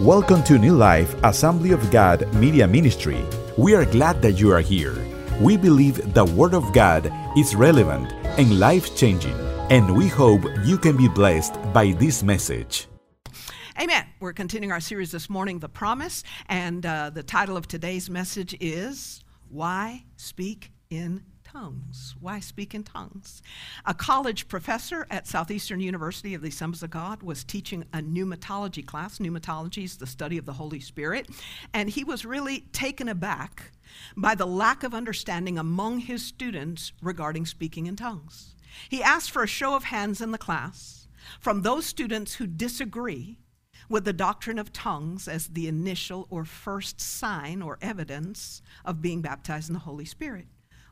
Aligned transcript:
Welcome 0.00 0.42
to 0.44 0.58
New 0.58 0.74
Life 0.74 1.16
Assembly 1.24 1.70
of 1.70 1.90
God 1.90 2.30
Media 2.34 2.68
Ministry. 2.68 3.24
We 3.56 3.74
are 3.74 3.86
glad 3.86 4.20
that 4.20 4.32
you 4.32 4.52
are 4.52 4.60
here. 4.60 4.94
We 5.40 5.56
believe 5.56 6.12
the 6.12 6.26
Word 6.26 6.52
of 6.52 6.70
God 6.74 7.10
is 7.34 7.54
relevant 7.54 8.12
and 8.38 8.60
life 8.60 8.94
changing, 8.94 9.32
and 9.70 9.96
we 9.96 10.08
hope 10.08 10.42
you 10.66 10.76
can 10.76 10.98
be 10.98 11.08
blessed 11.08 11.54
by 11.72 11.92
this 11.92 12.22
message. 12.22 12.88
Amen. 13.80 14.04
We're 14.20 14.34
continuing 14.34 14.70
our 14.70 14.80
series 14.80 15.12
this 15.12 15.30
morning, 15.30 15.60
The 15.60 15.70
Promise, 15.70 16.24
and 16.46 16.84
uh, 16.84 17.08
the 17.08 17.22
title 17.22 17.56
of 17.56 17.66
today's 17.66 18.10
message 18.10 18.54
is 18.60 19.24
Why 19.48 20.04
Speak 20.16 20.72
in 20.90 21.22
tongues. 21.56 22.14
Why 22.20 22.40
speak 22.40 22.74
in 22.74 22.82
tongues? 22.82 23.40
A 23.86 23.94
college 23.94 24.46
professor 24.46 25.06
at 25.10 25.26
Southeastern 25.26 25.80
University 25.80 26.34
of 26.34 26.42
the 26.42 26.48
Assemblies 26.48 26.82
of 26.82 26.90
God 26.90 27.22
was 27.22 27.44
teaching 27.44 27.84
a 27.94 27.98
pneumatology 27.98 28.84
class. 28.84 29.18
Pneumatology 29.18 29.84
is 29.84 29.96
the 29.96 30.06
study 30.06 30.36
of 30.36 30.44
the 30.44 30.52
Holy 30.52 30.80
Spirit. 30.80 31.28
And 31.72 31.88
he 31.88 32.04
was 32.04 32.26
really 32.26 32.60
taken 32.72 33.08
aback 33.08 33.70
by 34.16 34.34
the 34.34 34.46
lack 34.46 34.82
of 34.82 34.92
understanding 34.92 35.58
among 35.58 36.00
his 36.00 36.22
students 36.22 36.92
regarding 37.00 37.46
speaking 37.46 37.86
in 37.86 37.96
tongues. 37.96 38.54
He 38.90 39.02
asked 39.02 39.30
for 39.30 39.42
a 39.42 39.48
show 39.48 39.74
of 39.74 39.84
hands 39.84 40.20
in 40.20 40.32
the 40.32 40.38
class 40.38 41.08
from 41.40 41.62
those 41.62 41.86
students 41.86 42.34
who 42.34 42.46
disagree 42.46 43.38
with 43.88 44.04
the 44.04 44.12
doctrine 44.12 44.58
of 44.58 44.74
tongues 44.74 45.26
as 45.26 45.46
the 45.46 45.68
initial 45.68 46.26
or 46.28 46.44
first 46.44 47.00
sign 47.00 47.62
or 47.62 47.78
evidence 47.80 48.60
of 48.84 49.00
being 49.00 49.22
baptized 49.22 49.70
in 49.70 49.74
the 49.74 49.80
Holy 49.80 50.04
Spirit 50.04 50.46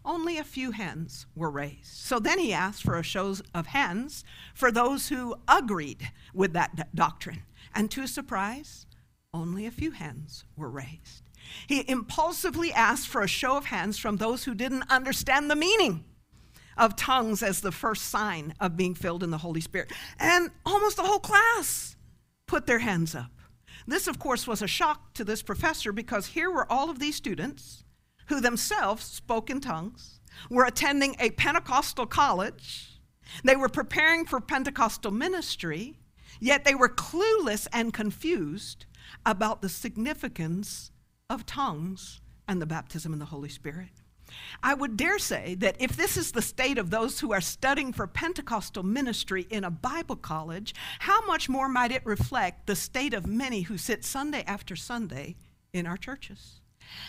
only 0.05 0.39
a 0.39 0.45
few 0.45 0.73
hands 0.73 1.27
were 1.35 1.51
raised. 1.51 1.87
So 1.87 2.19
then 2.19 2.39
he 2.39 2.53
asked 2.53 2.83
for 2.83 2.99
a 2.99 3.03
show 3.03 3.35
of 3.55 3.67
hands 3.69 4.25
for 4.55 4.71
those 4.71 5.09
who 5.09 5.37
agreed 5.49 6.11
with 6.33 6.53
that 6.53 6.95
doctrine. 6.95 7.43
And 7.75 7.91
to 7.91 8.03
his 8.03 8.13
surprise, 8.13 8.87
only 9.33 9.67
a 9.67 9.71
few 9.71 9.93
hands 9.93 10.45
were 10.57 10.69
raised. 10.69 11.23
He 11.67 11.89
impulsively 11.89 12.73
asked 12.73 13.09
for 13.09 13.23
a 13.23 13.29
show 13.29 13.57
of 13.57 13.67
hands 13.67 13.99
from 13.99 14.17
those 14.17 14.45
who 14.45 14.55
didn't 14.55 14.91
understand 14.91 15.51
the 15.51 15.57
meaning 15.57 16.05
of 16.77 16.97
tongues 16.97 17.43
as 17.43 17.61
the 17.61 17.73
first 17.73 18.07
sign 18.07 18.55
of 18.61 18.77
being 18.77 18.95
filled 18.95 19.23
in 19.23 19.31
the 19.31 19.39
Holy 19.39 19.61
Spirit. 19.61 19.93
And 20.19 20.51
almost 20.65 20.97
the 20.97 21.03
whole 21.03 21.21
class 21.21 21.97
put 22.47 22.67
their 22.67 22.81
hands 22.81 23.15
up. 23.15 23.31
This, 23.87 24.07
of 24.07 24.19
course, 24.19 24.47
was 24.47 24.63
a 24.63 24.67
shock 24.67 25.15
to 25.15 25.25
this 25.25 25.43
professor 25.43 25.93
because 25.93 26.29
here 26.29 26.51
were 26.51 26.71
all 26.71 26.91
of 26.91 26.99
these 26.99 27.17
students 27.17 27.85
who 28.27 28.41
themselves 28.41 29.05
spoke 29.05 29.51
in 29.51 29.61
tongues, 29.61 30.21
were 30.51 30.65
attending 30.65 31.17
a 31.19 31.31
Pentecostal 31.31 32.07
college. 32.07 33.01
They 33.45 33.57
were 33.57 33.69
preparing 33.69 34.27
for 34.27 34.41
Pentecostal 34.41 35.11
ministry, 35.11 35.99
yet 36.41 36.65
they 36.65 36.75
were 36.75 36.89
clueless 36.89 37.67
and 37.73 37.93
confused 37.93 38.87
about 39.25 39.63
the 39.63 39.69
significance 39.69 40.91
of 41.31 41.47
tongues 41.47 42.21
and 42.47 42.61
the 42.61 42.67
baptism 42.67 43.13
in 43.13 43.19
the 43.19 43.27
Holy 43.27 43.49
Spirit. 43.49 43.91
I 44.63 44.75
would 44.75 44.97
dare 44.97 45.19
say 45.19 45.55
that 45.57 45.77
if 45.79 45.97
this 45.97 46.17
is 46.17 46.33
the 46.33 46.43
state 46.43 46.79
of 46.79 46.91
those 46.91 47.21
who 47.21 47.33
are 47.33 47.41
studying 47.41 47.93
for 47.93 48.07
Pentecostal 48.07 48.83
ministry 48.83 49.47
in 49.51 49.65
a 49.65 49.71
Bible 49.71 50.17
college, 50.17 50.75
how 51.01 51.25
much 51.27 51.49
more 51.49 51.69
might 51.69 51.93
it 51.93 52.05
reflect 52.05 52.67
the 52.67 52.77
state 52.77 53.15
of 53.15 53.27
many 53.27 53.63
who 53.63 53.79
sit 53.79 54.05
Sunday 54.05 54.43
after 54.47 54.75
Sunday 54.75 55.37
in 55.73 55.87
our 55.87 55.97
churches? 55.97 56.61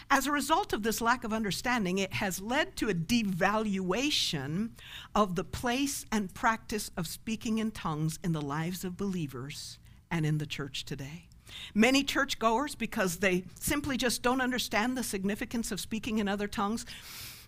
As 0.09 0.27
a 0.27 0.31
result 0.31 0.73
of 0.73 0.83
this 0.83 1.01
lack 1.01 1.23
of 1.23 1.33
understanding, 1.33 1.97
it 1.97 2.13
has 2.13 2.41
led 2.41 2.75
to 2.77 2.89
a 2.89 2.93
devaluation 2.93 4.71
of 5.13 5.35
the 5.35 5.43
place 5.43 6.05
and 6.11 6.33
practice 6.33 6.91
of 6.95 7.07
speaking 7.07 7.57
in 7.57 7.71
tongues 7.71 8.19
in 8.23 8.31
the 8.31 8.41
lives 8.41 8.83
of 8.83 8.97
believers 8.97 9.79
and 10.11 10.25
in 10.25 10.37
the 10.37 10.45
church 10.45 10.85
today. 10.85 11.27
Many 11.73 12.03
churchgoers, 12.03 12.75
because 12.75 13.17
they 13.17 13.43
simply 13.59 13.97
just 13.97 14.21
don't 14.21 14.41
understand 14.41 14.97
the 14.97 15.03
significance 15.03 15.71
of 15.71 15.79
speaking 15.79 16.17
in 16.19 16.27
other 16.27 16.47
tongues, 16.47 16.85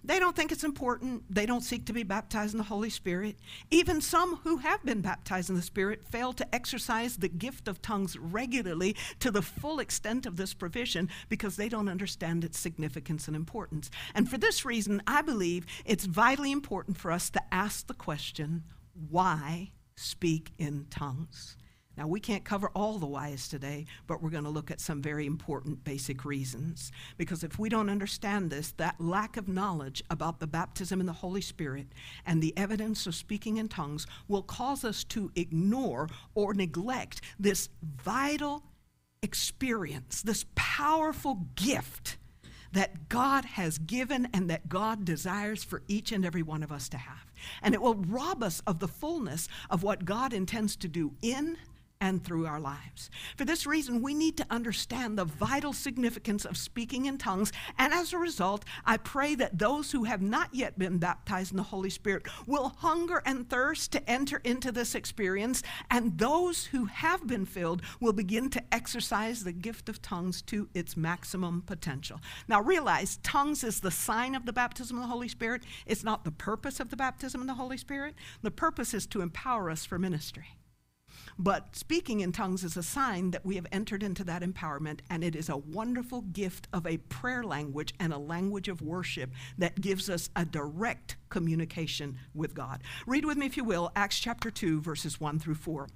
they 0.03 0.20
don't 0.20 0.36
think 0.36 0.52
it's 0.52 0.64
important. 0.64 1.24
They 1.30 1.46
don't 1.46 1.62
seek 1.62 1.85
to 1.85 1.94
be 1.94 2.03
baptized 2.03 2.53
in 2.53 2.58
the 2.58 2.63
Holy 2.63 2.90
Spirit. 2.90 3.38
Even 3.72 4.02
some 4.02 4.38
who 4.38 4.58
have 4.58 4.84
been 4.84 5.02
baptized 5.02 5.50
in 5.50 5.56
the 5.56 5.62
Spirit 5.62 6.06
fail 6.06 6.34
to 6.34 6.56
exercise 6.56 7.18
the 7.18 7.30
gift 7.30 7.68
of 7.68 7.81
tongues 7.81 8.18
regularly 8.18 8.96
to 9.19 9.31
the 9.31 9.41
full 9.41 9.80
extent 9.80 10.25
of 10.25 10.38
this 10.38 10.53
provision 10.53 11.09
because 11.30 11.56
they 11.56 11.69
don't 11.69 11.90
understand 11.90 12.44
its 12.44 12.59
significance 12.59 13.28
and 13.28 13.36
importance. 13.36 13.90
And 14.16 14.30
for 14.30 14.38
this 14.38 14.66
reason, 14.66 15.02
I 15.07 15.22
believe 15.22 15.66
it's 15.86 16.06
vitally 16.06 16.52
important 16.52 16.97
for 16.97 17.12
us 17.12 17.30
to 17.31 17.41
ask 17.52 17.88
the 17.88 17.94
question 17.94 18.63
why 19.09 19.72
speak 19.96 20.52
in 20.57 20.86
tongues? 20.90 21.57
Now, 21.97 22.08
we 22.08 22.19
can't 22.19 22.46
cover 22.46 22.69
all 22.75 23.00
the 23.00 23.08
whys 23.08 23.47
today, 23.47 23.85
but 24.06 24.22
we're 24.22 24.30
going 24.30 24.44
to 24.44 24.50
look 24.50 24.69
at 24.69 24.80
some 24.80 25.02
very 25.02 25.25
important 25.25 25.84
basic 25.84 26.25
reasons. 26.25 26.91
Because 27.18 27.44
if 27.44 27.58
we 27.58 27.69
don't 27.69 27.90
understand 27.90 28.52
this, 28.52 28.72
that 28.74 29.02
lack 29.02 29.35
of 29.35 29.47
knowledge 29.47 30.03
about 30.12 30.40
the 30.40 30.47
baptism 30.47 31.00
in 31.00 31.07
the 31.07 31.13
Holy 31.13 31.41
Spirit 31.41 31.88
and 32.25 32.41
the 32.41 32.56
evidence 32.56 33.07
of 33.07 33.16
speaking 33.16 33.57
in 33.57 33.68
tongues 33.68 34.06
will 34.28 34.44
cause 34.44 34.84
us 34.84 35.03
to 35.06 35.31
ignore 35.36 36.07
or 36.36 36.53
neglect 36.53 37.22
this 37.40 37.69
vital 37.81 38.63
experience, 39.24 40.22
this 40.22 40.46
powerful 40.56 41.47
gift 41.56 42.18
that 42.74 43.09
God 43.09 43.46
has 43.46 43.80
given 43.80 44.28
and 44.34 44.50
that 44.50 44.69
God 44.69 45.03
desires 45.03 45.63
for 45.63 45.81
each 45.88 46.12
and 46.12 46.24
every 46.24 46.44
one 46.44 46.62
of 46.62 46.72
us 46.72 46.90
to 46.90 46.97
have. 46.97 47.31
And 47.63 47.74
it 47.74 47.81
will 47.81 47.96
rob 47.96 48.44
us 48.44 48.62
of 48.68 48.80
the 48.80 48.88
fullness 48.88 49.47
of 49.69 49.81
what 49.81 50.06
God 50.06 50.34
intends 50.34 50.75
to 50.78 50.88
do 50.88 51.13
in 51.22 51.57
and 52.00 52.24
through 52.24 52.46
our 52.46 52.59
lives. 52.59 53.09
For 53.38 53.46
this 53.46 53.66
reason, 53.66 54.02
we 54.02 54.13
need 54.13 54.38
to 54.38 54.46
understand 54.50 55.18
the 55.18 55.25
vital 55.25 55.74
significance 55.74 56.46
of 56.46 56.58
speaking 56.58 57.06
in 57.06 57.18
tongues. 57.18 57.52
And 57.78 57.94
as 57.94 58.13
a 58.13 58.18
result, 58.18 58.66
I 58.85 58.97
pray 58.97 59.35
that 59.35 59.58
those 59.58 59.91
who 59.91 60.03
have 60.06 60.22
not 60.22 60.53
yet 60.53 60.78
been 60.78 60.97
baptized 60.97 61.52
in 61.52 61.57
the 61.57 61.63
Holy 61.63 61.90
Spirit 61.90 62.28
will 62.46 62.69
hunger 62.78 63.22
and 63.25 63.50
thirst 63.50 63.91
to 63.94 64.09
enter 64.09 64.41
into 64.44 64.72
this 64.72 64.96
experience. 64.96 65.63
And 65.90 66.18
those 66.18 66.66
who 66.66 66.86
have 66.86 67.28
been 67.28 67.46
filled 67.46 67.81
will 68.00 68.13
begin 68.13 68.50
to 68.52 68.63
exercise 68.72 69.44
the 69.44 69.52
gift 69.52 69.90
of 69.90 70.02
tongues 70.02 70.41
to 70.44 70.69
its 70.74 70.96
maximum 70.96 71.62
potential. 71.62 72.19
Now, 72.47 72.62
realize 72.62 73.18
tongues 73.24 73.63
is 73.63 73.80
the 73.80 73.91
sign 73.91 74.36
of 74.36 74.46
the 74.46 74.53
baptism 74.53 74.97
of 74.97 75.03
the 75.03 75.09
Holy 75.09 75.28
Spirit, 75.28 75.63
it's 75.86 76.03
not 76.03 76.24
the 76.24 76.31
purpose 76.31 76.80
of 76.80 76.90
the 76.90 76.97
baptism 76.97 77.41
of 77.41 77.47
the 77.47 77.53
Holy 77.53 77.78
Spirit. 77.78 78.16
The 78.41 78.52
purpose 78.52 78.94
is 78.94 79.07
to 79.07 79.22
empower 79.22 79.69
us 79.69 79.86
for 79.86 79.97
ministry. 79.97 80.57
But 81.40 81.75
speaking 81.75 82.22
in 82.22 82.31
tongues 82.31 82.64
is 82.64 82.78
a 82.78 82.84
sign 82.84 83.30
that 83.31 83.46
we 83.46 83.56
have 83.56 83.68
entered 83.72 84.02
into 84.02 84.24
that 84.24 84.42
empowerment, 84.42 85.02
and 85.09 85.24
it 85.24 85.36
is 85.36 85.50
a 85.50 85.58
wonderful 85.58 86.22
gift 86.22 86.68
of 86.74 86.88
a 86.88 86.98
prayer 86.98 87.44
language 87.44 87.94
and 88.00 88.12
a 88.12 88.18
language 88.18 88.68
of 88.68 88.81
worship 88.81 89.30
that 89.58 89.80
gives 89.80 90.09
us 90.09 90.30
a 90.36 90.46
direct 90.46 91.16
communication 91.30 92.18
with 92.34 92.56
God. 92.56 92.81
Read 93.06 93.24
with 93.24 93.38
me, 93.38 93.46
if 93.46 93.56
you 93.56 93.64
will, 93.64 93.92
Acts 93.96 94.18
chapter 94.18 94.50
2, 94.50 94.81
verses 94.81 95.20
1 95.20 95.38
through 95.38 95.56
4. 95.56 95.88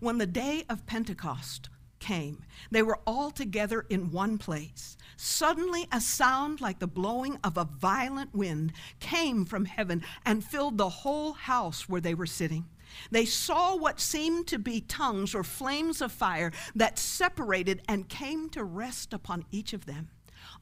When 0.00 0.18
the 0.18 0.26
day 0.26 0.64
of 0.68 0.86
Pentecost 0.86 1.70
came, 1.98 2.44
they 2.70 2.82
were 2.82 3.00
all 3.06 3.30
together 3.30 3.86
in 3.88 4.10
one 4.10 4.36
place. 4.36 4.96
Suddenly, 5.16 5.88
a 5.90 6.00
sound 6.00 6.60
like 6.60 6.78
the 6.78 6.86
blowing 6.86 7.38
of 7.42 7.56
a 7.56 7.64
violent 7.64 8.34
wind 8.34 8.72
came 9.00 9.44
from 9.46 9.64
heaven 9.64 10.02
and 10.24 10.44
filled 10.44 10.76
the 10.76 10.88
whole 10.88 11.32
house 11.32 11.88
where 11.88 12.00
they 12.00 12.14
were 12.14 12.26
sitting. 12.26 12.66
They 13.10 13.24
saw 13.24 13.76
what 13.76 14.00
seemed 14.00 14.46
to 14.48 14.58
be 14.58 14.80
tongues 14.80 15.34
or 15.34 15.44
flames 15.44 16.00
of 16.00 16.12
fire 16.12 16.52
that 16.74 16.98
separated 16.98 17.82
and 17.88 18.08
came 18.08 18.48
to 18.50 18.64
rest 18.64 19.12
upon 19.12 19.44
each 19.50 19.72
of 19.72 19.86
them. 19.86 20.10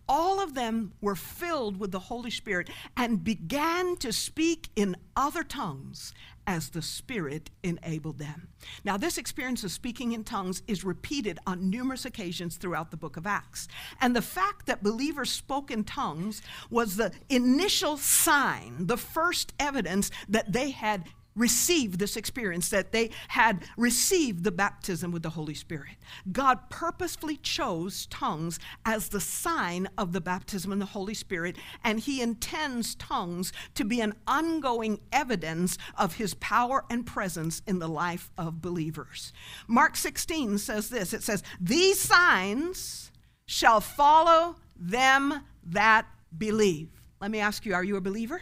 All 0.08 0.40
of 0.40 0.54
them 0.54 0.92
were 1.00 1.16
filled 1.16 1.78
with 1.78 1.90
the 1.90 1.98
Holy 1.98 2.30
Spirit 2.30 2.70
and 2.96 3.24
began 3.24 3.96
to 3.96 4.12
speak 4.12 4.70
in 4.76 4.96
other 5.16 5.42
tongues 5.42 6.12
as 6.46 6.70
the 6.70 6.82
Spirit 6.82 7.50
enabled 7.64 8.18
them. 8.18 8.48
Now, 8.84 8.96
this 8.96 9.18
experience 9.18 9.64
of 9.64 9.72
speaking 9.72 10.12
in 10.12 10.22
tongues 10.22 10.62
is 10.68 10.84
repeated 10.84 11.40
on 11.44 11.70
numerous 11.70 12.04
occasions 12.04 12.56
throughout 12.56 12.92
the 12.92 12.96
book 12.96 13.16
of 13.16 13.26
Acts. 13.26 13.66
And 14.00 14.14
the 14.14 14.22
fact 14.22 14.66
that 14.66 14.82
believers 14.82 15.32
spoke 15.32 15.72
in 15.72 15.82
tongues 15.82 16.42
was 16.70 16.96
the 16.96 17.12
initial 17.28 17.96
sign, 17.96 18.86
the 18.86 18.96
first 18.96 19.54
evidence 19.58 20.10
that 20.28 20.52
they 20.52 20.70
had 20.70 21.06
received 21.36 21.98
this 21.98 22.16
experience, 22.16 22.70
that 22.70 22.92
they 22.92 23.10
had 23.28 23.64
received 23.76 24.42
the 24.42 24.50
baptism 24.50 25.12
with 25.12 25.22
the 25.22 25.30
Holy 25.30 25.54
Spirit. 25.54 25.96
God 26.32 26.70
purposefully 26.70 27.36
chose 27.36 28.06
tongues 28.06 28.58
as 28.84 29.08
the 29.08 29.20
sign 29.20 29.88
of 29.96 30.12
the 30.12 30.20
baptism 30.20 30.72
in 30.72 30.78
the 30.78 30.86
Holy 30.86 31.14
Spirit, 31.14 31.56
and 31.84 32.00
He 32.00 32.20
intends 32.20 32.94
tongues 32.94 33.52
to 33.74 33.84
be 33.84 34.00
an 34.00 34.14
ongoing 34.26 34.98
evidence 35.12 35.78
of 35.96 36.14
His 36.14 36.34
power 36.34 36.84
and 36.90 37.06
presence 37.06 37.62
in 37.66 37.78
the 37.78 37.88
life 37.88 38.30
of 38.38 38.62
believers. 38.62 39.32
Mark 39.68 39.96
16 39.96 40.58
says 40.58 40.88
this 40.88 41.12
it 41.12 41.22
says, 41.22 41.42
These 41.60 42.00
signs 42.00 43.12
shall 43.46 43.80
follow 43.80 44.56
them 44.76 45.42
that 45.64 46.06
believe. 46.36 46.88
Let 47.20 47.30
me 47.30 47.40
ask 47.40 47.64
you, 47.64 47.74
are 47.74 47.84
you 47.84 47.96
a 47.96 48.00
believer? 48.00 48.40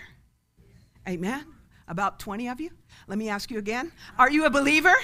Amen. 1.08 1.44
About 1.87 2.19
20 2.19 2.49
of 2.49 2.61
you? 2.61 2.70
Let 3.06 3.19
me 3.19 3.29
ask 3.29 3.51
you 3.51 3.59
again. 3.59 3.93
Are 4.19 4.31
you 4.31 4.47
a 4.47 4.51
believer? 4.51 4.95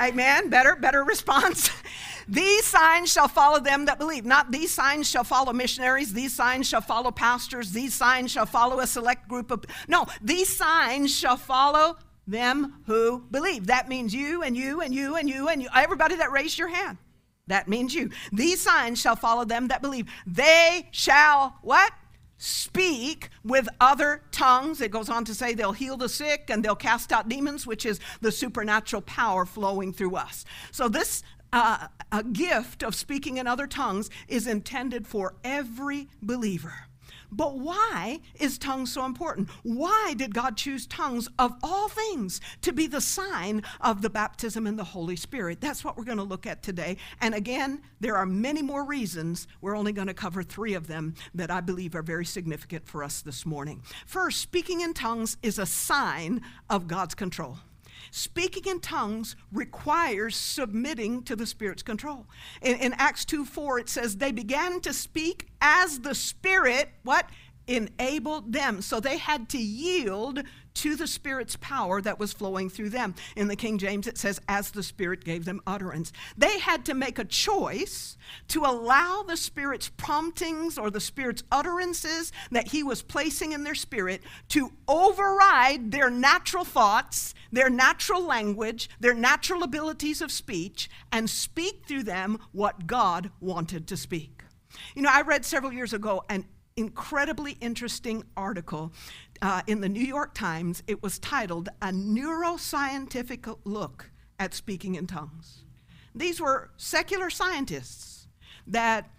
Amen. 0.00 0.48
Better, 0.48 0.76
better 0.76 1.02
response. 1.02 1.70
These 2.28 2.66
signs 2.66 3.10
shall 3.10 3.26
follow 3.26 3.58
them 3.58 3.86
that 3.86 3.98
believe. 3.98 4.26
Not 4.26 4.50
these 4.50 4.70
signs 4.70 5.08
shall 5.08 5.24
follow 5.24 5.54
missionaries, 5.54 6.12
these 6.12 6.34
signs 6.34 6.68
shall 6.68 6.82
follow 6.82 7.10
pastors, 7.10 7.72
these 7.72 7.94
signs 7.94 8.30
shall 8.30 8.44
follow 8.44 8.80
a 8.80 8.86
select 8.86 9.28
group 9.28 9.50
of. 9.50 9.64
No, 9.88 10.04
these 10.20 10.54
signs 10.54 11.14
shall 11.14 11.38
follow 11.38 11.96
them 12.26 12.82
who 12.86 13.24
believe. 13.30 13.68
That 13.68 13.88
means 13.88 14.14
you 14.14 14.42
and 14.42 14.54
you 14.54 14.82
and 14.82 14.94
you 14.94 15.16
and 15.16 15.26
you 15.26 15.48
and 15.48 15.62
you, 15.62 15.68
everybody 15.74 16.16
that 16.16 16.30
raised 16.30 16.58
your 16.58 16.68
hand. 16.68 16.98
That 17.46 17.66
means 17.66 17.94
you. 17.94 18.10
These 18.30 18.60
signs 18.60 19.00
shall 19.00 19.16
follow 19.16 19.46
them 19.46 19.68
that 19.68 19.80
believe. 19.80 20.06
They 20.26 20.86
shall 20.90 21.56
what? 21.62 21.94
Speak 22.38 23.30
with 23.44 23.68
other 23.80 24.22
tongues. 24.30 24.80
It 24.80 24.92
goes 24.92 25.08
on 25.08 25.24
to 25.24 25.34
say 25.34 25.54
they'll 25.54 25.72
heal 25.72 25.96
the 25.96 26.08
sick 26.08 26.50
and 26.50 26.64
they'll 26.64 26.76
cast 26.76 27.12
out 27.12 27.28
demons, 27.28 27.66
which 27.66 27.84
is 27.84 27.98
the 28.20 28.30
supernatural 28.30 29.02
power 29.02 29.44
flowing 29.44 29.92
through 29.92 30.16
us. 30.16 30.44
So, 30.70 30.88
this 30.88 31.22
uh, 31.52 31.88
gift 32.32 32.82
of 32.82 32.94
speaking 32.94 33.38
in 33.38 33.46
other 33.46 33.66
tongues 33.66 34.10
is 34.28 34.46
intended 34.46 35.06
for 35.06 35.34
every 35.42 36.08
believer. 36.22 36.87
But 37.30 37.58
why 37.58 38.20
is 38.38 38.58
tongues 38.58 38.92
so 38.92 39.04
important? 39.04 39.48
Why 39.62 40.14
did 40.16 40.34
God 40.34 40.56
choose 40.56 40.86
tongues 40.86 41.28
of 41.38 41.54
all 41.62 41.88
things 41.88 42.40
to 42.62 42.72
be 42.72 42.86
the 42.86 43.00
sign 43.00 43.62
of 43.80 44.02
the 44.02 44.10
baptism 44.10 44.66
in 44.66 44.76
the 44.76 44.84
Holy 44.84 45.16
Spirit? 45.16 45.60
That's 45.60 45.84
what 45.84 45.96
we're 45.96 46.04
going 46.04 46.18
to 46.18 46.24
look 46.24 46.46
at 46.46 46.62
today. 46.62 46.96
And 47.20 47.34
again, 47.34 47.82
there 48.00 48.16
are 48.16 48.26
many 48.26 48.62
more 48.62 48.84
reasons. 48.84 49.46
We're 49.60 49.76
only 49.76 49.92
going 49.92 50.08
to 50.08 50.14
cover 50.14 50.42
three 50.42 50.74
of 50.74 50.86
them 50.86 51.14
that 51.34 51.50
I 51.50 51.60
believe 51.60 51.94
are 51.94 52.02
very 52.02 52.24
significant 52.24 52.86
for 52.86 53.04
us 53.04 53.20
this 53.20 53.44
morning. 53.44 53.82
First, 54.06 54.40
speaking 54.40 54.80
in 54.80 54.94
tongues 54.94 55.36
is 55.42 55.58
a 55.58 55.66
sign 55.66 56.40
of 56.70 56.86
God's 56.88 57.14
control. 57.14 57.58
Speaking 58.10 58.64
in 58.66 58.80
tongues 58.80 59.36
requires 59.52 60.36
submitting 60.36 61.22
to 61.24 61.36
the 61.36 61.46
Spirit's 61.46 61.82
control. 61.82 62.26
In, 62.62 62.76
in 62.76 62.94
Acts 62.94 63.24
2 63.24 63.44
4, 63.44 63.80
it 63.80 63.88
says, 63.88 64.16
They 64.16 64.32
began 64.32 64.80
to 64.80 64.92
speak 64.92 65.48
as 65.60 66.00
the 66.00 66.14
Spirit, 66.14 66.90
what? 67.02 67.28
Enabled 67.66 68.52
them. 68.52 68.80
So 68.80 68.98
they 68.98 69.18
had 69.18 69.48
to 69.50 69.58
yield 69.58 70.42
to 70.78 70.94
the 70.94 71.08
Spirit's 71.08 71.56
power 71.56 72.00
that 72.00 72.20
was 72.20 72.32
flowing 72.32 72.70
through 72.70 72.90
them. 72.90 73.14
In 73.34 73.48
the 73.48 73.56
King 73.56 73.78
James, 73.78 74.06
it 74.06 74.16
says, 74.16 74.40
as 74.48 74.70
the 74.70 74.82
Spirit 74.82 75.24
gave 75.24 75.44
them 75.44 75.60
utterance. 75.66 76.12
They 76.36 76.60
had 76.60 76.84
to 76.84 76.94
make 76.94 77.18
a 77.18 77.24
choice 77.24 78.16
to 78.48 78.60
allow 78.60 79.24
the 79.24 79.36
Spirit's 79.36 79.88
promptings 79.88 80.78
or 80.78 80.90
the 80.90 81.00
Spirit's 81.00 81.42
utterances 81.50 82.32
that 82.52 82.68
He 82.68 82.84
was 82.84 83.02
placing 83.02 83.52
in 83.52 83.64
their 83.64 83.74
spirit 83.74 84.22
to 84.50 84.72
override 84.86 85.90
their 85.90 86.10
natural 86.10 86.64
thoughts, 86.64 87.34
their 87.50 87.70
natural 87.70 88.22
language, 88.22 88.88
their 89.00 89.14
natural 89.14 89.64
abilities 89.64 90.22
of 90.22 90.30
speech, 90.30 90.88
and 91.10 91.28
speak 91.28 91.86
through 91.86 92.04
them 92.04 92.38
what 92.52 92.86
God 92.86 93.30
wanted 93.40 93.88
to 93.88 93.96
speak. 93.96 94.44
You 94.94 95.02
know, 95.02 95.10
I 95.12 95.22
read 95.22 95.44
several 95.44 95.72
years 95.72 95.92
ago 95.92 96.22
an 96.28 96.44
incredibly 96.78 97.52
interesting 97.60 98.22
article 98.36 98.92
uh, 99.42 99.62
in 99.66 99.80
the 99.80 99.88
New 99.88 100.04
York 100.04 100.34
Times. 100.34 100.82
It 100.86 101.02
was 101.02 101.18
titled 101.18 101.68
A 101.82 101.88
Neuroscientific 101.88 103.58
Look 103.64 104.10
at 104.38 104.54
Speaking 104.54 104.94
in 104.94 105.06
Tongues. 105.06 105.64
These 106.14 106.40
were 106.40 106.70
secular 106.76 107.30
scientists 107.30 108.28
that 108.66 109.10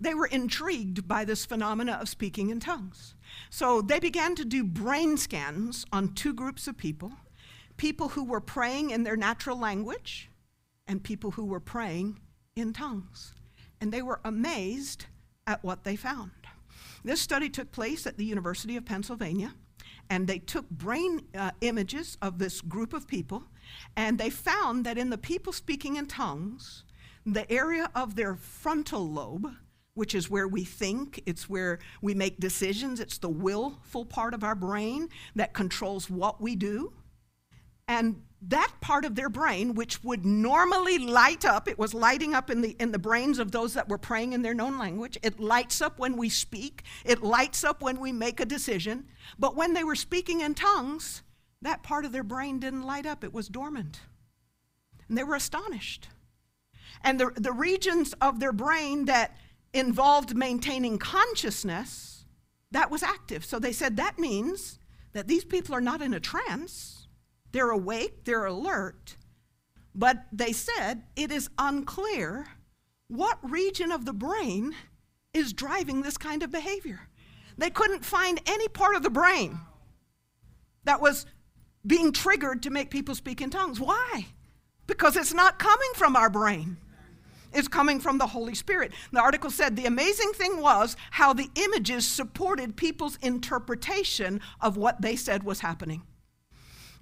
they 0.00 0.14
were 0.14 0.26
intrigued 0.26 1.08
by 1.08 1.24
this 1.24 1.46
phenomena 1.46 1.98
of 2.00 2.08
speaking 2.08 2.50
in 2.50 2.60
tongues. 2.60 3.14
So 3.50 3.80
they 3.80 3.98
began 3.98 4.34
to 4.36 4.44
do 4.44 4.62
brain 4.62 5.16
scans 5.16 5.84
on 5.92 6.14
two 6.14 6.34
groups 6.34 6.68
of 6.68 6.76
people 6.76 7.12
people 7.76 8.08
who 8.08 8.24
were 8.24 8.40
praying 8.40 8.88
in 8.88 9.02
their 9.02 9.16
natural 9.18 9.58
language 9.58 10.30
and 10.86 11.02
people 11.02 11.32
who 11.32 11.44
were 11.44 11.60
praying 11.60 12.18
in 12.54 12.72
tongues. 12.72 13.34
And 13.82 13.92
they 13.92 14.00
were 14.00 14.18
amazed 14.24 15.04
at 15.46 15.62
what 15.62 15.84
they 15.84 15.94
found. 15.94 16.30
This 17.06 17.20
study 17.20 17.48
took 17.48 17.70
place 17.70 18.04
at 18.04 18.18
the 18.18 18.24
University 18.24 18.76
of 18.76 18.84
Pennsylvania, 18.84 19.54
and 20.10 20.26
they 20.26 20.40
took 20.40 20.68
brain 20.68 21.22
uh, 21.36 21.52
images 21.60 22.18
of 22.20 22.40
this 22.40 22.60
group 22.60 22.92
of 22.92 23.06
people, 23.06 23.44
and 23.96 24.18
they 24.18 24.28
found 24.28 24.84
that 24.86 24.98
in 24.98 25.10
the 25.10 25.16
people 25.16 25.52
speaking 25.52 25.94
in 25.94 26.06
tongues, 26.06 26.82
the 27.24 27.48
area 27.50 27.88
of 27.94 28.16
their 28.16 28.34
frontal 28.34 29.08
lobe, 29.08 29.54
which 29.94 30.16
is 30.16 30.28
where 30.28 30.48
we 30.48 30.64
think, 30.64 31.22
it's 31.26 31.48
where 31.48 31.78
we 32.02 32.12
make 32.12 32.40
decisions, 32.40 32.98
it's 32.98 33.18
the 33.18 33.28
willful 33.28 34.04
part 34.04 34.34
of 34.34 34.42
our 34.42 34.56
brain 34.56 35.08
that 35.36 35.54
controls 35.54 36.10
what 36.10 36.40
we 36.40 36.56
do. 36.56 36.92
And 37.86 38.20
that 38.42 38.72
part 38.80 39.04
of 39.04 39.14
their 39.14 39.28
brain, 39.28 39.74
which 39.74 40.02
would 40.04 40.26
normally 40.26 40.98
light 40.98 41.44
up, 41.44 41.68
it 41.68 41.78
was 41.78 41.94
lighting 41.94 42.34
up 42.34 42.50
in 42.50 42.60
the, 42.60 42.76
in 42.78 42.92
the 42.92 42.98
brains 42.98 43.38
of 43.38 43.50
those 43.50 43.74
that 43.74 43.88
were 43.88 43.98
praying 43.98 44.32
in 44.32 44.42
their 44.42 44.54
known 44.54 44.78
language. 44.78 45.18
It 45.22 45.40
lights 45.40 45.80
up 45.80 45.98
when 45.98 46.16
we 46.16 46.28
speak, 46.28 46.82
it 47.04 47.22
lights 47.22 47.64
up 47.64 47.82
when 47.82 47.98
we 47.98 48.12
make 48.12 48.38
a 48.38 48.44
decision. 48.44 49.06
But 49.38 49.56
when 49.56 49.72
they 49.72 49.84
were 49.84 49.96
speaking 49.96 50.42
in 50.42 50.54
tongues, 50.54 51.22
that 51.62 51.82
part 51.82 52.04
of 52.04 52.12
their 52.12 52.22
brain 52.22 52.58
didn't 52.58 52.82
light 52.82 53.06
up, 53.06 53.24
it 53.24 53.32
was 53.32 53.48
dormant. 53.48 54.00
And 55.08 55.16
they 55.16 55.24
were 55.24 55.34
astonished. 55.34 56.08
And 57.02 57.18
the, 57.18 57.30
the 57.36 57.52
regions 57.52 58.14
of 58.20 58.38
their 58.38 58.52
brain 58.52 59.06
that 59.06 59.36
involved 59.72 60.36
maintaining 60.36 60.98
consciousness, 60.98 62.24
that 62.70 62.90
was 62.90 63.02
active. 63.02 63.44
So 63.44 63.58
they 63.58 63.72
said 63.72 63.96
that 63.96 64.18
means 64.18 64.78
that 65.12 65.26
these 65.26 65.44
people 65.44 65.74
are 65.74 65.80
not 65.80 66.02
in 66.02 66.12
a 66.12 66.20
trance 66.20 66.95
they're 67.56 67.70
awake, 67.70 68.24
they're 68.24 68.44
alert, 68.44 69.16
but 69.94 70.26
they 70.30 70.52
said 70.52 71.04
it 71.16 71.32
is 71.32 71.48
unclear 71.56 72.46
what 73.08 73.38
region 73.42 73.90
of 73.90 74.04
the 74.04 74.12
brain 74.12 74.74
is 75.32 75.54
driving 75.54 76.02
this 76.02 76.18
kind 76.18 76.42
of 76.42 76.52
behavior. 76.52 77.08
They 77.56 77.70
couldn't 77.70 78.04
find 78.04 78.42
any 78.44 78.68
part 78.68 78.94
of 78.94 79.02
the 79.02 79.08
brain 79.08 79.58
that 80.84 81.00
was 81.00 81.24
being 81.86 82.12
triggered 82.12 82.62
to 82.64 82.70
make 82.70 82.90
people 82.90 83.14
speak 83.14 83.40
in 83.40 83.48
tongues. 83.48 83.80
Why? 83.80 84.26
Because 84.86 85.16
it's 85.16 85.32
not 85.32 85.58
coming 85.58 85.90
from 85.94 86.14
our 86.14 86.28
brain. 86.28 86.76
It's 87.54 87.68
coming 87.68 88.00
from 88.00 88.18
the 88.18 88.26
Holy 88.26 88.54
Spirit. 88.54 88.92
The 89.12 89.20
article 89.20 89.50
said 89.50 89.76
the 89.76 89.86
amazing 89.86 90.32
thing 90.34 90.60
was 90.60 90.94
how 91.10 91.32
the 91.32 91.48
images 91.54 92.06
supported 92.06 92.76
people's 92.76 93.16
interpretation 93.22 94.42
of 94.60 94.76
what 94.76 95.00
they 95.00 95.16
said 95.16 95.42
was 95.42 95.60
happening 95.60 96.02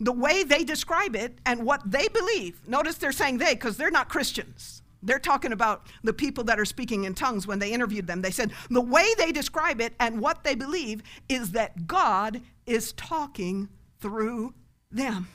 the 0.01 0.13
way 0.13 0.45
they 0.45 0.65
describe 0.65 1.17
it 1.17 1.39
and 1.47 1.65
what 1.65 1.83
they 1.91 2.09
believe. 2.09 2.67
Notice 2.69 2.97
they're 2.97 3.13
saying 3.13 3.39
they 3.39 3.55
because 3.55 3.77
they're 3.77 3.91
not 3.91 4.09
Christians. 4.09 4.83
They're 5.03 5.19
talking 5.19 5.53
about 5.53 5.87
the 6.03 6.15
people 6.15 6.45
that 6.45 6.59
are 6.59 6.65
speaking 6.65 7.05
in 7.05 7.15
tongues 7.15 7.47
when 7.47 7.59
they 7.59 7.73
interviewed 7.73 8.07
them. 8.07 8.23
They 8.23 8.31
said 8.31 8.53
the 8.71 8.81
way 8.81 9.07
they 9.19 9.33
describe 9.33 9.81
it 9.81 9.93
and 10.01 10.21
what 10.21 10.45
they 10.45 10.55
believe 10.55 11.03
is 11.29 11.53
that 11.53 11.87
God 11.87 12.41
is 12.67 12.93
talking 12.95 13.69
through 14.01 14.55
them. 14.91 15.29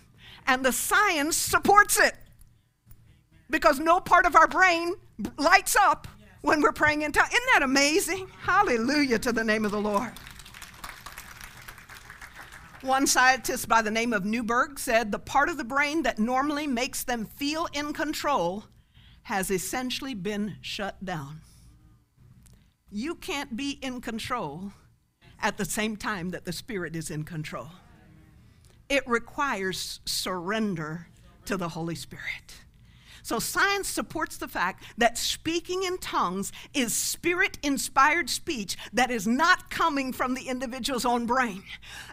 And 0.47 0.65
the 0.65 0.71
science 0.71 1.37
supports 1.37 1.99
it 1.99 2.15
because 3.49 3.79
no 3.79 3.99
part 3.99 4.25
of 4.25 4.35
our 4.35 4.47
brain 4.47 4.95
lights 5.37 5.75
up 5.75 6.07
when 6.41 6.61
we're 6.61 6.71
praying 6.71 7.03
in 7.03 7.11
tongues. 7.11 7.29
Isn't 7.29 7.49
that 7.53 7.63
amazing? 7.63 8.27
Hallelujah 8.41 9.19
to 9.19 9.31
the 9.31 9.43
name 9.43 9.65
of 9.65 9.71
the 9.71 9.81
Lord. 9.81 10.11
One 12.81 13.07
scientist 13.07 13.67
by 13.67 13.81
the 13.81 13.91
name 13.91 14.13
of 14.13 14.23
Newberg 14.23 14.79
said 14.79 15.11
the 15.11 15.19
part 15.19 15.49
of 15.49 15.57
the 15.57 15.65
brain 15.65 16.03
that 16.03 16.17
normally 16.17 16.65
makes 16.65 17.03
them 17.03 17.25
feel 17.25 17.67
in 17.73 17.91
control 17.91 18.63
has 19.23 19.51
essentially 19.51 20.13
been 20.13 20.55
shut 20.61 21.03
down. 21.03 21.41
You 22.89 23.15
can't 23.15 23.57
be 23.57 23.71
in 23.81 23.99
control 23.99 24.71
at 25.41 25.57
the 25.57 25.65
same 25.65 25.97
time 25.97 26.29
that 26.29 26.45
the 26.45 26.53
Spirit 26.53 26.95
is 26.95 27.11
in 27.11 27.25
control. 27.25 27.67
It 28.87 29.05
requires 29.05 29.99
surrender 30.05 31.07
to 31.45 31.57
the 31.57 31.69
Holy 31.69 31.95
Spirit. 31.95 32.61
So, 33.23 33.39
science 33.39 33.87
supports 33.87 34.37
the 34.37 34.47
fact 34.47 34.83
that 34.97 35.17
speaking 35.17 35.83
in 35.83 35.97
tongues 35.97 36.51
is 36.73 36.93
spirit 36.93 37.57
inspired 37.63 38.29
speech 38.29 38.77
that 38.93 39.11
is 39.11 39.27
not 39.27 39.69
coming 39.69 40.13
from 40.13 40.33
the 40.33 40.47
individual's 40.47 41.05
own 41.05 41.25
brain. 41.25 41.63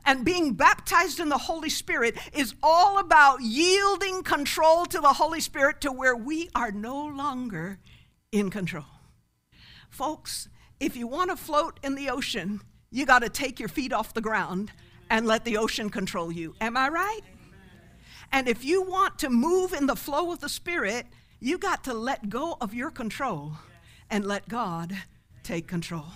And 0.04 0.24
being 0.24 0.54
baptized 0.54 1.20
in 1.20 1.28
the 1.28 1.38
Holy 1.38 1.70
Spirit 1.70 2.16
is 2.32 2.54
all 2.62 2.98
about 2.98 3.40
yielding 3.40 4.22
control 4.22 4.86
to 4.86 5.00
the 5.00 5.14
Holy 5.14 5.40
Spirit 5.40 5.80
to 5.82 5.92
where 5.92 6.16
we 6.16 6.50
are 6.54 6.72
no 6.72 7.06
longer 7.06 7.78
in 8.32 8.50
control. 8.50 8.84
Folks, 9.90 10.48
if 10.78 10.96
you 10.96 11.06
want 11.06 11.30
to 11.30 11.36
float 11.36 11.80
in 11.82 11.94
the 11.94 12.10
ocean, 12.10 12.60
you 12.90 13.06
got 13.06 13.20
to 13.20 13.28
take 13.28 13.58
your 13.58 13.68
feet 13.68 13.92
off 13.92 14.14
the 14.14 14.20
ground 14.20 14.70
and 15.10 15.26
let 15.26 15.44
the 15.44 15.56
ocean 15.56 15.90
control 15.90 16.30
you. 16.32 16.54
Am 16.60 16.76
I 16.76 16.88
right? 16.88 17.20
And 18.32 18.48
if 18.48 18.64
you 18.64 18.82
want 18.82 19.18
to 19.20 19.30
move 19.30 19.72
in 19.72 19.86
the 19.86 19.96
flow 19.96 20.32
of 20.32 20.40
the 20.40 20.48
Spirit, 20.48 21.06
you 21.40 21.58
got 21.58 21.84
to 21.84 21.94
let 21.94 22.28
go 22.28 22.56
of 22.60 22.74
your 22.74 22.90
control 22.90 23.52
and 24.10 24.24
let 24.24 24.48
God 24.48 24.96
take 25.42 25.66
control. 25.66 26.06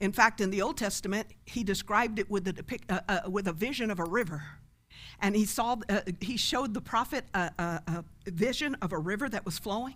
In 0.00 0.12
fact, 0.12 0.40
in 0.40 0.50
the 0.50 0.62
Old 0.62 0.78
Testament, 0.78 1.26
he 1.44 1.62
described 1.62 2.18
it 2.18 2.30
with 2.30 2.48
a, 2.48 2.64
uh, 2.88 3.00
uh, 3.08 3.30
with 3.30 3.46
a 3.46 3.52
vision 3.52 3.90
of 3.90 3.98
a 3.98 4.04
river. 4.04 4.42
And 5.20 5.36
he 5.36 5.44
saw 5.44 5.76
uh, 5.88 6.00
he 6.20 6.36
showed 6.36 6.74
the 6.74 6.80
prophet 6.80 7.24
a, 7.34 7.50
a, 7.58 7.82
a, 7.86 8.04
vision 8.30 8.76
of 8.82 8.92
a 8.92 8.98
river 8.98 9.28
that 9.28 9.44
was 9.44 9.58
flowing 9.58 9.94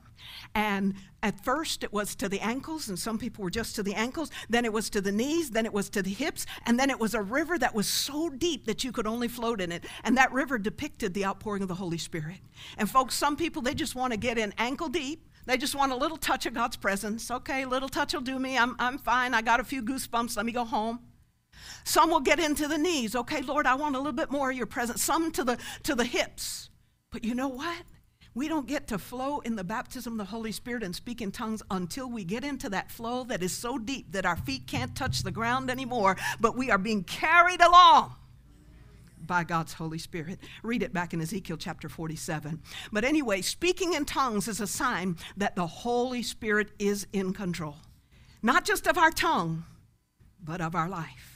and 0.54 0.94
at 1.22 1.44
first 1.44 1.84
it 1.84 1.92
was 1.92 2.14
to 2.16 2.28
the 2.28 2.40
ankles 2.40 2.88
and 2.88 2.98
some 2.98 3.18
people 3.18 3.44
were 3.44 3.50
just 3.50 3.76
to 3.76 3.82
the 3.82 3.94
ankles 3.94 4.30
then 4.48 4.64
it 4.64 4.72
was 4.72 4.90
to 4.90 5.00
the 5.00 5.12
knees 5.12 5.50
then 5.50 5.66
it 5.66 5.72
was 5.72 5.88
to 5.88 6.02
the 6.02 6.10
hips 6.10 6.46
and 6.66 6.78
then 6.78 6.90
it 6.90 6.98
was 6.98 7.14
a 7.14 7.22
river 7.22 7.58
that 7.58 7.74
was 7.74 7.86
so 7.86 8.28
deep 8.30 8.64
that 8.64 8.82
you 8.82 8.90
could 8.90 9.06
only 9.06 9.28
float 9.28 9.60
in 9.60 9.70
it 9.70 9.84
and 10.02 10.16
that 10.16 10.32
river 10.32 10.58
depicted 10.58 11.14
the 11.14 11.24
outpouring 11.24 11.62
of 11.62 11.68
the 11.68 11.74
holy 11.74 11.98
spirit 11.98 12.38
and 12.78 12.90
folks 12.90 13.14
some 13.14 13.36
people 13.36 13.62
they 13.62 13.74
just 13.74 13.94
want 13.94 14.12
to 14.12 14.16
get 14.16 14.38
in 14.38 14.52
ankle 14.58 14.88
deep 14.88 15.22
they 15.46 15.58
just 15.58 15.74
want 15.74 15.92
a 15.92 15.96
little 15.96 16.16
touch 16.16 16.46
of 16.46 16.54
God's 16.54 16.76
presence. 16.76 17.30
Okay, 17.30 17.66
little 17.66 17.88
touch 17.88 18.14
will 18.14 18.22
do 18.22 18.38
me. 18.38 18.56
I'm, 18.56 18.76
I'm 18.78 18.96
fine. 18.98 19.34
I 19.34 19.42
got 19.42 19.60
a 19.60 19.64
few 19.64 19.82
goosebumps. 19.82 20.36
Let 20.36 20.46
me 20.46 20.52
go 20.52 20.64
home. 20.64 21.00
Some 21.84 22.11
will 22.11 22.20
get 22.20 22.40
into 22.40 22.66
the 22.68 22.78
knees. 22.78 23.14
Okay, 23.14 23.42
Lord, 23.42 23.66
I 23.66 23.75
want 23.75 23.94
a 23.94 23.99
little 23.99 24.12
bit 24.12 24.30
more 24.30 24.50
of 24.50 24.56
your 24.56 24.66
presence. 24.66 25.02
Some 25.02 25.30
to 25.32 25.44
the 25.44 25.58
to 25.82 25.94
the 25.94 26.04
hips. 26.04 26.70
But 27.11 27.25
you 27.25 27.34
know 27.34 27.49
what? 27.49 27.82
We 28.34 28.49
don't 28.49 28.66
get 28.66 28.88
to 28.88 28.99
flow 28.99 29.38
in 29.40 29.54
the 29.54 29.62
baptism 29.62 30.14
of 30.14 30.18
the 30.18 30.25
Holy 30.25 30.50
Spirit 30.50 30.82
and 30.82 30.94
speak 30.94 31.23
in 31.23 31.30
tongues 31.30 31.62
until 31.70 32.11
we 32.11 32.25
get 32.25 32.42
into 32.42 32.68
that 32.70 32.90
flow 32.90 33.23
that 33.25 33.44
is 33.44 33.52
so 33.52 33.78
deep 33.78 34.11
that 34.11 34.26
our 34.26 34.37
feet 34.37 34.66
can't 34.66 34.96
touch 34.96 35.23
the 35.23 35.30
ground 35.30 35.70
anymore, 35.70 36.16
but 36.40 36.56
we 36.56 36.68
are 36.68 36.78
being 36.78 37.04
carried 37.04 37.61
along 37.61 38.16
by 39.20 39.44
God's 39.44 39.75
Holy 39.75 39.99
Spirit. 39.99 40.40
Read 40.64 40.82
it 40.82 40.92
back 40.92 41.14
in 41.14 41.20
Ezekiel 41.20 41.56
chapter 41.56 41.88
47. 41.88 42.61
But 42.92 43.04
anyway, 43.04 43.40
speaking 43.40 43.92
in 43.92 44.04
tongues 44.04 44.49
is 44.49 44.61
a 44.61 44.66
sign 44.66 45.16
that 45.37 45.54
the 45.54 45.68
Holy 45.68 46.23
Spirit 46.23 46.70
is 46.80 47.06
in 47.12 47.32
control, 47.32 47.76
not 48.42 48.64
just 48.64 48.88
of 48.88 48.99
our 48.99 49.12
tongue, 49.12 49.64
but 50.42 50.61
of 50.61 50.75
our 50.75 50.88
life. 50.88 51.33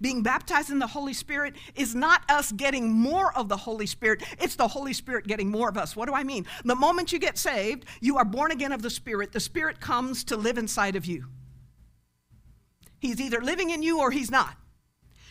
Being 0.00 0.22
baptized 0.22 0.70
in 0.70 0.78
the 0.78 0.86
Holy 0.86 1.12
Spirit 1.12 1.54
is 1.74 1.94
not 1.94 2.22
us 2.28 2.52
getting 2.52 2.92
more 2.92 3.36
of 3.36 3.48
the 3.48 3.56
Holy 3.56 3.86
Spirit, 3.86 4.22
it's 4.40 4.56
the 4.56 4.68
Holy 4.68 4.92
Spirit 4.92 5.26
getting 5.26 5.50
more 5.50 5.68
of 5.68 5.76
us. 5.76 5.96
What 5.96 6.08
do 6.08 6.14
I 6.14 6.24
mean? 6.24 6.46
The 6.64 6.74
moment 6.74 7.12
you 7.12 7.18
get 7.18 7.38
saved, 7.38 7.84
you 8.00 8.16
are 8.16 8.24
born 8.24 8.50
again 8.50 8.72
of 8.72 8.82
the 8.82 8.90
Spirit. 8.90 9.32
The 9.32 9.40
Spirit 9.40 9.80
comes 9.80 10.24
to 10.24 10.36
live 10.36 10.58
inside 10.58 10.96
of 10.96 11.06
you. 11.06 11.26
He's 13.00 13.20
either 13.20 13.40
living 13.40 13.70
in 13.70 13.82
you 13.82 14.00
or 14.00 14.10
he's 14.10 14.30
not. 14.30 14.56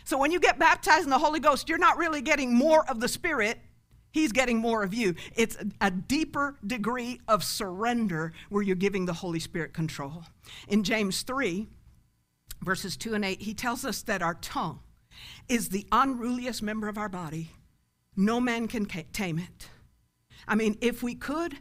So 0.04 0.18
when 0.18 0.32
you 0.32 0.40
get 0.40 0.58
baptized 0.58 1.04
in 1.04 1.10
the 1.10 1.18
Holy 1.18 1.40
Ghost, 1.40 1.68
you're 1.68 1.78
not 1.78 1.98
really 1.98 2.22
getting 2.22 2.54
more 2.54 2.90
of 2.90 3.00
the 3.02 3.10
Spirit, 3.10 3.60
He's 4.12 4.32
getting 4.32 4.58
more 4.58 4.84
of 4.84 4.94
you. 4.96 5.14
It's 5.36 5.58
a 5.80 5.92
deeper 5.92 6.58
degree 6.66 7.22
of 7.28 7.44
surrender 7.44 8.34
where 8.50 8.64
you're 8.64 8.76
giving 8.76 9.06
the 9.06 9.14
Holy 9.14 9.40
Spirit 9.40 9.74
control. 9.74 10.24
In 10.68 10.84
James 10.84 11.22
3, 11.22 11.68
verses 12.68 12.98
2 12.98 13.16
and 13.16 13.26
8, 13.26 13.42
he 13.42 13.54
tells 13.54 13.86
us 13.86 14.04
that 14.04 14.22
our 14.22 14.36
tongue 14.36 14.82
is 15.48 15.70
the 15.70 15.88
unruliest 15.92 16.62
member 16.62 16.90
of 16.90 16.98
our 16.98 17.10
body. 17.10 17.52
No 18.16 18.40
man 18.40 18.68
can 18.68 18.86
tame 18.86 19.40
it. 19.40 19.70
I 20.48 20.56
mean, 20.56 20.78
if 20.82 21.02
we 21.02 21.16
could, 21.16 21.58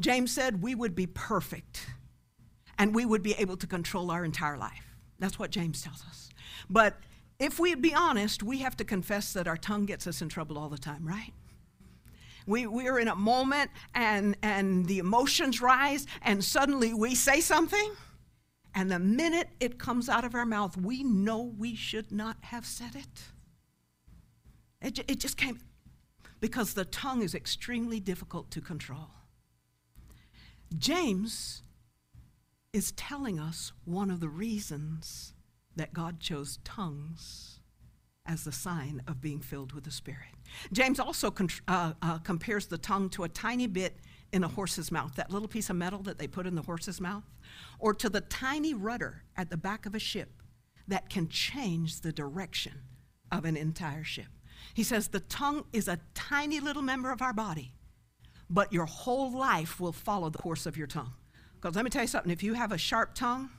James 0.00 0.32
said 0.32 0.62
we 0.62 0.74
would 0.74 0.94
be 0.94 1.06
perfect 1.06 1.86
and 2.76 2.94
we 2.94 3.06
would 3.06 3.22
be 3.22 3.34
able 3.34 3.56
to 3.56 3.66
control 3.66 4.10
our 4.10 4.24
entire 4.24 4.58
life. 4.58 4.96
That's 5.20 5.38
what 5.38 5.50
James 5.50 5.80
tells 5.80 6.02
us. 6.08 6.28
But 6.68 6.96
if 7.38 7.60
we'd 7.60 7.80
be 7.80 7.94
honest, 7.94 8.42
we 8.42 8.58
have 8.58 8.76
to 8.78 8.84
confess 8.84 9.32
that 9.32 9.46
our 9.46 9.56
tongue 9.56 9.86
gets 9.86 10.06
us 10.06 10.20
in 10.20 10.28
trouble 10.28 10.58
all 10.58 10.68
the 10.68 10.76
time, 10.76 11.06
right? 11.06 11.32
We, 12.46 12.66
we're 12.66 12.98
in 12.98 13.08
a 13.08 13.16
moment 13.16 13.70
and, 13.94 14.36
and 14.42 14.86
the 14.86 14.98
emotions 14.98 15.60
rise, 15.60 16.06
and 16.22 16.44
suddenly 16.44 16.94
we 16.94 17.14
say 17.14 17.40
something, 17.40 17.92
and 18.76 18.90
the 18.90 18.98
minute 18.98 19.48
it 19.58 19.78
comes 19.78 20.06
out 20.06 20.22
of 20.22 20.34
our 20.34 20.44
mouth, 20.44 20.76
we 20.76 21.02
know 21.02 21.54
we 21.58 21.74
should 21.74 22.12
not 22.12 22.36
have 22.42 22.66
said 22.66 22.94
it. 22.94 23.22
It, 24.82 25.10
it 25.10 25.18
just 25.18 25.38
came 25.38 25.58
because 26.40 26.74
the 26.74 26.84
tongue 26.84 27.22
is 27.22 27.34
extremely 27.34 28.00
difficult 28.00 28.50
to 28.50 28.60
control. 28.60 29.08
James 30.76 31.62
is 32.74 32.92
telling 32.92 33.40
us 33.40 33.72
one 33.86 34.10
of 34.10 34.20
the 34.20 34.28
reasons 34.28 35.32
that 35.74 35.94
God 35.94 36.20
chose 36.20 36.58
tongues 36.62 37.60
as 38.26 38.44
the 38.44 38.52
sign 38.52 39.02
of 39.08 39.22
being 39.22 39.40
filled 39.40 39.72
with 39.72 39.84
the 39.84 39.90
Spirit. 39.90 40.34
James 40.72 41.00
also 41.00 41.30
con- 41.30 41.48
uh, 41.66 41.94
uh, 42.02 42.18
compares 42.18 42.66
the 42.66 42.76
tongue 42.76 43.08
to 43.10 43.24
a 43.24 43.28
tiny 43.28 43.66
bit 43.66 43.96
in 44.32 44.44
a 44.44 44.48
horse's 44.48 44.92
mouth, 44.92 45.14
that 45.14 45.30
little 45.30 45.48
piece 45.48 45.70
of 45.70 45.76
metal 45.76 46.00
that 46.00 46.18
they 46.18 46.26
put 46.26 46.46
in 46.46 46.54
the 46.54 46.62
horse's 46.62 47.00
mouth, 47.00 47.24
or 47.78 47.94
to 47.94 48.08
the 48.08 48.20
tiny 48.20 48.74
rudder 48.74 49.22
at 49.36 49.50
the 49.50 49.56
back 49.56 49.86
of 49.86 49.94
a 49.94 49.98
ship 49.98 50.42
that 50.88 51.08
can 51.08 51.28
change 51.28 52.00
the 52.00 52.12
direction 52.12 52.72
of 53.32 53.44
an 53.44 53.56
entire 53.56 54.04
ship. 54.04 54.26
He 54.74 54.82
says 54.82 55.08
the 55.08 55.20
tongue 55.20 55.64
is 55.72 55.88
a 55.88 55.98
tiny 56.14 56.60
little 56.60 56.82
member 56.82 57.10
of 57.10 57.22
our 57.22 57.32
body, 57.32 57.72
but 58.48 58.72
your 58.72 58.86
whole 58.86 59.32
life 59.32 59.80
will 59.80 59.92
follow 59.92 60.30
the 60.30 60.38
course 60.38 60.66
of 60.66 60.76
your 60.76 60.86
tongue. 60.86 61.12
Because 61.54 61.74
let 61.74 61.84
me 61.84 61.90
tell 61.90 62.02
you 62.02 62.08
something 62.08 62.30
if 62.30 62.42
you 62.42 62.54
have 62.54 62.72
a 62.72 62.78
sharp 62.78 63.14
tongue, 63.14 63.50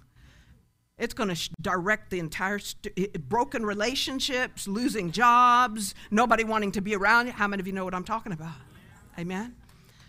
it's 0.97 1.13
going 1.13 1.29
to 1.29 1.35
sh- 1.35 1.49
direct 1.61 2.09
the 2.09 2.19
entire 2.19 2.59
st- 2.59 3.29
broken 3.29 3.65
relationships, 3.65 4.67
losing 4.67 5.11
jobs, 5.11 5.93
nobody 6.09 6.43
wanting 6.43 6.71
to 6.71 6.81
be 6.81 6.95
around 6.95 7.27
you. 7.27 7.33
How 7.33 7.47
many 7.47 7.61
of 7.61 7.67
you 7.67 7.73
know 7.73 7.85
what 7.85 7.93
I'm 7.93 8.03
talking 8.03 8.31
about? 8.31 8.55
Amen. 9.19 9.55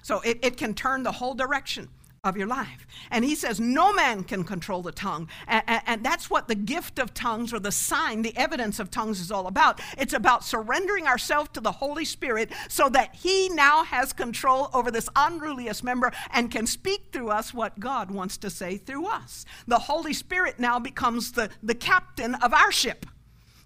So 0.02 0.20
it, 0.20 0.38
it 0.42 0.56
can 0.56 0.74
turn 0.74 1.02
the 1.02 1.12
whole 1.12 1.34
direction 1.34 1.88
of 2.24 2.36
your 2.36 2.46
life. 2.46 2.86
And 3.10 3.24
he 3.24 3.34
says, 3.34 3.60
No 3.60 3.92
man 3.92 4.24
can 4.24 4.44
control 4.44 4.82
the 4.82 4.92
tongue. 4.92 5.28
And, 5.46 5.62
and, 5.66 6.04
that's 6.04 6.30
what 6.30 6.48
the 6.48 6.54
gift 6.54 6.98
of 6.98 7.14
tongues 7.14 7.52
or 7.52 7.58
the 7.58 7.72
sign, 7.72 8.22
the 8.22 8.36
evidence 8.36 8.78
of 8.78 8.90
tongues 8.90 9.20
is 9.20 9.30
all 9.30 9.46
about. 9.46 9.80
It's 9.96 10.12
about 10.12 10.44
surrendering 10.44 11.06
ourselves 11.06 11.50
to 11.54 11.60
the 11.60 11.72
Holy 11.72 12.04
Spirit 12.04 12.50
so 12.68 12.88
that 12.90 13.14
he 13.14 13.48
now 13.50 13.84
has 13.84 14.12
control 14.12 14.70
over 14.72 14.90
this 14.90 15.08
unruliest 15.14 15.84
member 15.84 16.12
and 16.32 16.50
can 16.50 16.66
speak 16.66 17.08
through 17.12 17.28
us 17.28 17.54
what 17.54 17.78
God 17.78 18.10
wants 18.10 18.36
to 18.38 18.50
say 18.50 18.76
through 18.76 19.06
us. 19.06 19.44
The 19.66 19.78
Holy 19.78 20.12
Spirit 20.12 20.58
now 20.58 20.78
becomes 20.78 21.32
the, 21.32 21.50
the 21.62 21.74
captain 21.74 22.34
of 22.36 22.52
our 22.52 22.72
ship 22.72 23.06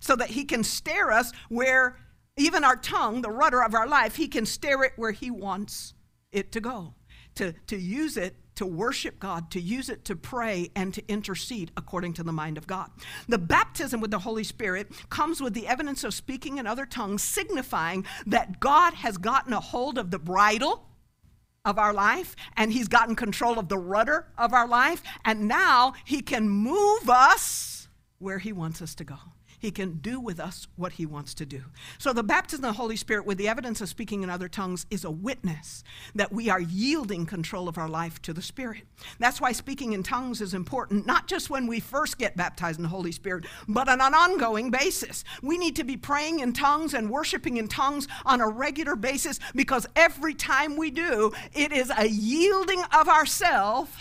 so 0.00 0.16
that 0.16 0.30
he 0.30 0.44
can 0.44 0.64
steer 0.64 1.10
us 1.10 1.32
where 1.48 1.96
even 2.36 2.64
our 2.64 2.76
tongue, 2.76 3.22
the 3.22 3.30
rudder 3.30 3.62
of 3.62 3.74
our 3.74 3.86
life, 3.86 4.16
he 4.16 4.26
can 4.26 4.46
steer 4.46 4.82
it 4.82 4.92
where 4.96 5.12
he 5.12 5.30
wants 5.30 5.94
it 6.32 6.50
to 6.52 6.60
go, 6.60 6.94
to, 7.34 7.52
to 7.66 7.76
use 7.76 8.16
it 8.16 8.36
to 8.62 8.66
worship 8.66 9.18
God, 9.18 9.50
to 9.50 9.60
use 9.60 9.88
it 9.88 10.04
to 10.04 10.14
pray 10.14 10.70
and 10.76 10.94
to 10.94 11.02
intercede 11.08 11.72
according 11.76 12.12
to 12.12 12.22
the 12.22 12.30
mind 12.30 12.56
of 12.56 12.68
God. 12.68 12.90
The 13.26 13.36
baptism 13.36 14.00
with 14.00 14.12
the 14.12 14.20
Holy 14.20 14.44
Spirit 14.44 14.92
comes 15.10 15.40
with 15.40 15.52
the 15.52 15.66
evidence 15.66 16.04
of 16.04 16.14
speaking 16.14 16.58
in 16.58 16.66
other 16.68 16.86
tongues, 16.86 17.24
signifying 17.24 18.06
that 18.24 18.60
God 18.60 18.94
has 18.94 19.18
gotten 19.18 19.52
a 19.52 19.58
hold 19.58 19.98
of 19.98 20.12
the 20.12 20.18
bridle 20.20 20.86
of 21.64 21.76
our 21.76 21.92
life 21.92 22.36
and 22.56 22.72
He's 22.72 22.86
gotten 22.86 23.16
control 23.16 23.58
of 23.58 23.68
the 23.68 23.78
rudder 23.78 24.28
of 24.38 24.52
our 24.52 24.68
life, 24.68 25.02
and 25.24 25.48
now 25.48 25.94
He 26.04 26.22
can 26.22 26.48
move 26.48 27.10
us 27.10 27.88
where 28.18 28.38
He 28.38 28.52
wants 28.52 28.80
us 28.80 28.94
to 28.94 29.02
go. 29.02 29.18
He 29.62 29.70
can 29.70 29.98
do 29.98 30.18
with 30.18 30.40
us 30.40 30.66
what 30.74 30.94
he 30.94 31.06
wants 31.06 31.34
to 31.34 31.46
do. 31.46 31.62
So, 31.96 32.12
the 32.12 32.24
baptism 32.24 32.64
of 32.64 32.74
the 32.74 32.76
Holy 32.78 32.96
Spirit 32.96 33.24
with 33.24 33.38
the 33.38 33.46
evidence 33.46 33.80
of 33.80 33.88
speaking 33.88 34.24
in 34.24 34.28
other 34.28 34.48
tongues 34.48 34.86
is 34.90 35.04
a 35.04 35.10
witness 35.10 35.84
that 36.16 36.32
we 36.32 36.50
are 36.50 36.58
yielding 36.58 37.26
control 37.26 37.68
of 37.68 37.78
our 37.78 37.88
life 37.88 38.20
to 38.22 38.32
the 38.32 38.42
Spirit. 38.42 38.82
That's 39.20 39.40
why 39.40 39.52
speaking 39.52 39.92
in 39.92 40.02
tongues 40.02 40.40
is 40.40 40.52
important, 40.52 41.06
not 41.06 41.28
just 41.28 41.48
when 41.48 41.68
we 41.68 41.78
first 41.78 42.18
get 42.18 42.36
baptized 42.36 42.80
in 42.80 42.82
the 42.82 42.88
Holy 42.88 43.12
Spirit, 43.12 43.46
but 43.68 43.88
on 43.88 44.00
an 44.00 44.14
ongoing 44.14 44.72
basis. 44.72 45.22
We 45.44 45.58
need 45.58 45.76
to 45.76 45.84
be 45.84 45.96
praying 45.96 46.40
in 46.40 46.54
tongues 46.54 46.92
and 46.92 47.08
worshiping 47.08 47.56
in 47.56 47.68
tongues 47.68 48.08
on 48.26 48.40
a 48.40 48.48
regular 48.48 48.96
basis 48.96 49.38
because 49.54 49.86
every 49.94 50.34
time 50.34 50.76
we 50.76 50.90
do, 50.90 51.32
it 51.54 51.70
is 51.70 51.92
a 51.96 52.08
yielding 52.08 52.82
of 52.92 53.08
ourselves 53.08 53.92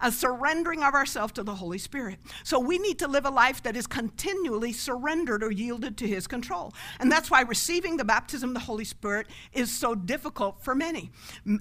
a 0.00 0.12
surrendering 0.12 0.82
of 0.82 0.94
ourselves 0.94 1.32
to 1.34 1.42
the 1.42 1.54
Holy 1.54 1.78
Spirit. 1.78 2.18
So 2.44 2.58
we 2.58 2.78
need 2.78 2.98
to 3.00 3.08
live 3.08 3.26
a 3.26 3.30
life 3.30 3.62
that 3.62 3.76
is 3.76 3.86
continually 3.86 4.72
surrendered 4.72 5.42
or 5.42 5.50
yielded 5.50 5.96
to 5.98 6.06
His 6.06 6.26
control. 6.26 6.74
And 7.00 7.10
that's 7.10 7.30
why 7.30 7.42
receiving 7.42 7.96
the 7.96 8.04
baptism 8.04 8.50
of 8.50 8.54
the 8.54 8.60
Holy 8.60 8.84
Spirit 8.84 9.26
is 9.52 9.76
so 9.76 9.94
difficult 9.94 10.62
for 10.62 10.74
many. 10.74 11.10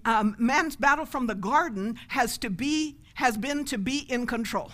Um, 0.05 0.35
man's 0.37 0.75
battle 0.75 1.05
from 1.05 1.27
the 1.27 1.35
garden 1.35 1.97
has 2.09 2.37
to 2.39 2.49
be 2.49 2.97
has 3.15 3.37
been 3.37 3.63
to 3.65 3.77
be 3.77 3.99
in 3.99 4.25
control. 4.27 4.71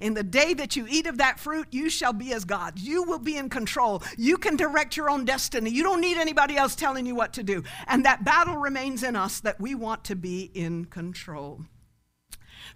In 0.00 0.14
the 0.14 0.22
day 0.22 0.54
that 0.54 0.76
you 0.76 0.86
eat 0.88 1.06
of 1.06 1.18
that 1.18 1.38
fruit, 1.38 1.68
you 1.70 1.90
shall 1.90 2.12
be 2.12 2.32
as 2.32 2.44
God. 2.44 2.78
You 2.78 3.02
will 3.02 3.18
be 3.18 3.36
in 3.36 3.48
control. 3.48 4.02
You 4.16 4.38
can 4.38 4.56
direct 4.56 4.96
your 4.96 5.10
own 5.10 5.24
destiny. 5.24 5.70
You 5.70 5.82
don't 5.82 6.00
need 6.00 6.16
anybody 6.16 6.56
else 6.56 6.74
telling 6.74 7.06
you 7.06 7.14
what 7.14 7.34
to 7.34 7.42
do. 7.42 7.62
And 7.86 8.04
that 8.04 8.24
battle 8.24 8.56
remains 8.56 9.02
in 9.02 9.16
us 9.16 9.40
that 9.40 9.60
we 9.60 9.74
want 9.74 10.04
to 10.04 10.16
be 10.16 10.50
in 10.54 10.86
control. 10.86 11.60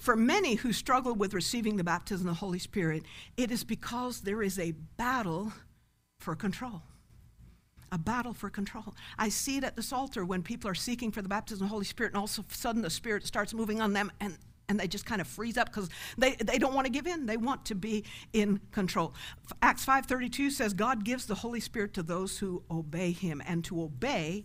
For 0.06 0.14
many 0.14 0.54
who 0.54 0.72
struggle 0.72 1.16
with 1.16 1.34
receiving 1.34 1.76
the 1.76 1.82
baptism 1.82 2.28
of 2.28 2.36
the 2.36 2.38
Holy 2.38 2.60
Spirit, 2.60 3.02
it 3.36 3.50
is 3.50 3.64
because 3.64 4.20
there 4.20 4.40
is 4.40 4.56
a 4.56 4.70
battle 4.96 5.52
for 6.20 6.36
control. 6.36 6.82
A 7.90 7.98
battle 7.98 8.32
for 8.32 8.48
control. 8.48 8.94
I 9.18 9.30
see 9.30 9.56
it 9.56 9.64
at 9.64 9.74
this 9.74 9.92
altar 9.92 10.24
when 10.24 10.44
people 10.44 10.70
are 10.70 10.76
seeking 10.76 11.10
for 11.10 11.22
the 11.22 11.28
baptism 11.28 11.64
of 11.64 11.70
the 11.70 11.72
Holy 11.72 11.84
Spirit, 11.84 12.12
and 12.12 12.18
all 12.18 12.26
of 12.26 12.38
a 12.38 12.54
sudden 12.54 12.82
the 12.82 12.88
Spirit 12.88 13.26
starts 13.26 13.52
moving 13.52 13.80
on 13.80 13.94
them, 13.94 14.12
and 14.20 14.38
and 14.68 14.78
they 14.78 14.86
just 14.86 15.06
kind 15.06 15.20
of 15.20 15.26
freeze 15.26 15.58
up 15.58 15.70
because 15.70 15.88
they, 16.16 16.36
they 16.36 16.58
don't 16.58 16.74
want 16.74 16.86
to 16.86 16.92
give 16.92 17.08
in 17.08 17.26
they 17.26 17.36
want 17.36 17.64
to 17.64 17.74
be 17.76 18.02
in 18.32 18.60
control 18.72 19.14
acts 19.62 19.86
5.32 19.86 20.50
says 20.50 20.74
god 20.74 21.04
gives 21.04 21.26
the 21.26 21.36
holy 21.36 21.60
spirit 21.60 21.94
to 21.94 22.02
those 22.02 22.38
who 22.38 22.64
obey 22.68 23.12
him 23.12 23.40
and 23.46 23.64
to 23.64 23.80
obey 23.80 24.44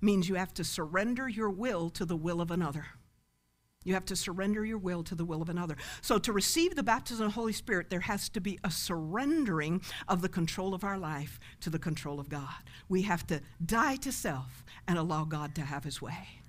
means 0.00 0.26
you 0.26 0.36
have 0.36 0.54
to 0.54 0.64
surrender 0.64 1.28
your 1.28 1.50
will 1.50 1.90
to 1.90 2.06
the 2.06 2.16
will 2.16 2.40
of 2.40 2.50
another 2.50 2.86
you 3.84 3.94
have 3.94 4.04
to 4.06 4.16
surrender 4.16 4.64
your 4.64 4.78
will 4.78 5.02
to 5.04 5.14
the 5.14 5.24
will 5.24 5.42
of 5.42 5.48
another. 5.48 5.76
So, 6.00 6.18
to 6.18 6.32
receive 6.32 6.74
the 6.74 6.82
baptism 6.82 7.26
of 7.26 7.32
the 7.32 7.34
Holy 7.34 7.52
Spirit, 7.52 7.90
there 7.90 8.00
has 8.00 8.28
to 8.30 8.40
be 8.40 8.58
a 8.64 8.70
surrendering 8.70 9.82
of 10.08 10.22
the 10.22 10.28
control 10.28 10.74
of 10.74 10.84
our 10.84 10.98
life 10.98 11.38
to 11.60 11.70
the 11.70 11.78
control 11.78 12.20
of 12.20 12.28
God. 12.28 12.70
We 12.88 13.02
have 13.02 13.26
to 13.28 13.40
die 13.64 13.96
to 13.96 14.12
self 14.12 14.64
and 14.86 14.98
allow 14.98 15.24
God 15.24 15.54
to 15.56 15.62
have 15.62 15.84
his 15.84 16.00
way. 16.00 16.40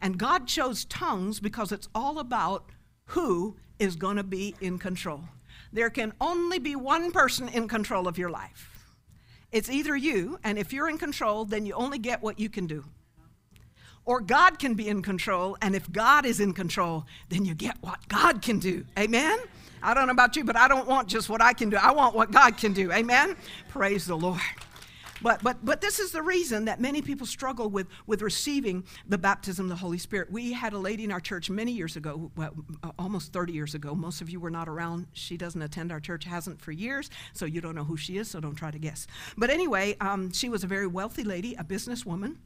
And 0.00 0.18
God 0.18 0.46
chose 0.46 0.84
tongues 0.84 1.40
because 1.40 1.72
it's 1.72 1.88
all 1.94 2.18
about 2.18 2.70
who 3.06 3.56
is 3.78 3.96
going 3.96 4.16
to 4.16 4.22
be 4.22 4.54
in 4.60 4.78
control. 4.78 5.24
There 5.72 5.90
can 5.90 6.12
only 6.20 6.58
be 6.58 6.76
one 6.76 7.12
person 7.12 7.48
in 7.48 7.68
control 7.68 8.08
of 8.08 8.18
your 8.18 8.30
life. 8.30 8.80
It's 9.52 9.70
either 9.70 9.96
you, 9.96 10.38
and 10.44 10.58
if 10.58 10.72
you're 10.72 10.88
in 10.88 10.98
control, 10.98 11.44
then 11.44 11.66
you 11.66 11.74
only 11.74 11.98
get 11.98 12.22
what 12.22 12.38
you 12.38 12.48
can 12.48 12.66
do. 12.66 12.84
Or 14.04 14.20
God 14.20 14.58
can 14.58 14.74
be 14.74 14.88
in 14.88 15.02
control, 15.02 15.56
and 15.62 15.74
if 15.74 15.90
God 15.92 16.24
is 16.24 16.40
in 16.40 16.52
control, 16.52 17.06
then 17.28 17.44
you 17.44 17.54
get 17.54 17.76
what 17.80 18.08
God 18.08 18.42
can 18.42 18.58
do. 18.58 18.84
Amen? 18.98 19.38
I 19.82 19.94
don't 19.94 20.06
know 20.06 20.12
about 20.12 20.36
you, 20.36 20.44
but 20.44 20.56
I 20.56 20.68
don't 20.68 20.86
want 20.86 21.08
just 21.08 21.28
what 21.28 21.42
I 21.42 21.52
can 21.52 21.70
do. 21.70 21.76
I 21.76 21.92
want 21.92 22.14
what 22.14 22.30
God 22.30 22.56
can 22.56 22.72
do. 22.72 22.92
Amen? 22.92 23.36
Praise 23.68 24.06
the 24.06 24.16
Lord. 24.16 24.40
But, 25.22 25.42
but, 25.42 25.64
but 25.64 25.80
this 25.80 25.98
is 25.98 26.12
the 26.12 26.22
reason 26.22 26.64
that 26.64 26.80
many 26.80 27.02
people 27.02 27.26
struggle 27.26 27.68
with, 27.68 27.86
with 28.06 28.22
receiving 28.22 28.84
the 29.06 29.18
baptism 29.18 29.66
of 29.66 29.70
the 29.70 29.76
Holy 29.76 29.98
Spirit. 29.98 30.30
We 30.30 30.52
had 30.52 30.72
a 30.72 30.78
lady 30.78 31.04
in 31.04 31.12
our 31.12 31.20
church 31.20 31.50
many 31.50 31.72
years 31.72 31.96
ago, 31.96 32.30
well, 32.36 32.54
almost 32.98 33.32
30 33.32 33.52
years 33.52 33.74
ago. 33.74 33.94
Most 33.94 34.22
of 34.22 34.30
you 34.30 34.40
were 34.40 34.50
not 34.50 34.68
around. 34.68 35.06
She 35.12 35.36
doesn't 35.36 35.60
attend 35.60 35.92
our 35.92 36.00
church, 36.00 36.24
hasn't 36.24 36.60
for 36.60 36.72
years, 36.72 37.10
so 37.34 37.44
you 37.44 37.60
don't 37.60 37.74
know 37.74 37.84
who 37.84 37.96
she 37.96 38.16
is, 38.16 38.30
so 38.30 38.40
don't 38.40 38.54
try 38.54 38.70
to 38.70 38.78
guess. 38.78 39.06
But 39.36 39.50
anyway, 39.50 39.96
um, 40.00 40.32
she 40.32 40.48
was 40.48 40.64
a 40.64 40.66
very 40.66 40.86
wealthy 40.86 41.24
lady, 41.24 41.54
a 41.54 41.64
businesswoman. 41.64 42.36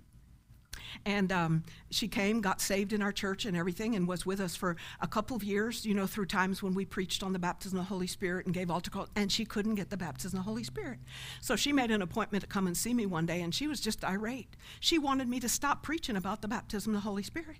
And 1.04 1.32
um, 1.32 1.64
she 1.90 2.08
came, 2.08 2.40
got 2.40 2.60
saved 2.60 2.92
in 2.92 3.02
our 3.02 3.12
church 3.12 3.44
and 3.44 3.56
everything, 3.56 3.94
and 3.94 4.08
was 4.08 4.24
with 4.24 4.40
us 4.40 4.56
for 4.56 4.76
a 5.00 5.06
couple 5.06 5.36
of 5.36 5.44
years, 5.44 5.84
you 5.84 5.94
know, 5.94 6.06
through 6.06 6.26
times 6.26 6.62
when 6.62 6.74
we 6.74 6.84
preached 6.84 7.22
on 7.22 7.32
the 7.32 7.38
baptism 7.38 7.78
of 7.78 7.84
the 7.84 7.88
Holy 7.88 8.06
Spirit 8.06 8.46
and 8.46 8.54
gave 8.54 8.70
altar 8.70 8.90
calls, 8.90 9.08
and 9.16 9.30
she 9.30 9.44
couldn't 9.44 9.74
get 9.74 9.90
the 9.90 9.96
baptism 9.96 10.38
of 10.38 10.44
the 10.44 10.48
Holy 10.48 10.64
Spirit. 10.64 10.98
So 11.40 11.56
she 11.56 11.72
made 11.72 11.90
an 11.90 12.02
appointment 12.02 12.42
to 12.42 12.48
come 12.48 12.66
and 12.66 12.76
see 12.76 12.94
me 12.94 13.06
one 13.06 13.26
day, 13.26 13.40
and 13.42 13.54
she 13.54 13.66
was 13.66 13.80
just 13.80 14.04
irate. 14.04 14.56
She 14.80 14.98
wanted 14.98 15.28
me 15.28 15.40
to 15.40 15.48
stop 15.48 15.82
preaching 15.82 16.16
about 16.16 16.42
the 16.42 16.48
baptism 16.48 16.94
of 16.94 17.02
the 17.02 17.08
Holy 17.08 17.22
Spirit. 17.22 17.58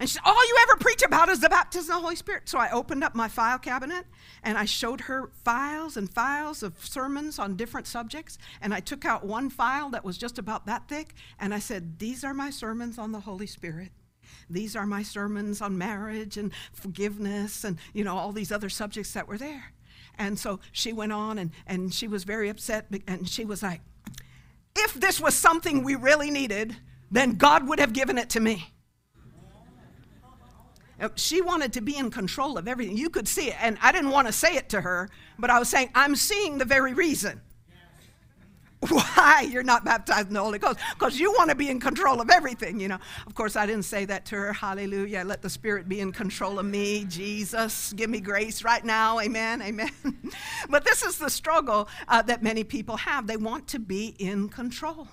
And 0.00 0.08
she 0.08 0.14
said, 0.14 0.22
All 0.24 0.48
you 0.48 0.56
ever 0.62 0.76
preach 0.76 1.02
about 1.02 1.28
is 1.28 1.40
the 1.40 1.48
baptism 1.48 1.90
of 1.90 1.96
the 1.96 2.02
Holy 2.02 2.16
Spirit. 2.16 2.48
So 2.48 2.58
I 2.58 2.70
opened 2.70 3.02
up 3.02 3.14
my 3.14 3.28
file 3.28 3.58
cabinet 3.58 4.06
and 4.42 4.56
I 4.56 4.64
showed 4.64 5.02
her 5.02 5.30
files 5.44 5.96
and 5.96 6.12
files 6.12 6.62
of 6.62 6.84
sermons 6.84 7.38
on 7.38 7.56
different 7.56 7.86
subjects. 7.86 8.38
And 8.60 8.72
I 8.72 8.80
took 8.80 9.04
out 9.04 9.24
one 9.24 9.50
file 9.50 9.90
that 9.90 10.04
was 10.04 10.16
just 10.16 10.38
about 10.38 10.66
that 10.66 10.88
thick 10.88 11.14
and 11.38 11.52
I 11.52 11.58
said, 11.58 11.98
These 11.98 12.22
are 12.22 12.34
my 12.34 12.50
sermons 12.50 12.98
on 12.98 13.12
the 13.12 13.20
Holy 13.20 13.46
Spirit. 13.46 13.90
These 14.48 14.76
are 14.76 14.86
my 14.86 15.02
sermons 15.02 15.60
on 15.60 15.78
marriage 15.78 16.36
and 16.36 16.52
forgiveness 16.72 17.64
and, 17.64 17.78
you 17.92 18.04
know, 18.04 18.16
all 18.16 18.32
these 18.32 18.52
other 18.52 18.68
subjects 18.68 19.12
that 19.12 19.26
were 19.26 19.38
there. 19.38 19.72
And 20.16 20.38
so 20.38 20.60
she 20.72 20.92
went 20.92 21.12
on 21.12 21.38
and, 21.38 21.50
and 21.66 21.92
she 21.92 22.08
was 22.08 22.24
very 22.24 22.48
upset 22.48 22.86
and 23.06 23.28
she 23.28 23.44
was 23.44 23.62
like, 23.62 23.80
If 24.76 24.94
this 24.94 25.20
was 25.20 25.34
something 25.34 25.82
we 25.82 25.96
really 25.96 26.30
needed, 26.30 26.76
then 27.10 27.32
God 27.32 27.66
would 27.68 27.80
have 27.80 27.92
given 27.92 28.16
it 28.16 28.30
to 28.30 28.40
me. 28.40 28.72
Uh, 31.00 31.08
she 31.14 31.40
wanted 31.40 31.72
to 31.74 31.80
be 31.80 31.96
in 31.96 32.10
control 32.10 32.58
of 32.58 32.66
everything. 32.66 32.96
You 32.96 33.10
could 33.10 33.28
see 33.28 33.48
it. 33.48 33.56
And 33.60 33.78
I 33.82 33.92
didn't 33.92 34.10
want 34.10 34.26
to 34.26 34.32
say 34.32 34.56
it 34.56 34.68
to 34.70 34.80
her, 34.80 35.08
but 35.38 35.50
I 35.50 35.58
was 35.58 35.68
saying, 35.68 35.90
I'm 35.94 36.16
seeing 36.16 36.58
the 36.58 36.64
very 36.64 36.94
reason 36.94 37.40
why 38.88 39.48
you're 39.50 39.64
not 39.64 39.84
baptized 39.84 40.28
in 40.28 40.34
the 40.34 40.40
Holy 40.40 40.58
Ghost, 40.58 40.78
because 40.96 41.18
you 41.18 41.32
want 41.32 41.50
to 41.50 41.56
be 41.56 41.68
in 41.68 41.80
control 41.80 42.20
of 42.20 42.30
everything, 42.30 42.78
you 42.78 42.86
know. 42.86 42.98
Of 43.26 43.34
course, 43.34 43.56
I 43.56 43.66
didn't 43.66 43.84
say 43.84 44.04
that 44.04 44.24
to 44.26 44.36
her. 44.36 44.52
Hallelujah. 44.52 45.24
Let 45.24 45.42
the 45.42 45.50
Spirit 45.50 45.88
be 45.88 46.00
in 46.00 46.12
control 46.12 46.60
of 46.60 46.66
me. 46.66 47.04
Jesus, 47.08 47.92
give 47.94 48.08
me 48.08 48.20
grace 48.20 48.62
right 48.62 48.84
now. 48.84 49.18
Amen. 49.18 49.62
Amen. 49.62 49.90
but 50.70 50.84
this 50.84 51.02
is 51.02 51.18
the 51.18 51.30
struggle 51.30 51.88
uh, 52.06 52.22
that 52.22 52.42
many 52.42 52.62
people 52.62 52.96
have. 52.98 53.26
They 53.26 53.36
want 53.36 53.66
to 53.68 53.80
be 53.80 54.14
in 54.18 54.48
control. 54.48 55.08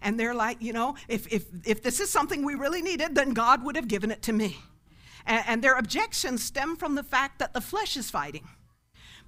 And 0.00 0.18
they're 0.18 0.34
like, 0.34 0.62
you 0.62 0.72
know, 0.72 0.94
if, 1.08 1.26
if, 1.32 1.44
if 1.64 1.82
this 1.82 1.98
is 1.98 2.10
something 2.10 2.44
we 2.44 2.54
really 2.54 2.82
needed, 2.82 3.16
then 3.16 3.30
God 3.30 3.64
would 3.64 3.74
have 3.74 3.88
given 3.88 4.12
it 4.12 4.22
to 4.22 4.32
me. 4.32 4.58
And, 5.28 5.44
and 5.46 5.62
their 5.62 5.78
objections 5.78 6.42
stem 6.42 6.76
from 6.76 6.96
the 6.96 7.04
fact 7.04 7.38
that 7.38 7.54
the 7.54 7.60
flesh 7.60 7.96
is 7.96 8.10
fighting 8.10 8.48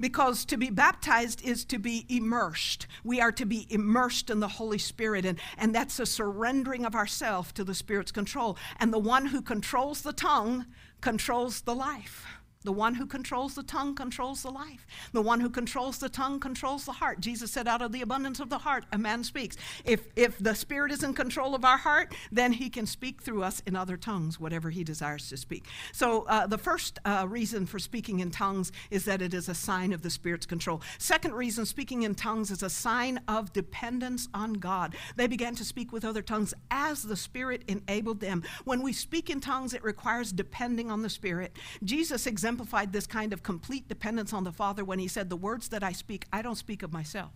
because 0.00 0.44
to 0.46 0.56
be 0.56 0.70
baptized 0.70 1.44
is 1.44 1.64
to 1.66 1.78
be 1.78 2.06
immersed. 2.08 2.86
We 3.04 3.20
are 3.20 3.32
to 3.32 3.44
be 3.44 3.66
immersed 3.68 4.30
in 4.30 4.40
the 4.40 4.48
Holy 4.48 4.78
Spirit, 4.78 5.26
and, 5.26 5.38
and 5.58 5.74
that's 5.74 6.00
a 6.00 6.06
surrendering 6.06 6.86
of 6.86 6.94
ourself 6.94 7.52
to 7.54 7.64
the 7.64 7.74
Spirit's 7.74 8.10
control. 8.10 8.56
And 8.78 8.92
the 8.92 8.98
one 8.98 9.26
who 9.26 9.42
controls 9.42 10.00
the 10.00 10.14
tongue 10.14 10.66
controls 11.00 11.60
the 11.60 11.74
life. 11.74 12.26
The 12.62 12.73
one 12.73 12.96
who 12.96 13.07
controls 13.07 13.55
the 13.55 13.62
tongue 13.62 13.94
controls 13.94 14.42
the 14.42 14.51
life. 14.51 14.87
The 15.12 15.23
one 15.23 15.40
who 15.40 15.49
controls 15.49 15.96
the 15.96 16.11
tongue 16.11 16.38
controls 16.38 16.85
the 16.85 16.92
heart. 16.92 17.20
Jesus 17.20 17.51
said, 17.51 17.66
Out 17.66 17.81
of 17.81 17.90
the 17.90 18.03
abundance 18.03 18.38
of 18.38 18.51
the 18.51 18.59
heart, 18.59 18.85
a 18.92 18.99
man 18.99 19.25
speaks. 19.25 19.57
If, 19.87 20.09
if 20.14 20.37
the 20.38 20.55
Spirit 20.55 20.92
is 20.92 21.03
in 21.03 21.14
control 21.14 21.55
of 21.55 21.64
our 21.64 21.79
heart, 21.79 22.14
then 22.31 22.53
he 22.53 22.68
can 22.68 22.85
speak 22.85 23.23
through 23.23 23.44
us 23.44 23.62
in 23.66 23.77
other 23.77 23.96
tongues, 23.96 24.38
whatever 24.38 24.68
he 24.68 24.85
desires 24.85 25.31
to 25.31 25.38
speak. 25.38 25.64
So, 25.92 26.25
uh, 26.25 26.46
the 26.49 26.59
first 26.59 26.99
uh, 27.07 27.25
reason 27.27 27.64
for 27.64 27.79
speaking 27.79 28.20
in 28.20 28.31
tongues 28.31 28.73
is 28.90 29.07
that 29.07 29.23
it 29.23 29.33
is 29.33 29.49
a 29.49 29.55
sign 29.55 29.94
of 29.94 30.03
the 30.03 30.11
Spirit's 30.11 30.44
control. 30.44 30.83
Second 30.99 31.33
reason, 31.33 31.64
speaking 31.64 32.03
in 32.03 32.14
tongues 32.14 32.51
is 32.51 32.62
a 32.62 32.68
sign 32.68 33.20
of 33.27 33.55
dependence 33.55 34.29
on 34.35 34.53
God. 34.53 34.94
They 35.16 35.29
began 35.29 35.55
to 35.55 35.64
speak 35.64 35.92
with 35.92 36.05
other 36.05 36.20
tongues 36.20 36.53
as 36.70 37.05
the 37.05 37.16
Spirit 37.16 37.62
enabled 37.68 38.20
them. 38.20 38.42
When 38.64 38.83
we 38.83 38.92
speak 38.92 39.31
in 39.31 39.40
tongues, 39.40 39.73
it 39.73 39.83
requires 39.83 40.31
depending 40.31 40.90
on 40.90 41.01
the 41.01 41.09
Spirit. 41.09 41.57
Jesus 41.83 42.27
exemplified 42.27 42.49
exemplified 42.50 42.92
this 42.92 43.06
kind 43.06 43.32
of 43.32 43.44
complete 43.44 43.86
dependence 43.86 44.32
on 44.32 44.42
the 44.42 44.50
Father 44.50 44.84
when 44.84 44.98
he 44.98 45.06
said, 45.06 45.30
The 45.30 45.36
words 45.36 45.68
that 45.68 45.84
I 45.84 45.92
speak, 45.92 46.26
I 46.32 46.42
don't 46.42 46.56
speak 46.56 46.82
of 46.82 46.92
myself. 46.92 47.30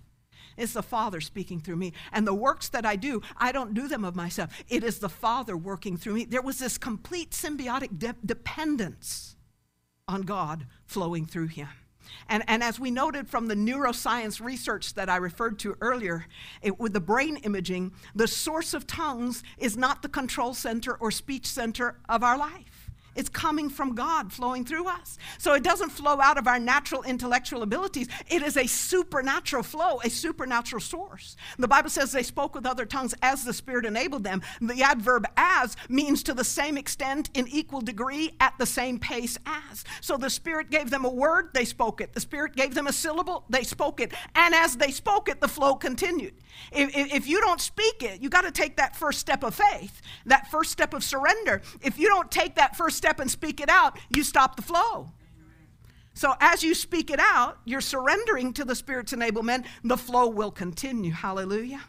It's 0.57 0.73
the 0.73 0.83
Father 0.83 1.21
speaking 1.21 1.61
through 1.61 1.77
me. 1.77 1.93
And 2.13 2.27
the 2.27 2.35
works 2.35 2.69
that 2.71 2.85
I 2.85 2.97
do, 2.97 3.23
I 3.37 3.53
don't 3.53 3.75
do 3.75 3.87
them 3.87 4.05
of 4.05 4.17
myself. 4.17 4.51
It 4.69 4.83
is 4.83 4.99
the 4.99 5.09
Father 5.09 5.57
working 5.57 5.97
through 5.97 6.15
me. 6.15 6.25
There 6.25 6.43
was 6.43 6.59
this 6.59 6.79
complete 6.79 7.31
symbiotic 7.31 7.97
de- 7.97 8.17
dependence 8.27 9.37
on 10.09 10.23
God 10.23 10.67
flowing 10.85 11.27
through 11.27 11.47
him. 11.47 11.69
And, 12.29 12.43
and 12.49 12.63
as 12.63 12.81
we 12.81 12.91
noted 12.91 13.29
from 13.29 13.47
the 13.47 13.55
neuroscience 13.55 14.41
research 14.41 14.95
that 14.95 15.09
I 15.09 15.17
referred 15.17 15.61
to 15.61 15.77
earlier, 15.81 16.27
it, 16.61 16.81
with 16.81 16.93
the 16.93 17.01
brain 17.01 17.37
imaging, 17.39 17.93
the 18.17 18.29
source 18.29 18.75
of 18.75 18.87
tongues 18.87 19.45
is 19.59 19.77
not 19.77 20.03
the 20.03 20.09
control 20.09 20.55
center 20.55 20.95
or 20.95 21.13
speech 21.13 21.47
center 21.47 21.99
of 22.09 22.25
our 22.25 22.37
life. 22.37 22.74
It's 23.15 23.29
coming 23.29 23.69
from 23.69 23.95
God 23.95 24.33
flowing 24.33 24.65
through 24.65 24.89
us. 24.89 25.19
So 25.39 25.55
it 25.55 25.63
doesn't 25.63 25.91
flow 25.91 26.21
out 26.21 26.39
of 26.39 26.47
our 26.47 26.59
natural 26.59 27.03
intellectual 27.03 27.63
abilities. 27.63 28.09
It 28.29 28.43
is 28.43 28.57
a 28.57 28.67
supernatural 28.67 29.63
flow, 29.63 30.01
a 30.05 30.11
supernatural 30.11 30.81
source. 30.81 31.37
The 31.59 31.69
Bible 31.69 31.91
says 31.91 32.13
they 32.13 32.23
spoke 32.23 32.55
with 32.55 32.67
other 32.67 32.87
tongues 32.87 33.15
as 33.23 33.45
the 33.45 33.53
Spirit 33.53 33.87
enabled 33.87 34.25
them. 34.25 34.43
The 34.61 34.83
adverb 34.83 35.27
as 35.37 35.77
means 35.89 36.23
to 36.25 36.35
the 36.35 36.45
same 36.45 36.77
extent, 36.77 37.31
in 37.35 37.47
equal 37.49 37.81
degree, 37.81 38.33
at 38.41 38.55
the 38.59 38.67
same 38.67 38.99
pace 38.99 39.39
as. 39.47 39.85
So 40.01 40.17
the 40.17 40.31
Spirit 40.31 40.71
gave 40.71 40.91
them 40.91 41.05
a 41.05 41.11
word, 41.11 41.51
they 41.55 41.65
spoke 41.65 42.01
it. 42.01 42.13
The 42.13 42.21
Spirit 42.21 42.57
gave 42.57 42.75
them 42.75 42.87
a 42.87 42.93
syllable, 42.93 43.45
they 43.49 43.63
spoke 43.63 44.01
it. 44.01 44.13
And 44.35 44.55
as 44.55 44.77
they 44.77 44.91
spoke 44.91 45.29
it, 45.29 45.41
the 45.41 45.49
flow 45.49 45.75
continued. 45.75 46.35
If, 46.73 46.91
if 46.95 47.27
you 47.27 47.41
don't 47.41 47.61
speak 47.61 48.03
it, 48.03 48.21
you 48.21 48.29
got 48.29 48.43
to 48.43 48.51
take 48.51 48.77
that 48.77 48.97
first 48.97 49.19
step 49.19 49.43
of 49.43 49.55
faith, 49.55 50.01
that 50.27 50.51
first 50.51 50.71
step 50.71 50.95
of 50.95 51.03
surrender. 51.03 51.63
If 51.83 51.99
you 51.99 52.09
don't 52.09 52.31
take 52.31 52.55
that 52.57 52.77
first 52.77 52.97
step 53.05 53.21
and 53.21 53.31
speak 53.31 53.61
it 53.61 53.69
out, 53.69 53.99
you 54.17 54.23
stop 54.23 54.57
the 54.57 54.63
flow. 54.63 55.11
So 56.15 56.33
as 56.41 56.63
you 56.63 56.75
speak 56.75 57.11
it 57.11 57.21
out, 57.21 57.59
you're 57.67 57.83
surrendering 57.83 58.55
to 58.55 58.65
the 58.65 58.75
Spirit's 58.75 59.13
enablement, 59.13 59.67
the 59.83 59.99
flow 59.99 60.27
will 60.29 60.51
continue. 60.51 61.13
Hallelujah. 61.13 61.83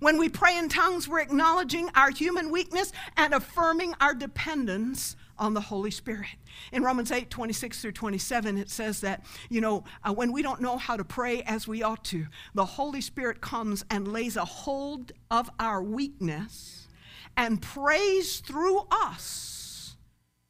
When 0.00 0.16
we 0.16 0.30
pray 0.30 0.56
in 0.56 0.70
tongues, 0.70 1.06
we're 1.06 1.20
acknowledging 1.20 1.90
our 1.94 2.08
human 2.08 2.50
weakness 2.50 2.90
and 3.18 3.34
affirming 3.34 3.92
our 4.00 4.14
dependence 4.14 5.14
on 5.36 5.52
the 5.52 5.60
Holy 5.60 5.90
Spirit. 5.90 6.28
In 6.72 6.82
Romans 6.82 7.12
8 7.12 7.28
26 7.28 7.82
through 7.82 7.92
27, 7.92 8.56
it 8.56 8.70
says 8.70 9.02
that, 9.02 9.26
you 9.50 9.60
know, 9.60 9.84
uh, 10.04 10.14
when 10.14 10.32
we 10.32 10.40
don't 10.40 10.62
know 10.62 10.78
how 10.78 10.96
to 10.96 11.04
pray 11.04 11.42
as 11.42 11.68
we 11.68 11.82
ought 11.82 12.04
to, 12.04 12.28
the 12.54 12.64
Holy 12.64 13.02
Spirit 13.02 13.42
comes 13.42 13.84
and 13.90 14.08
lays 14.08 14.36
a 14.38 14.44
hold 14.46 15.12
of 15.30 15.50
our 15.60 15.82
weakness 15.82 16.88
and 17.36 17.60
prays 17.60 18.40
through 18.40 18.86
us 18.90 19.51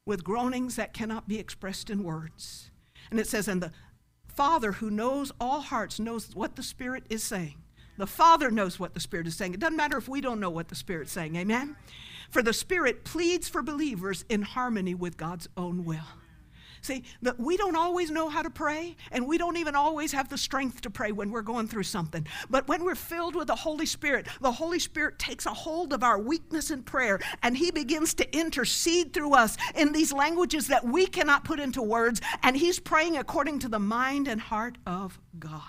with 0.05 0.25
groanings 0.25 0.77
that 0.77 0.93
cannot 0.93 1.29
be 1.29 1.39
expressed 1.39 1.91
in 1.91 2.03
words. 2.03 2.71
And 3.11 3.21
it 3.21 3.27
says, 3.27 3.49
and 3.49 3.63
the 3.63 3.73
Father 4.27 4.73
who 4.73 4.91
knows 4.91 5.33
all 5.41 5.61
hearts 5.61 6.01
knows 6.01 6.35
what 6.35 6.57
the 6.57 6.63
Spirit 6.63 7.05
is 7.11 7.23
saying. 7.23 7.57
The 7.99 8.07
Father 8.07 8.51
knows 8.51 8.81
what 8.81 8.95
the 8.95 9.01
Spirit 9.01 9.27
is 9.27 9.37
saying. 9.37 9.55
It 9.55 9.61
doesn't 9.61 9.77
matter 9.77 9.99
if 9.99 10.09
we 10.09 10.21
don't 10.21 10.41
know 10.41 10.51
what 10.51 10.69
the 10.69 10.75
Spirit's 10.75 11.13
saying. 11.13 11.37
Amen? 11.37 11.77
For 12.31 12.43
the 12.43 12.55
Spirit 12.55 13.05
pleads 13.05 13.49
for 13.49 13.63
believers 13.63 14.25
in 14.29 14.43
harmony 14.43 14.95
with 14.95 15.19
God's 15.19 15.49
own 15.57 15.85
will. 15.85 16.01
See, 16.83 17.05
that 17.23 17.39
we 17.39 17.57
don't 17.57 17.77
always 17.77 18.11
know 18.11 18.29
how 18.29 18.43
to 18.43 18.51
pray, 18.51 18.97
and 19.13 19.29
we 19.29 19.39
don't 19.39 19.57
even 19.57 19.77
always 19.77 20.11
have 20.11 20.29
the 20.29 20.37
strength 20.37 20.81
to 20.81 20.91
pray 20.91 21.13
when 21.13 21.31
we're 21.31 21.43
going 21.43 21.69
through 21.69 21.85
something. 21.85 22.27
But 22.51 22.67
when 22.67 22.85
we're 22.85 22.97
filled 22.97 23.37
with 23.37 23.47
the 23.47 23.55
Holy 23.55 23.87
Spirit, 23.87 24.27
the 24.41 24.51
Holy 24.51 24.81
Spirit 24.81 25.17
takes 25.21 25.47
a 25.47 25.55
hold 25.55 25.93
of 25.93 26.03
our 26.03 26.19
weakness 26.19 26.73
in 26.73 26.83
prayer, 26.83 27.21
and 27.45 27.57
He 27.57 27.71
begins 27.71 28.15
to 28.15 28.37
intercede 28.37 29.13
through 29.13 29.33
us 29.35 29.57
in 29.77 29.93
these 29.93 30.13
languages 30.13 30.67
that 30.67 30.85
we 30.85 31.07
cannot 31.07 31.45
put 31.45 31.61
into 31.61 31.81
words, 31.81 32.21
and 32.43 32.57
He's 32.57 32.81
praying 32.81 33.17
according 33.17 33.61
to 33.61 33.69
the 33.69 33.79
mind 33.79 34.27
and 34.27 34.41
heart 34.41 34.77
of 34.85 35.21
God. 35.39 35.63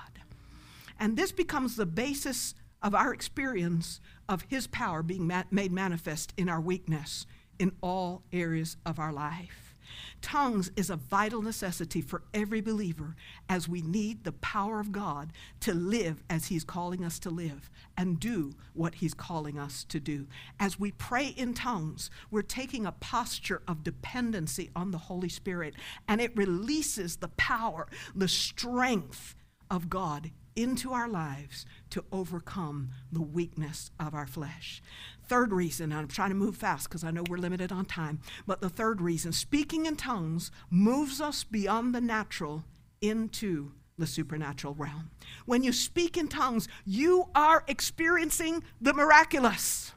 And 0.99 1.15
this 1.15 1.31
becomes 1.31 1.75
the 1.75 1.85
basis 1.85 2.55
of 2.81 2.95
our 2.95 3.13
experience 3.13 4.01
of 4.27 4.45
His 4.49 4.65
power 4.65 5.03
being 5.03 5.27
ma- 5.27 5.43
made 5.51 5.71
manifest 5.71 6.33
in 6.37 6.49
our 6.49 6.59
weakness 6.59 7.27
in 7.59 7.71
all 7.81 8.23
areas 8.33 8.77
of 8.83 8.97
our 8.97 9.13
life. 9.13 9.72
Tongues 10.21 10.71
is 10.75 10.89
a 10.89 10.95
vital 10.95 11.41
necessity 11.41 12.01
for 12.01 12.23
every 12.33 12.61
believer 12.61 13.15
as 13.49 13.67
we 13.67 13.81
need 13.81 14.23
the 14.23 14.31
power 14.31 14.79
of 14.79 14.91
God 14.91 15.33
to 15.61 15.73
live 15.73 16.23
as 16.29 16.47
He's 16.47 16.63
calling 16.63 17.03
us 17.03 17.19
to 17.19 17.29
live 17.29 17.69
and 17.97 18.19
do 18.19 18.53
what 18.73 18.95
He's 18.95 19.13
calling 19.13 19.57
us 19.57 19.83
to 19.85 19.99
do. 19.99 20.27
As 20.59 20.79
we 20.79 20.91
pray 20.91 21.27
in 21.27 21.53
tongues, 21.53 22.09
we're 22.31 22.41
taking 22.41 22.85
a 22.85 22.91
posture 22.91 23.61
of 23.67 23.83
dependency 23.83 24.69
on 24.75 24.91
the 24.91 24.97
Holy 24.97 25.29
Spirit, 25.29 25.75
and 26.07 26.21
it 26.21 26.35
releases 26.35 27.17
the 27.17 27.29
power, 27.29 27.87
the 28.15 28.27
strength 28.27 29.35
of 29.69 29.89
God 29.89 30.31
into 30.55 30.93
our 30.93 31.07
lives 31.07 31.65
to 31.91 32.03
overcome 32.11 32.89
the 33.11 33.21
weakness 33.21 33.91
of 33.99 34.13
our 34.13 34.27
flesh. 34.27 34.81
Third 35.27 35.53
reason, 35.53 35.91
I'm 35.93 36.07
trying 36.07 36.29
to 36.29 36.35
move 36.35 36.57
fast 36.57 36.89
because 36.89 37.03
I 37.03 37.11
know 37.11 37.23
we're 37.29 37.37
limited 37.37 37.71
on 37.71 37.85
time, 37.85 38.19
but 38.45 38.61
the 38.61 38.69
third 38.69 39.01
reason, 39.01 39.31
speaking 39.31 39.85
in 39.85 39.95
tongues 39.95 40.51
moves 40.69 41.21
us 41.21 41.43
beyond 41.43 41.93
the 41.95 42.01
natural 42.01 42.63
into 43.01 43.71
the 43.97 44.07
supernatural 44.07 44.73
realm. 44.73 45.11
When 45.45 45.63
you 45.63 45.71
speak 45.71 46.17
in 46.17 46.27
tongues, 46.27 46.67
you 46.85 47.29
are 47.35 47.63
experiencing 47.67 48.63
the 48.81 48.93
miraculous. 48.93 49.93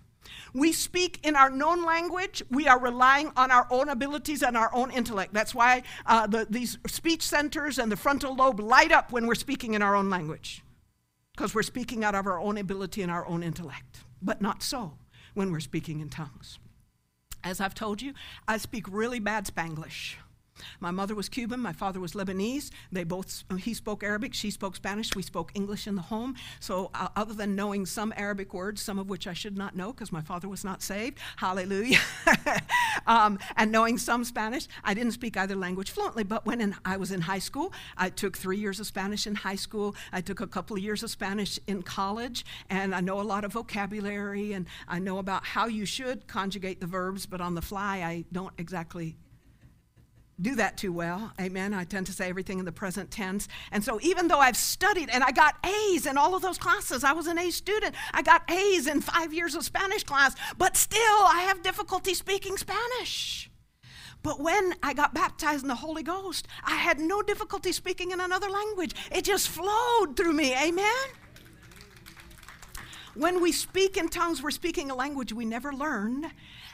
We 0.57 0.73
speak 0.73 1.21
in 1.23 1.37
our 1.37 1.51
known 1.51 1.85
language. 1.85 2.43
We 2.51 2.67
are 2.67 2.81
relying 2.81 3.31
on 3.37 3.51
our 3.51 3.67
own 3.71 3.91
abilities 3.91 4.43
and 4.43 4.57
our 4.57 4.75
own 4.75 4.91
intellect. 4.91 5.35
That's 5.35 5.55
why 5.55 5.83
uh, 6.07 6.27
the, 6.27 6.47
these 6.49 6.79
speech 6.87 7.21
centers 7.21 7.79
and 7.79 7.93
the 7.93 7.97
frontal 7.97 8.35
lobe 8.35 8.59
light 8.59 8.91
up 8.91 9.13
when 9.13 9.27
we're 9.27 9.35
speaking 9.35 9.75
in 9.75 9.83
our 9.83 9.95
own 9.95 10.09
language, 10.09 10.63
because 11.37 11.55
we're 11.55 11.63
speaking 11.63 12.05
out 12.05 12.15
of 12.15 12.27
our 12.27 12.41
own 12.41 12.57
ability 12.57 13.03
and 13.03 13.13
our 13.13 13.27
own 13.27 13.43
intellect. 13.43 13.99
But 14.23 14.41
not 14.41 14.63
so 14.63 14.95
when 15.35 15.53
we're 15.53 15.61
speaking 15.61 16.01
in 16.01 16.09
tongues. 16.09 16.59
As 17.45 17.61
I've 17.61 17.75
told 17.75 18.01
you, 18.01 18.15
I 18.49 18.57
speak 18.57 18.87
really 18.91 19.21
bad 19.21 19.45
Spanglish. 19.45 20.15
My 20.81 20.91
mother 20.91 21.15
was 21.15 21.29
Cuban, 21.29 21.61
my 21.61 21.73
father 21.73 22.01
was 22.01 22.13
Lebanese. 22.13 22.71
They 22.93 23.05
both 23.05 23.45
he 23.59 23.75
spoke 23.75 24.03
Arabic, 24.03 24.35
she 24.35 24.51
spoke 24.51 24.77
Spanish, 24.77 25.15
we 25.15 25.23
spoke 25.23 25.51
English 25.55 25.87
in 25.87 25.95
the 25.95 26.03
home. 26.03 26.35
So 26.61 26.91
uh, 26.95 27.09
other 27.17 27.35
than 27.35 27.55
knowing 27.55 27.87
some 27.87 28.13
Arabic 28.17 28.55
words, 28.55 28.83
some 28.83 28.99
of 28.99 29.09
which 29.09 29.27
I 29.27 29.33
should 29.33 29.57
not 29.57 29.77
know 29.77 29.93
because 29.93 30.13
my 30.13 30.21
father 30.21 30.49
was 30.49 30.65
not 30.65 30.83
saved, 30.83 31.19
hallelujah, 31.37 32.01
um, 33.07 33.39
and 33.57 33.71
knowing 33.73 33.99
some 33.99 34.25
Spanish, 34.25 34.69
I 34.85 34.95
didn't 34.95 35.13
speak 35.13 35.37
either 35.37 35.57
language 35.57 35.91
fluently. 35.91 36.25
But 36.25 36.47
when 36.47 36.61
in, 36.61 36.75
I 36.85 36.97
was 36.97 37.13
in 37.13 37.21
high 37.21 37.39
school, 37.39 37.73
I 37.97 38.11
took 38.11 38.37
three 38.37 38.59
years 38.59 38.81
of 38.81 38.87
Spanish 38.87 39.27
in 39.27 39.35
high 39.35 39.57
school. 39.57 39.95
I 40.13 40.21
took 40.21 40.41
a 40.41 40.47
couple 40.47 40.77
of 40.77 40.83
years 40.83 41.03
of 41.03 41.11
Spanish 41.11 41.59
in 41.67 41.83
college, 41.83 42.45
and 42.71 42.95
I 42.95 43.01
know 43.01 43.21
a 43.21 43.23
lot 43.23 43.45
of 43.45 43.53
vocabulary, 43.53 44.53
and 44.53 44.67
I 44.89 44.99
know 44.99 45.19
about 45.19 45.45
how 45.45 45.67
you 45.67 45.85
should 45.85 46.27
conjugate 46.27 46.81
the 46.81 46.87
verbs. 46.87 47.27
But 47.27 47.41
on 47.41 47.55
the 47.55 47.63
fly, 47.63 47.99
I 47.99 48.25
don't 48.33 48.53
exactly 48.59 49.17
do 50.41 50.55
that 50.57 50.77
too 50.77 50.93
well. 50.93 51.33
Amen. 51.41 51.73
I 51.73 51.85
tend 51.85 52.07
to 52.07 52.13
say 52.13 52.29
everything 52.29 52.59
in 52.59 52.65
the 52.65 52.73
present 52.73 53.11
tense. 53.11 53.49
And 53.73 53.83
so, 53.83 53.99
even 54.03 54.29
though 54.29 54.39
I've 54.39 54.57
studied 54.57 55.09
and 55.11 55.25
I 55.25 55.33
got 55.33 55.57
A's 55.65 56.07
in 56.07 56.19
all 56.19 56.35
of 56.35 56.43
those 56.43 56.59
classes, 56.59 57.05
I 57.05 57.13
was 57.13 57.27
an 57.27 57.39
A 57.39 57.51
student. 57.51 57.95
I 58.13 58.23
got 58.23 58.51
A's 58.51 58.87
in 58.87 59.01
five 59.01 59.33
years 59.33 59.55
of 59.55 59.65
Spanish 59.65 60.05
class, 60.05 60.35
but 60.59 60.77
still, 60.77 61.01
I 61.01 61.45
have 61.49 61.63
difficulty 61.63 62.13
speaking 62.15 62.57
Spanish. 62.59 63.51
But 64.23 64.41
when 64.41 64.75
I 64.83 64.93
got 64.93 65.15
baptized 65.15 65.63
in 65.63 65.69
the 65.69 65.75
Holy 65.77 66.03
Ghost, 66.03 66.49
I 66.65 66.75
had 66.75 66.99
no 66.99 67.23
difficulty 67.23 67.73
speaking 67.73 68.11
in 68.11 68.21
another 68.21 68.51
language. 68.51 68.95
It 69.13 69.25
just 69.25 69.49
flowed 69.49 70.17
through 70.17 70.33
me. 70.33 70.53
Amen. 70.55 71.07
When 73.15 73.41
we 73.41 73.53
speak 73.53 73.97
in 73.97 74.09
tongues, 74.09 74.43
we're 74.43 74.51
speaking 74.51 74.91
a 74.91 74.95
language 74.95 75.33
we 75.33 75.47
never 75.47 75.73
learned, 75.73 76.27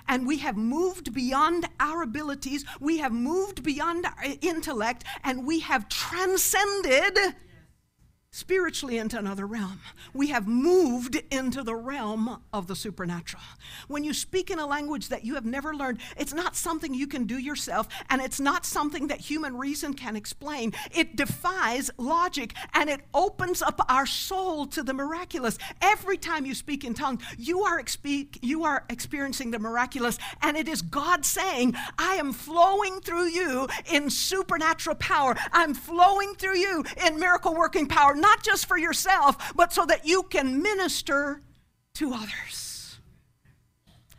and 0.09 0.27
we 0.27 0.38
have 0.38 0.57
moved 0.57 1.12
beyond 1.12 1.67
our 1.81 2.03
abilities, 2.03 2.65
we 2.81 2.99
have 2.99 3.12
moved 3.12 3.62
beyond 3.62 4.07
our 4.07 4.25
intellect, 4.41 5.05
and 5.25 5.47
we 5.47 5.61
have 5.61 5.88
transcended 5.88 7.35
spiritually 8.35 8.97
into 8.97 9.18
another 9.18 9.47
realm. 9.47 9.79
We 10.14 10.29
have 10.29 10.49
moved 10.49 11.21
into 11.31 11.62
the 11.62 11.75
realm 11.75 12.40
of 12.51 12.66
the 12.66 12.75
supernatural. 12.75 13.42
When 13.88 14.05
you 14.05 14.14
speak 14.14 14.51
in 14.51 14.59
a 14.59 14.66
language 14.66 15.11
that 15.11 15.23
you 15.23 15.35
have 15.35 15.45
never 15.45 15.77
learned, 15.77 15.99
it's 16.16 16.33
not 16.33 16.57
something 16.57 16.95
you 16.95 17.07
can 17.07 17.25
do 17.25 17.37
yourself, 17.37 17.88
and 18.09 18.23
it's 18.23 18.40
not 18.40 18.64
something 18.64 19.09
that 19.09 19.21
human 19.21 19.59
reason 19.59 19.92
can 19.92 20.16
explain. 20.16 20.73
It 20.92 21.14
defies 21.14 21.90
logic 21.99 22.55
and 22.73 22.88
it 22.88 23.03
opens 23.12 23.61
up 23.61 23.85
our 23.90 24.07
soul 24.07 24.66
to 24.68 24.83
the 24.83 24.95
miraculous. 24.95 25.59
Every 25.83 26.16
time 26.16 26.47
you 26.47 26.55
speak 26.55 26.85
in 26.85 26.95
tongues, 26.95 27.23
you 27.37 27.61
are, 27.64 27.83
expe- 27.83 28.38
you 28.40 28.64
are 28.64 28.85
experiencing 28.88 29.51
the 29.51 29.59
miraculous, 29.59 30.16
and 30.40 30.57
it 30.57 30.68
is 30.68 30.81
God 30.81 31.27
saying, 31.27 31.75
I 31.99 32.14
am 32.14 32.33
flowing 32.33 33.01
through 33.01 33.27
you 33.27 33.68
in 33.92 34.09
supernatural 34.09 34.97
power. 34.97 35.37
I'm 35.53 35.75
flowing 35.75 36.35
through 36.37 36.57
you 36.57 36.83
in 37.07 37.21
miracle 37.21 37.55
working 37.55 37.87
power 37.87 38.16
not 38.22 38.42
just 38.42 38.64
for 38.64 38.78
yourself, 38.78 39.52
but 39.54 39.72
so 39.72 39.85
that 39.85 40.06
you 40.06 40.22
can 40.22 40.62
minister 40.62 41.42
to 41.94 42.14
others. 42.14 43.00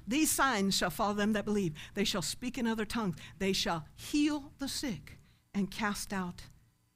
These 0.07 0.29
signs 0.29 0.75
shall 0.75 0.89
follow 0.89 1.13
them 1.13 1.33
that 1.33 1.45
believe. 1.45 1.73
They 1.95 2.03
shall 2.03 2.21
speak 2.21 2.57
in 2.57 2.67
other 2.67 2.85
tongues. 2.85 3.15
They 3.39 3.53
shall 3.53 3.85
heal 3.95 4.51
the 4.59 4.67
sick 4.67 5.17
and 5.53 5.71
cast 5.71 6.13
out 6.13 6.43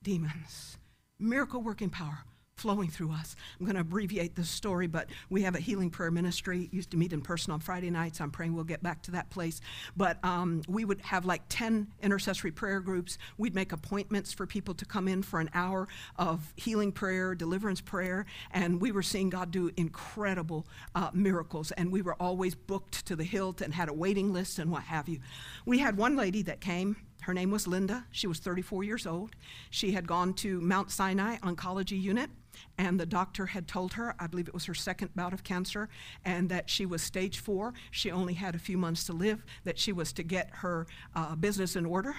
demons. 0.03 0.77
Miracle 1.17 1.61
working 1.61 1.89
power 1.89 2.25
flowing 2.57 2.89
through 2.89 3.11
us. 3.11 3.35
I'm 3.59 3.65
going 3.65 3.75
to 3.75 3.81
abbreviate 3.81 4.35
this 4.35 4.49
story, 4.49 4.87
but 4.87 5.09
we 5.29 5.43
have 5.43 5.55
a 5.55 5.59
healing 5.59 5.89
prayer 5.89 6.11
ministry. 6.11 6.69
Used 6.71 6.91
to 6.91 6.97
meet 6.97 7.13
in 7.13 7.21
person 7.21 7.53
on 7.53 7.59
Friday 7.59 7.89
nights. 7.89 8.19
I'm 8.19 8.31
praying 8.31 8.55
we'll 8.55 8.63
get 8.63 8.83
back 8.83 9.01
to 9.03 9.11
that 9.11 9.29
place. 9.29 9.61
But 9.95 10.17
um, 10.23 10.63
we 10.67 10.83
would 10.83 10.99
have 11.01 11.25
like 11.25 11.43
10 11.49 11.87
intercessory 12.01 12.51
prayer 12.51 12.79
groups. 12.79 13.17
We'd 13.37 13.55
make 13.55 13.71
appointments 13.71 14.33
for 14.33 14.47
people 14.47 14.73
to 14.75 14.85
come 14.85 15.07
in 15.07 15.21
for 15.21 15.39
an 15.39 15.49
hour 15.53 15.87
of 16.17 16.53
healing 16.55 16.91
prayer, 16.91 17.35
deliverance 17.35 17.79
prayer, 17.79 18.25
and 18.51 18.81
we 18.81 18.91
were 18.91 19.03
seeing 19.03 19.29
God 19.29 19.51
do 19.51 19.71
incredible 19.77 20.67
uh, 20.95 21.11
miracles. 21.13 21.71
And 21.71 21.91
we 21.91 22.01
were 22.01 22.15
always 22.15 22.55
booked 22.55 23.05
to 23.05 23.15
the 23.15 23.23
hilt 23.23 23.61
and 23.61 23.73
had 23.73 23.87
a 23.87 23.93
waiting 23.93 24.33
list 24.33 24.59
and 24.59 24.71
what 24.71 24.83
have 24.83 25.07
you. 25.07 25.19
We 25.65 25.77
had 25.77 25.97
one 25.97 26.15
lady 26.15 26.41
that 26.43 26.59
came 26.59 26.97
her 27.21 27.33
name 27.33 27.51
was 27.51 27.67
Linda. 27.67 28.05
She 28.11 28.27
was 28.27 28.39
34 28.39 28.83
years 28.83 29.05
old. 29.05 29.35
She 29.69 29.91
had 29.91 30.07
gone 30.07 30.33
to 30.35 30.61
Mount 30.61 30.91
Sinai 30.91 31.37
Oncology 31.37 32.01
Unit, 32.01 32.29
and 32.77 32.99
the 32.99 33.05
doctor 33.05 33.47
had 33.47 33.67
told 33.67 33.93
her, 33.93 34.15
I 34.19 34.27
believe 34.27 34.47
it 34.47 34.53
was 34.53 34.65
her 34.65 34.73
second 34.73 35.15
bout 35.15 35.33
of 35.33 35.43
cancer, 35.43 35.89
and 36.25 36.49
that 36.49 36.69
she 36.69 36.85
was 36.85 37.01
stage 37.01 37.39
four. 37.39 37.73
She 37.91 38.11
only 38.11 38.33
had 38.33 38.55
a 38.55 38.59
few 38.59 38.77
months 38.77 39.05
to 39.05 39.13
live, 39.13 39.43
that 39.63 39.79
she 39.79 39.91
was 39.91 40.13
to 40.13 40.23
get 40.23 40.49
her 40.55 40.87
uh, 41.15 41.35
business 41.35 41.75
in 41.75 41.85
order. 41.85 42.15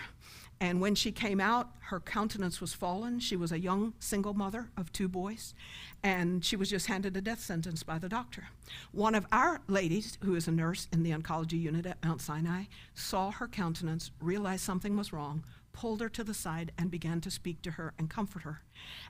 And 0.61 0.81
when 0.81 0.96
she 0.96 1.12
came 1.12 1.40
out, 1.40 1.70
her 1.83 2.01
countenance 2.01 2.61
was 2.61 2.74
fallen. 2.74 3.20
She 3.20 3.37
was 3.37 3.53
a 3.53 3.61
young 3.61 3.94
single 4.01 4.35
mother 4.35 4.70
of 4.77 4.92
two 4.92 5.07
boys, 5.09 5.55
and 6.03 6.44
she 6.44 6.57
was 6.57 6.68
just 6.68 6.87
handed 6.87 7.16
a 7.16 7.20
death 7.20 7.40
sentence 7.40 7.85
by 7.85 7.98
the 7.98 8.09
doctor. 8.09 8.48
One 8.90 9.14
of 9.14 9.24
our 9.31 9.61
ladies, 9.68 10.18
who 10.24 10.35
is 10.35 10.48
a 10.48 10.53
nurse 10.53 10.88
in 10.92 11.05
the 11.05 11.12
oncology 11.12 11.61
unit 11.61 11.87
at 11.87 12.05
Mount 12.05 12.20
Sinai, 12.20 12.64
saw 12.94 13.31
her 13.31 13.46
countenance, 13.46 14.11
realized 14.20 14.64
something 14.64 14.96
was 14.96 15.12
wrong, 15.12 15.44
pulled 15.73 16.01
her 16.01 16.09
to 16.09 16.25
the 16.25 16.35
side, 16.35 16.73
and 16.79 16.91
began 16.91 17.21
to 17.21 17.31
speak 17.31 17.63
to 17.63 17.73
her 17.73 17.95
and 17.99 18.11
comfort 18.11 18.43
her. 18.43 18.63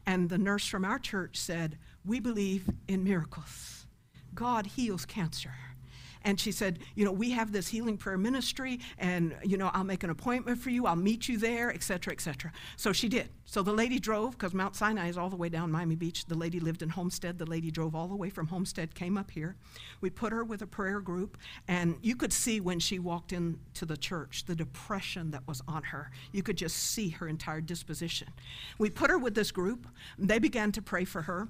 And 0.06 0.28
the 0.28 0.38
nurse 0.38 0.66
from 0.66 0.84
our 0.84 0.98
church 0.98 1.36
said, 1.36 1.78
We 2.04 2.20
believe 2.20 2.70
in 2.86 3.04
miracles. 3.04 3.86
God 4.34 4.66
heals 4.66 5.04
cancer. 5.04 5.52
And 6.24 6.38
she 6.38 6.52
said, 6.52 6.80
You 6.94 7.04
know, 7.04 7.12
we 7.12 7.30
have 7.30 7.52
this 7.52 7.68
healing 7.68 7.96
prayer 7.96 8.18
ministry, 8.18 8.80
and, 8.98 9.36
you 9.42 9.56
know, 9.56 9.70
I'll 9.74 9.84
make 9.84 10.02
an 10.02 10.10
appointment 10.10 10.58
for 10.58 10.70
you. 10.70 10.86
I'll 10.86 10.96
meet 10.96 11.28
you 11.28 11.38
there, 11.38 11.72
et 11.72 11.82
cetera, 11.82 12.12
et 12.12 12.20
cetera. 12.20 12.52
So 12.76 12.92
she 12.92 13.08
did. 13.08 13.30
So 13.44 13.62
the 13.62 13.72
lady 13.72 13.98
drove, 13.98 14.32
because 14.32 14.52
Mount 14.52 14.76
Sinai 14.76 15.08
is 15.08 15.16
all 15.16 15.30
the 15.30 15.36
way 15.36 15.48
down 15.48 15.70
Miami 15.70 15.96
Beach. 15.96 16.26
The 16.26 16.36
lady 16.36 16.60
lived 16.60 16.82
in 16.82 16.90
Homestead. 16.90 17.38
The 17.38 17.46
lady 17.46 17.70
drove 17.70 17.94
all 17.94 18.08
the 18.08 18.16
way 18.16 18.30
from 18.30 18.48
Homestead, 18.48 18.94
came 18.94 19.16
up 19.16 19.30
here. 19.30 19.56
We 20.00 20.10
put 20.10 20.32
her 20.32 20.44
with 20.44 20.62
a 20.62 20.66
prayer 20.66 21.00
group, 21.00 21.38
and 21.66 21.96
you 22.02 22.16
could 22.16 22.32
see 22.32 22.60
when 22.60 22.78
she 22.78 22.98
walked 22.98 23.32
into 23.32 23.86
the 23.86 23.96
church 23.96 24.44
the 24.46 24.54
depression 24.54 25.30
that 25.30 25.46
was 25.46 25.62
on 25.66 25.82
her. 25.84 26.10
You 26.32 26.42
could 26.42 26.56
just 26.56 26.76
see 26.76 27.08
her 27.10 27.28
entire 27.28 27.60
disposition. 27.60 28.28
We 28.78 28.90
put 28.90 29.10
her 29.10 29.18
with 29.18 29.34
this 29.34 29.50
group. 29.50 29.86
They 30.18 30.38
began 30.38 30.72
to 30.72 30.82
pray 30.82 31.04
for 31.04 31.22
her. 31.22 31.48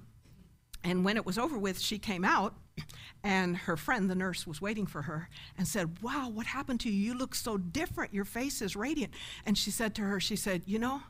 And 0.84 1.04
when 1.04 1.16
it 1.16 1.26
was 1.26 1.38
over 1.38 1.58
with, 1.58 1.80
she 1.80 1.98
came 1.98 2.24
out 2.24 2.54
And 3.22 3.56
her 3.56 3.76
friend, 3.76 4.08
the 4.08 4.14
nurse, 4.14 4.46
was 4.46 4.60
waiting 4.60 4.86
for 4.86 5.02
her 5.02 5.28
and 5.56 5.66
said, 5.66 6.02
Wow, 6.02 6.28
what 6.28 6.46
happened 6.46 6.80
to 6.80 6.90
you? 6.90 7.12
You 7.12 7.18
look 7.18 7.34
so 7.34 7.56
different. 7.56 8.14
Your 8.14 8.24
face 8.24 8.62
is 8.62 8.76
radiant. 8.76 9.12
And 9.44 9.56
she 9.56 9.70
said 9.70 9.94
to 9.96 10.02
her, 10.02 10.20
She 10.20 10.36
said, 10.36 10.62
You 10.66 10.78
know, 10.78 11.02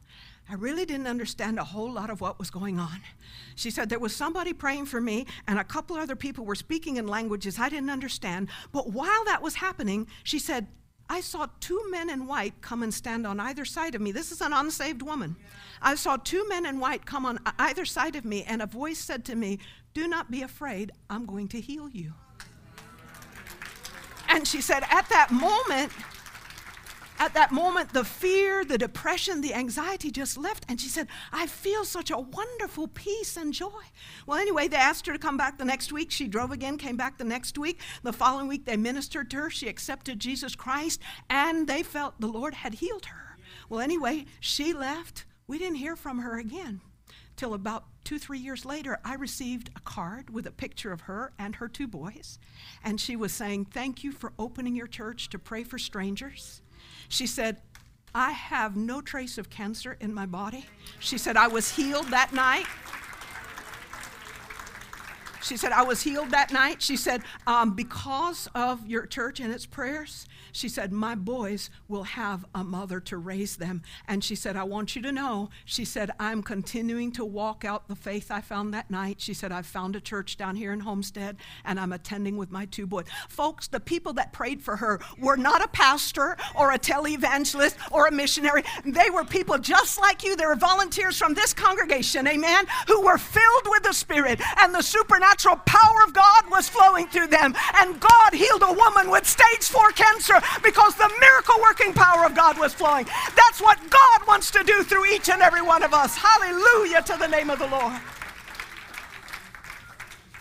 I 0.51 0.55
really 0.55 0.87
didn't 0.87 1.07
understand 1.07 1.59
a 1.59 1.65
whole 1.65 1.93
lot 1.93 2.09
of 2.09 2.23
what 2.23 2.39
was 2.39 2.49
going 2.49 2.81
on. 2.81 3.01
She 3.55 3.71
said 3.71 3.91
there 3.91 3.99
was 3.99 4.17
somebody 4.17 4.55
praying 4.55 4.87
for 4.87 5.01
me, 5.01 5.27
and 5.47 5.59
a 5.59 5.65
couple 5.65 5.97
other 5.97 6.17
people 6.17 6.47
were 6.47 6.55
speaking 6.55 6.97
in 6.97 7.07
languages 7.07 7.59
I 7.59 7.69
didn't 7.69 7.91
understand. 7.91 8.49
But 8.73 8.91
while 8.91 9.25
that 9.27 9.43
was 9.43 9.57
happening, 9.57 10.07
she 10.25 10.39
said, 10.39 10.67
I 11.11 11.21
saw 11.21 11.47
two 11.61 11.83
men 11.91 12.11
in 12.11 12.27
white 12.27 12.61
come 12.61 12.83
and 12.83 12.93
stand 12.93 13.27
on 13.27 13.41
either 13.41 13.65
side 13.65 13.95
of 13.95 14.01
me. 14.01 14.13
This 14.13 14.31
is 14.31 14.41
an 14.41 14.53
unsaved 14.53 15.03
woman. 15.03 15.37
I 15.81 15.95
saw 15.95 16.17
two 16.17 16.47
men 16.49 16.67
in 16.67 16.81
white 16.81 17.07
come 17.07 17.25
on 17.25 17.39
either 17.59 17.85
side 17.85 18.17
of 18.17 18.25
me, 18.25 18.43
and 18.45 18.61
a 18.61 18.67
voice 18.67 18.99
said 18.99 19.25
to 19.27 19.35
me, 19.35 19.59
Do 19.95 20.07
not 20.07 20.31
be 20.31 20.43
afraid, 20.43 20.93
I'm 21.09 21.25
going 21.25 21.49
to 21.49 21.61
heal 21.61 21.89
you. 21.89 22.13
And 24.29 24.47
she 24.47 24.61
said, 24.61 24.83
At 24.91 25.09
that 25.09 25.31
moment, 25.31 25.93
at 27.19 27.35
that 27.35 27.53
moment, 27.53 27.93
the 27.93 28.05
fear, 28.05 28.65
the 28.65 28.79
depression, 28.79 29.41
the 29.41 29.55
anxiety 29.55 30.11
just 30.11 30.39
left. 30.39 30.65
And 30.69 30.81
she 30.81 30.89
said, 30.89 31.09
I 31.33 31.47
feel 31.47 31.85
such 31.85 32.11
a 32.11 32.19
wonderful 32.19 32.89
peace 32.89 33.37
and 33.37 33.53
joy. 33.53 33.83
Well, 34.27 34.39
anyway, 34.39 34.69
they 34.69 34.77
asked 34.77 35.07
her 35.07 35.13
to 35.13 35.19
come 35.19 35.37
back 35.37 35.59
the 35.59 35.65
next 35.65 35.93
week. 35.93 36.11
She 36.11 36.29
drove 36.29 36.53
again, 36.53 36.79
came 36.79 36.97
back 36.97 37.19
the 37.19 37.25
next 37.25 37.59
week. 37.59 37.81
The 38.03 38.13
following 38.13 38.49
week, 38.49 38.65
they 38.65 38.77
ministered 38.77 39.31
to 39.31 39.37
her. 39.39 39.51
She 39.51 39.69
accepted 39.69 40.21
Jesus 40.21 40.55
Christ, 40.55 41.01
and 41.29 41.67
they 41.67 41.83
felt 41.83 42.21
the 42.21 42.27
Lord 42.29 42.55
had 42.55 42.75
healed 42.75 43.07
her. 43.07 43.37
Well, 43.69 43.81
anyway, 43.81 44.27
she 44.41 44.73
left. 44.73 45.25
We 45.47 45.59
didn't 45.59 45.77
hear 45.77 45.97
from 45.97 46.21
her 46.21 46.39
again. 46.39 46.81
Till 47.37 47.55
about 47.55 47.85
two, 48.05 48.19
three 48.19 48.39
years 48.39 48.65
later, 48.65 48.99
I 49.05 49.15
received 49.15 49.71
a 49.77 49.81
card 49.81 50.31
with 50.31 50.47
a 50.47 50.51
picture 50.51 50.93
of 50.93 51.03
her 51.03 51.33
and 51.39 51.57
her 51.57 51.69
two 51.69 51.87
boys. 51.87 52.39
And 52.83 53.01
she 53.01 53.17
was 53.17 53.33
saying, 53.33 53.67
Thank 53.67 54.03
you 54.03 54.13
for 54.13 54.33
opening 54.39 54.75
your 54.75 54.87
church 54.87 55.31
to 55.31 55.39
pray 55.39 55.63
for 55.63 55.79
strangers. 55.79 56.63
She 57.09 57.27
said, 57.27 57.63
I 58.15 58.33
have 58.33 58.77
no 58.77 59.01
trace 59.01 59.39
of 59.39 59.51
cancer 59.51 59.97
in 60.01 60.15
my 60.15 60.27
body. 60.27 60.67
She 60.99 61.19
said, 61.19 61.37
I 61.37 61.49
was 61.49 61.75
healed 61.75 62.07
that 62.09 62.33
night. 62.33 62.67
She 65.43 65.57
said, 65.57 65.73
I 65.73 65.83
was 65.83 66.03
healed 66.03 66.31
that 66.31 66.53
night. 66.53 66.83
She 66.83 66.97
said, 66.97 67.23
um, 67.47 67.75
because 67.75 68.49
of 68.55 68.87
your 68.87 69.07
church 69.07 69.41
and 69.41 69.53
its 69.53 69.67
prayers, 69.67 70.27
she 70.53 70.69
said, 70.69 70.93
My 70.93 71.15
boys 71.15 71.71
will 71.87 72.05
have 72.05 72.45
a 72.55 72.65
mother 72.65 73.01
to 73.01 73.17
raise 73.17 73.57
them. 73.57 73.83
And 74.07 74.25
she 74.25 74.35
said, 74.35 74.57
I 74.57 74.65
want 74.65 74.97
you 74.97 75.03
to 75.03 75.13
know, 75.13 75.51
she 75.65 75.85
said, 75.85 76.11
I'm 76.19 76.43
continuing 76.43 77.13
to 77.13 77.25
walk 77.25 77.65
out 77.65 77.89
the 77.89 77.95
faith 77.95 78.31
I 78.31 78.41
found 78.41 78.75
that 78.75 78.91
night. 78.91 79.21
She 79.21 79.35
said, 79.35 79.53
I've 79.53 79.67
found 79.67 79.95
a 79.97 80.01
church 80.01 80.37
down 80.37 80.57
here 80.57 80.73
in 80.73 80.81
Homestead 80.81 81.37
and 81.65 81.79
I'm 81.79 81.93
attending 81.93 82.37
with 82.37 82.51
my 82.51 82.67
two 82.67 82.87
boys. 82.87 83.07
Folks, 83.29 83.69
the 83.69 83.81
people 83.81 84.13
that 84.15 84.33
prayed 84.33 84.63
for 84.63 84.77
her 84.77 85.01
were 85.19 85.37
not 85.37 85.65
a 85.65 85.69
pastor 85.69 86.37
or 86.55 86.73
a 86.73 86.79
televangelist 86.79 87.77
or 87.91 88.07
a 88.07 88.13
missionary. 88.13 88.65
They 88.85 89.11
were 89.11 89.25
people 89.25 89.59
just 89.59 90.01
like 90.01 90.25
you. 90.25 90.37
They 90.37 90.47
were 90.47 90.57
volunteers 90.57 91.19
from 91.19 91.35
this 91.35 91.53
congregation, 91.55 92.27
amen, 92.27 92.67
who 92.87 93.03
were 93.03 93.19
filled 93.19 93.67
with 93.67 93.83
the 93.85 93.93
Spirit 93.93 94.41
and 94.59 94.75
the 94.75 94.83
supernatural 94.83 95.28
power 95.37 96.05
of 96.07 96.13
God 96.13 96.51
was 96.51 96.69
flowing 96.69 97.07
through 97.09 97.29
them. 97.29 97.55
And 97.77 98.01
God 98.01 98.35
healed 98.35 98.63
a 98.63 98.73
woman 98.73 99.11
with 99.11 99.27
stage 99.27 99.69
four 99.69 99.91
cancer 99.91 100.41
because 100.63 100.95
the 100.95 101.11
miracle 101.21 101.61
working 101.61 101.93
power 101.93 102.25
of 102.25 102.35
God 102.35 102.59
was 102.59 102.75
flowing. 102.75 103.07
That's 103.37 103.61
what 103.61 103.79
God 103.91 104.27
wants 104.27 104.51
to 104.53 104.63
do 104.65 104.83
through 104.83 105.07
each 105.07 105.29
and 105.29 105.43
every 105.43 105.63
one 105.63 105.83
of 105.83 105.93
us. 105.93 106.17
Hallelujah 106.17 107.03
to 107.03 107.17
the 107.19 107.29
name 107.29 107.51
of 107.51 107.59
the 107.59 107.69
Lord. 107.69 108.01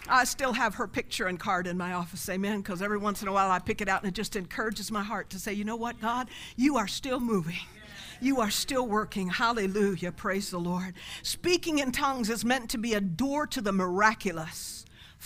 I 0.10 0.23
still 0.23 0.54
have 0.54 0.76
her 0.76 0.88
picture 0.88 1.28
and 1.28 1.38
card 1.38 1.67
in 1.67 1.78
my 1.78 1.91
office, 1.91 2.30
amen, 2.30 2.62
because 2.62 2.82
every 2.82 2.97
once 2.97 3.21
in 3.21 3.28
a 3.28 3.32
while 3.34 3.52
I 3.52 3.60
pick 3.60 3.82
it 3.82 3.89
out 3.89 4.04
and 4.04 4.10
it 4.10 4.15
just 4.15 4.38
encourages 4.38 4.89
my 4.89 5.04
heart 5.04 5.30
to 5.32 5.39
say, 5.39 5.52
you 5.52 5.65
know 5.65 5.76
what, 5.76 6.00
God, 6.00 6.30
you 6.56 6.78
are 6.78 6.88
still 6.88 7.19
moving. 7.19 7.60
You 8.21 8.39
are 8.39 8.50
still 8.50 8.88
working. 8.88 9.28
Hallelujah. 9.28 10.12
Praise 10.12 10.50
the 10.50 10.60
Lord. 10.60 10.93
Speaking 11.23 11.80
in 11.80 11.91
tongues 11.91 12.30
is 12.30 12.43
meant 12.43 12.69
to 12.71 12.78
be 12.78 12.93
a 12.93 13.02
door 13.02 13.45
to 13.47 13.62
the 13.62 13.71
miraculous 13.71 14.76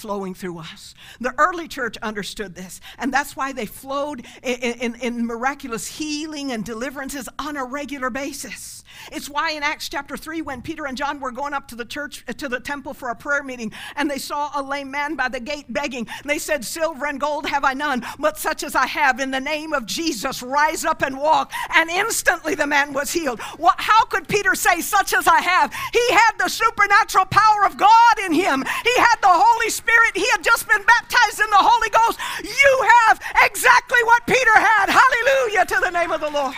flowing 0.02 0.34
through 0.34 0.58
us. 0.58 0.96
The 1.20 1.34
early 1.38 1.68
church 1.68 1.96
understood 1.98 2.56
this, 2.56 2.82
and 2.98 3.14
that's 3.14 3.36
why 3.36 3.54
they 3.54 3.68
flowed 3.68 4.26
in, 4.42 4.56
in, 4.56 4.96
in, 4.96 5.26
miraculous 5.26 5.88
healing 5.88 6.52
and 6.52 6.66
deliverances 6.66 7.30
on 7.38 7.56
a 7.56 7.64
regular 7.64 8.10
basis. 8.10 8.84
It's 9.12 9.30
why 9.30 9.52
in 9.52 9.64
Acts 9.64 9.90
chapter 9.90 10.18
3, 10.18 10.42
when 10.42 10.62
Peter 10.62 10.88
and 10.88 10.98
John 10.98 11.20
were 11.20 11.32
going 11.32 11.54
up 11.54 11.68
to 11.70 11.76
the 11.76 11.86
church, 11.86 12.24
uh, 12.28 12.34
to 12.34 12.50
the 12.50 12.60
temple 12.60 12.94
for 12.94 13.10
a 13.10 13.16
prayer 13.16 13.44
meeting, 13.44 13.72
and 13.96 14.10
they 14.10 14.18
saw 14.18 14.52
a 14.56 14.62
lame 14.64 14.92
man 14.92 15.16
by 15.16 15.30
the 15.30 15.40
gate 15.40 15.72
begging, 15.72 16.08
they 16.26 16.40
said, 16.40 16.66
Silver 16.66 17.06
and 17.06 17.20
gold 17.20 17.46
have 17.46 17.64
I 17.64 17.74
none, 17.74 18.06
but 18.18 18.38
such 18.38 18.64
as 18.64 18.76
I 18.76 18.88
have, 18.88 19.20
in 19.20 19.32
the 19.32 19.40
name 19.40 19.74
of 19.74 19.86
Jesus, 19.86 20.42
rise 20.42 20.86
up 20.86 21.02
and 21.02 21.18
walk. 21.18 21.52
And 21.76 21.90
instantly 21.90 22.56
the 22.56 22.68
man 22.68 22.94
was 22.94 23.12
healed. 23.12 23.40
What, 23.58 23.76
how 23.78 24.06
could 24.06 24.28
Peter 24.28 24.56
say, 24.56 24.82
Such 24.82 25.14
as 25.14 25.28
I 25.28 25.42
have? 25.42 25.74
He 25.94 26.12
had 26.12 26.32
the 26.38 26.50
supernatural 26.50 27.26
power 27.26 27.66
of 27.66 27.78
God 27.78 28.20
in 28.26 28.34
him, 28.34 28.64
he 28.84 28.96
had 28.98 29.16
the 29.22 29.28
Holy 29.30 29.70
Spirit 29.70 29.92
Spirit. 29.92 30.16
He 30.16 30.30
had 30.32 30.44
just 30.44 30.68
been 30.68 30.84
baptized 30.84 31.40
in 31.40 31.50
the 31.50 31.60
Holy 31.60 31.90
Ghost. 31.90 32.20
You 32.44 32.88
have 33.06 33.20
exactly 33.44 34.00
what 34.04 34.26
Peter 34.28 34.56
had. 34.56 34.90
Hallelujah 34.90 35.66
to 35.66 35.80
the 35.84 35.92
name 35.92 36.12
of 36.12 36.22
the 36.22 36.30
Lord. 36.30 36.56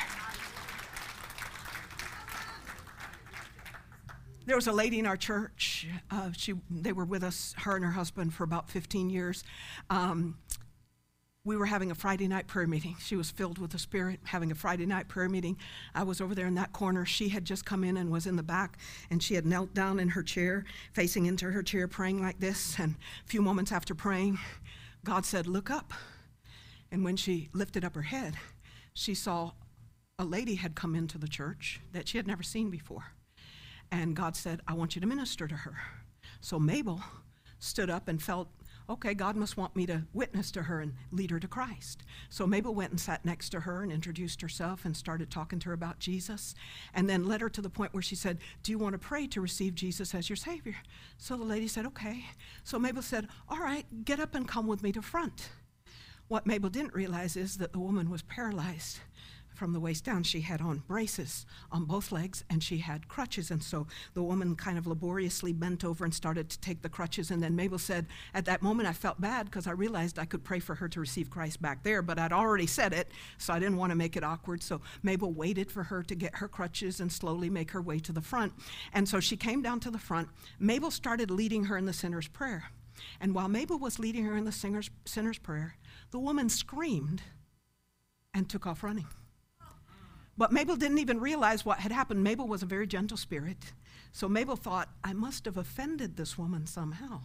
There 4.45 4.57
was 4.57 4.67
a 4.67 4.73
lady 4.73 4.99
in 4.99 5.05
our 5.05 5.15
church. 5.15 5.87
Uh, 6.11 6.31
she, 6.35 6.53
they 6.69 6.91
were 6.91 7.05
with 7.05 7.23
us, 7.23 7.53
her 7.59 7.75
and 7.75 7.85
her 7.85 7.91
husband, 7.91 8.33
for 8.33 8.43
about 8.43 8.69
15 8.69 9.09
years. 9.09 9.43
Um, 9.89 10.37
we 11.45 11.55
were 11.55 11.65
having 11.65 11.91
a 11.91 11.95
Friday 11.95 12.27
night 12.27 12.47
prayer 12.47 12.67
meeting. 12.67 12.95
She 12.99 13.15
was 13.15 13.31
filled 13.31 13.57
with 13.57 13.71
the 13.71 13.79
Spirit, 13.79 14.19
having 14.25 14.51
a 14.51 14.55
Friday 14.55 14.85
night 14.85 15.07
prayer 15.07 15.29
meeting. 15.29 15.57
I 15.95 16.03
was 16.03 16.19
over 16.19 16.35
there 16.35 16.47
in 16.47 16.55
that 16.55 16.73
corner. 16.73 17.05
She 17.05 17.29
had 17.29 17.45
just 17.45 17.65
come 17.65 17.83
in 17.85 17.95
and 17.95 18.11
was 18.11 18.27
in 18.27 18.35
the 18.35 18.43
back, 18.43 18.77
and 19.09 19.23
she 19.23 19.35
had 19.35 19.45
knelt 19.45 19.73
down 19.73 19.99
in 19.99 20.09
her 20.09 20.23
chair, 20.23 20.65
facing 20.93 21.25
into 21.25 21.51
her 21.51 21.63
chair, 21.63 21.87
praying 21.87 22.21
like 22.21 22.39
this. 22.39 22.77
And 22.79 22.95
a 23.25 23.27
few 23.27 23.41
moments 23.41 23.71
after 23.71 23.95
praying, 23.95 24.39
God 25.05 25.25
said, 25.25 25.47
Look 25.47 25.69
up. 25.69 25.93
And 26.91 27.03
when 27.03 27.15
she 27.15 27.49
lifted 27.53 27.83
up 27.83 27.95
her 27.95 28.03
head, 28.03 28.35
she 28.93 29.13
saw 29.13 29.51
a 30.19 30.25
lady 30.25 30.55
had 30.55 30.75
come 30.75 30.95
into 30.95 31.17
the 31.17 31.27
church 31.27 31.81
that 31.91 32.07
she 32.07 32.17
had 32.17 32.27
never 32.27 32.43
seen 32.43 32.69
before. 32.69 33.12
And 33.93 34.15
God 34.15 34.35
said, 34.35 34.59
I 34.67 34.73
want 34.73 34.95
you 34.95 35.01
to 35.01 35.07
minister 35.07 35.47
to 35.47 35.53
her. 35.53 35.77
So 36.41 36.57
Mabel 36.57 36.99
stood 37.59 37.91
up 37.91 38.07
and 38.07 38.21
felt 38.21 38.49
okay, 38.89 39.13
God 39.13 39.35
must 39.37 39.55
want 39.55 39.75
me 39.75 39.85
to 39.85 40.01
witness 40.13 40.51
to 40.51 40.63
her 40.63 40.81
and 40.81 40.93
lead 41.11 41.29
her 41.29 41.39
to 41.39 41.47
Christ. 41.47 42.03
So 42.29 42.45
Mabel 42.47 42.73
went 42.73 42.89
and 42.89 42.99
sat 42.99 43.23
next 43.23 43.49
to 43.49 43.61
her 43.61 43.83
and 43.83 43.91
introduced 43.91 44.41
herself 44.41 44.83
and 44.83 44.97
started 44.97 45.29
talking 45.29 45.59
to 45.59 45.69
her 45.69 45.73
about 45.73 45.99
Jesus, 45.99 46.53
and 46.93 47.07
then 47.07 47.27
led 47.27 47.39
her 47.39 47.49
to 47.49 47.61
the 47.61 47.69
point 47.69 47.93
where 47.93 48.01
she 48.01 48.15
said, 48.15 48.39
Do 48.63 48.71
you 48.71 48.79
want 48.79 48.93
to 48.93 48.99
pray 48.99 49.27
to 49.27 49.39
receive 49.39 49.75
Jesus 49.75 50.15
as 50.15 50.27
your 50.27 50.37
Savior? 50.37 50.75
So 51.17 51.37
the 51.37 51.45
lady 51.45 51.67
said, 51.67 51.85
Okay. 51.85 52.25
So 52.63 52.79
Mabel 52.79 53.03
said, 53.03 53.27
All 53.47 53.59
right, 53.59 53.85
get 54.03 54.19
up 54.19 54.33
and 54.33 54.47
come 54.47 54.65
with 54.65 54.81
me 54.81 54.91
to 54.91 55.03
front. 55.03 55.49
What 56.29 56.47
Mabel 56.47 56.71
didn't 56.71 56.95
realize 56.95 57.37
is 57.37 57.57
that 57.59 57.73
the 57.73 57.79
woman 57.79 58.09
was 58.09 58.23
paralyzed 58.23 58.99
from 59.55 59.73
the 59.73 59.79
waist 59.79 60.03
down, 60.03 60.23
she 60.23 60.41
had 60.41 60.61
on 60.61 60.83
braces 60.87 61.45
on 61.71 61.85
both 61.85 62.11
legs 62.11 62.43
and 62.49 62.63
she 62.63 62.77
had 62.77 63.07
crutches. 63.07 63.51
And 63.51 63.63
so 63.63 63.87
the 64.13 64.23
woman 64.23 64.55
kind 64.55 64.77
of 64.77 64.87
laboriously 64.87 65.53
bent 65.53 65.83
over 65.83 66.03
and 66.03 66.13
started 66.13 66.49
to 66.49 66.59
take 66.59 66.81
the 66.81 66.89
crutches. 66.89 67.31
And 67.31 67.41
then 67.41 67.55
Mabel 67.55 67.79
said, 67.79 68.07
At 68.33 68.45
that 68.45 68.61
moment, 68.61 68.89
I 68.89 68.93
felt 68.93 69.21
bad 69.21 69.45
because 69.45 69.67
I 69.67 69.71
realized 69.71 70.19
I 70.19 70.25
could 70.25 70.43
pray 70.43 70.59
for 70.59 70.75
her 70.75 70.87
to 70.89 70.99
receive 70.99 71.29
Christ 71.29 71.61
back 71.61 71.83
there, 71.83 72.01
but 72.01 72.19
I'd 72.19 72.33
already 72.33 72.67
said 72.67 72.93
it, 72.93 73.11
so 73.37 73.53
I 73.53 73.59
didn't 73.59 73.77
want 73.77 73.91
to 73.91 73.95
make 73.95 74.15
it 74.15 74.23
awkward. 74.23 74.63
So 74.63 74.81
Mabel 75.01 75.31
waited 75.31 75.71
for 75.71 75.83
her 75.83 76.03
to 76.03 76.15
get 76.15 76.35
her 76.35 76.47
crutches 76.47 76.99
and 76.99 77.11
slowly 77.11 77.49
make 77.49 77.71
her 77.71 77.81
way 77.81 77.99
to 77.99 78.11
the 78.11 78.21
front. 78.21 78.53
And 78.93 79.07
so 79.07 79.19
she 79.19 79.37
came 79.37 79.61
down 79.61 79.79
to 79.81 79.91
the 79.91 79.99
front. 79.99 80.29
Mabel 80.59 80.91
started 80.91 81.31
leading 81.31 81.65
her 81.65 81.77
in 81.77 81.85
the 81.85 81.93
sinner's 81.93 82.27
prayer. 82.27 82.71
And 83.19 83.33
while 83.33 83.47
Mabel 83.47 83.79
was 83.79 83.99
leading 83.99 84.25
her 84.25 84.37
in 84.37 84.45
the 84.45 84.51
sinner's, 84.51 84.89
sinner's 85.05 85.39
prayer, 85.39 85.75
the 86.11 86.19
woman 86.19 86.49
screamed 86.49 87.21
and 88.33 88.49
took 88.49 88.65
off 88.65 88.83
running. 88.83 89.07
But 90.37 90.51
Mabel 90.51 90.75
didn't 90.75 90.97
even 90.97 91.19
realize 91.19 91.63
what 91.63 91.79
had 91.79 91.91
happened. 91.91 92.23
Mabel 92.23 92.47
was 92.47 92.63
a 92.63 92.67
very 92.67 92.87
gentle 92.87 93.17
spirit. 93.17 93.73
So 94.11 94.27
Mabel 94.27 94.55
thought, 94.55 94.89
I 95.03 95.13
must 95.13 95.45
have 95.45 95.57
offended 95.57 96.17
this 96.17 96.37
woman 96.37 96.65
somehow. 96.65 97.21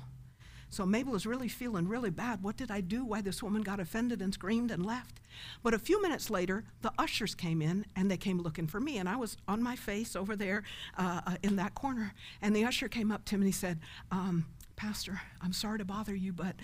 So 0.70 0.84
Mabel 0.84 1.14
is 1.14 1.24
really 1.24 1.48
feeling 1.48 1.88
really 1.88 2.10
bad. 2.10 2.42
What 2.42 2.58
did 2.58 2.70
I 2.70 2.82
do? 2.82 3.04
Why 3.04 3.22
this 3.22 3.42
woman 3.42 3.62
got 3.62 3.80
offended 3.80 4.20
and 4.20 4.34
screamed 4.34 4.70
and 4.70 4.84
left? 4.84 5.20
But 5.62 5.72
a 5.72 5.78
few 5.78 6.02
minutes 6.02 6.28
later, 6.28 6.64
the 6.82 6.92
ushers 6.98 7.34
came 7.34 7.62
in 7.62 7.86
and 7.96 8.10
they 8.10 8.18
came 8.18 8.38
looking 8.38 8.66
for 8.66 8.80
me. 8.80 8.98
And 8.98 9.08
I 9.08 9.16
was 9.16 9.38
on 9.46 9.62
my 9.62 9.76
face 9.76 10.14
over 10.14 10.36
there 10.36 10.64
uh, 10.98 11.22
uh, 11.26 11.36
in 11.42 11.56
that 11.56 11.74
corner. 11.74 12.12
And 12.42 12.54
the 12.54 12.64
usher 12.64 12.88
came 12.88 13.10
up 13.10 13.24
to 13.26 13.36
me 13.36 13.42
and 13.42 13.46
he 13.46 13.52
said, 13.52 13.80
um, 14.10 14.46
Pastor, 14.76 15.20
I'm 15.40 15.54
sorry 15.54 15.78
to 15.78 15.84
bother 15.84 16.14
you, 16.14 16.32
but 16.32 16.54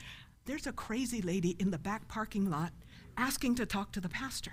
there's 0.44 0.66
a 0.66 0.72
crazy 0.72 1.22
lady 1.22 1.56
in 1.58 1.70
the 1.70 1.78
back 1.78 2.06
parking 2.06 2.50
lot 2.50 2.72
asking 3.16 3.54
to 3.54 3.66
talk 3.66 3.92
to 3.92 4.00
the 4.00 4.08
pastor. 4.08 4.52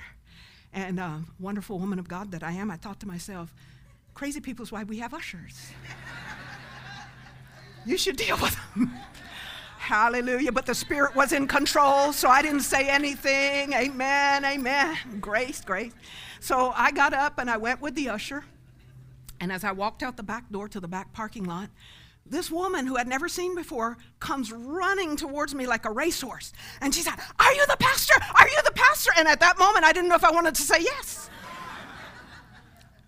And 0.74 1.00
a 1.00 1.24
wonderful 1.40 1.80
woman 1.80 2.00
of 2.00 2.08
God 2.08 2.32
that 2.32 2.44
I 2.44 2.52
am, 2.52 2.72
I 2.72 2.78
thought 2.78 3.00
to 3.02 3.08
myself, 3.08 3.54
crazy 4.14 4.40
people 4.40 4.64
is 4.64 4.72
why 4.72 4.84
we 4.84 5.00
have 5.00 5.14
ushers. 5.14 5.72
you 7.86 7.98
should 7.98 8.16
deal 8.16 8.38
with 8.38 8.56
them. 8.74 8.92
Hallelujah. 9.78 10.52
But 10.52 10.66
the 10.66 10.76
Spirit 10.76 11.16
was 11.16 11.34
in 11.34 11.48
control, 11.48 12.14
so 12.14 12.30
I 12.30 12.42
didn't 12.42 12.62
say 12.62 12.88
anything. 12.88 13.74
Amen, 13.74 14.46
amen. 14.46 14.98
Grace, 15.20 15.62
grace. 15.62 15.92
So 16.40 16.72
I 16.76 16.92
got 16.92 17.14
up 17.14 17.40
and 17.40 17.50
I 17.50 17.58
went 17.58 17.82
with 17.82 17.96
the 17.96 18.10
usher. 18.10 18.46
And 19.42 19.52
as 19.52 19.64
I 19.64 19.72
walked 19.72 20.04
out 20.04 20.18
the 20.18 20.24
back 20.24 20.50
door 20.52 20.70
to 20.70 20.80
the 20.80 20.88
back 20.88 21.12
parking 21.14 21.44
lot, 21.44 21.70
this 22.32 22.50
woman 22.50 22.88
who 22.88 22.98
I'd 22.98 23.08
never 23.08 23.28
seen 23.28 23.56
before 23.56 23.98
comes 24.20 24.52
running 24.52 25.18
towards 25.18 25.54
me 25.54 25.68
like 25.68 25.86
a 25.86 25.92
racehorse. 25.92 26.54
And 26.80 26.96
she 26.96 27.02
said, 27.02 27.14
Are 27.40 27.54
you 27.54 27.66
the 27.68 27.78
pastor? 27.78 28.16
Are 28.40 28.48
you 28.48 28.58
the 28.64 28.72
pastor? 28.72 29.12
And 29.18 29.28
at 29.28 29.42
that 29.42 29.60
moment, 29.60 29.84
I 29.84 29.92
didn't 29.92 30.10
know 30.10 30.16
if 30.16 30.24
I 30.24 30.32
wanted 30.32 30.56
to 30.56 30.62
say 30.62 30.80
yes. 30.80 31.30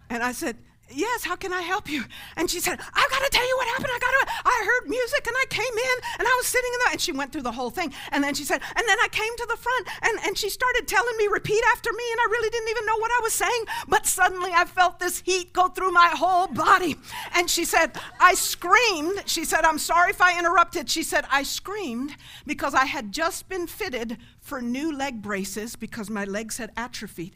And 0.10 0.22
I 0.22 0.34
said, 0.34 0.58
Yes, 0.92 1.24
how 1.24 1.36
can 1.36 1.54
I 1.54 1.62
help 1.62 1.90
you? 1.90 2.04
And 2.36 2.50
she 2.50 2.60
said, 2.60 2.80
I've 2.80 3.10
got 3.10 3.20
to 3.20 3.30
tell 3.32 3.48
you 3.48 3.56
what 3.58 3.68
happened. 3.68 3.90
I 3.94 4.00
got 4.00 4.12
to, 4.12 4.34
I 4.46 4.64
heard 4.66 4.90
music 4.90 5.26
and 5.26 5.36
I 5.36 5.46
came 5.50 5.74
in 5.74 5.98
and 6.20 6.28
I 6.28 6.36
was 6.38 6.46
sitting 6.46 6.70
in 6.74 6.80
there. 6.80 6.92
And 6.92 7.02
she 7.02 7.12
went 7.12 7.32
through 7.32 7.44
the 7.44 7.52
whole 7.52 7.70
thing. 7.70 7.94
And 8.12 8.24
then 8.24 8.34
she 8.34 8.44
said, 8.44 8.62
and 8.76 8.88
then 8.88 8.98
I 9.00 9.08
came 9.10 9.36
to 9.38 9.46
the 9.50 9.56
front 9.58 9.88
and, 10.02 10.20
and 10.26 10.38
she 10.38 10.50
started 10.50 10.88
telling 10.88 11.16
me, 11.18 11.28
repeat 11.28 11.64
after 11.72 11.92
me. 11.92 12.04
And 12.12 12.20
I 12.20 12.28
really 12.32 12.50
didn't 12.50 12.70
even 12.70 12.86
know 12.86 12.98
what 12.98 13.12
I 13.12 13.22
was 13.24 13.34
saying. 13.34 13.66
But 13.88 14.06
suddenly 14.06 14.52
I 14.54 14.66
felt 14.66 15.00
this 15.00 15.22
heat 15.22 15.54
go 15.54 15.70
through 15.70 15.92
my 15.92 16.12
whole 16.14 16.48
body. 16.48 16.98
And 17.34 17.50
she 17.50 17.66
said, 17.66 17.98
I 18.20 18.34
screamed. 18.34 19.24
She 19.26 19.46
said, 19.46 19.64
I'm 19.64 19.80
sorry 19.80 20.12
if 20.12 20.22
I 20.22 20.38
interrupted. 20.38 20.90
She 20.90 21.04
said, 21.04 21.26
I 21.32 21.44
screamed 21.44 22.16
because 22.46 22.74
I 22.74 22.86
had 22.86 23.12
just 23.12 23.48
been 23.48 23.68
fitted 23.68 24.18
for 24.42 24.62
new 24.62 24.96
leg 24.96 25.22
braces 25.22 25.76
because 25.76 26.10
my 26.10 26.26
legs 26.26 26.58
had 26.58 26.72
atrophied. 26.76 27.36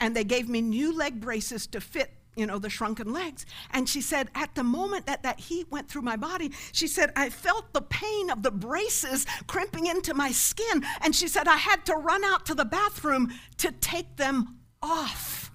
And 0.00 0.14
they 0.14 0.24
gave 0.24 0.48
me 0.48 0.60
new 0.60 0.96
leg 0.96 1.20
braces 1.20 1.66
to 1.68 1.80
fit 1.80 2.12
you 2.38 2.46
know, 2.46 2.58
the 2.58 2.70
shrunken 2.70 3.12
legs. 3.12 3.44
And 3.72 3.88
she 3.88 4.00
said, 4.00 4.28
at 4.34 4.54
the 4.54 4.62
moment 4.62 5.06
that 5.06 5.22
that 5.24 5.40
heat 5.40 5.70
went 5.70 5.88
through 5.88 6.02
my 6.02 6.16
body, 6.16 6.52
she 6.72 6.86
said, 6.86 7.12
I 7.16 7.30
felt 7.30 7.72
the 7.72 7.82
pain 7.82 8.30
of 8.30 8.42
the 8.42 8.50
braces 8.50 9.26
crimping 9.46 9.86
into 9.86 10.14
my 10.14 10.30
skin. 10.30 10.84
And 11.00 11.14
she 11.14 11.28
said, 11.28 11.48
I 11.48 11.56
had 11.56 11.84
to 11.86 11.94
run 11.94 12.24
out 12.24 12.46
to 12.46 12.54
the 12.54 12.64
bathroom 12.64 13.32
to 13.58 13.72
take 13.72 14.16
them 14.16 14.58
off. 14.82 15.50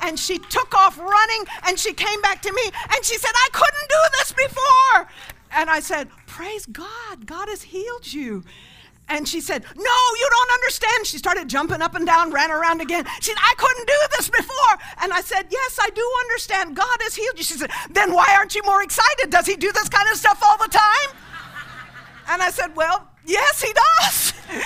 And 0.00 0.18
she 0.18 0.38
took 0.38 0.74
off 0.74 0.98
running 0.98 1.44
and 1.66 1.78
she 1.78 1.92
came 1.92 2.20
back 2.20 2.42
to 2.42 2.52
me 2.52 2.62
and 2.94 3.04
she 3.04 3.16
said, 3.16 3.30
I 3.32 3.48
couldn't 3.52 3.88
do 3.88 4.18
this 4.18 4.32
before. 4.32 5.08
And 5.52 5.70
I 5.70 5.78
said, 5.80 6.08
Praise 6.26 6.66
God, 6.66 7.26
God 7.26 7.48
has 7.48 7.62
healed 7.62 8.12
you. 8.12 8.42
And 9.08 9.28
she 9.28 9.40
said, 9.40 9.64
No, 9.64 9.98
you 10.18 10.28
don't 10.30 10.52
understand. 10.52 11.06
She 11.06 11.18
started 11.18 11.48
jumping 11.48 11.82
up 11.82 11.94
and 11.94 12.06
down, 12.06 12.32
ran 12.32 12.50
around 12.50 12.80
again. 12.80 13.04
She 13.20 13.30
said, 13.30 13.38
I 13.38 13.54
couldn't 13.58 13.86
do 13.86 14.16
this 14.16 14.30
before. 14.30 14.78
And 15.02 15.12
I 15.12 15.20
said, 15.20 15.46
Yes, 15.50 15.78
I 15.80 15.90
do 15.90 16.10
understand. 16.22 16.76
God 16.76 16.96
has 17.00 17.14
healed 17.14 17.36
you. 17.36 17.44
She 17.44 17.54
said, 17.54 17.70
Then 17.90 18.12
why 18.14 18.34
aren't 18.36 18.54
you 18.54 18.62
more 18.64 18.82
excited? 18.82 19.30
Does 19.30 19.46
he 19.46 19.56
do 19.56 19.70
this 19.72 19.88
kind 19.88 20.08
of 20.10 20.16
stuff 20.16 20.42
all 20.42 20.56
the 20.56 20.70
time? 20.70 21.16
And 22.28 22.42
I 22.42 22.50
said, 22.50 22.74
Well, 22.74 23.06
yes, 23.26 23.62
he 23.62 23.72
does. 23.72 24.32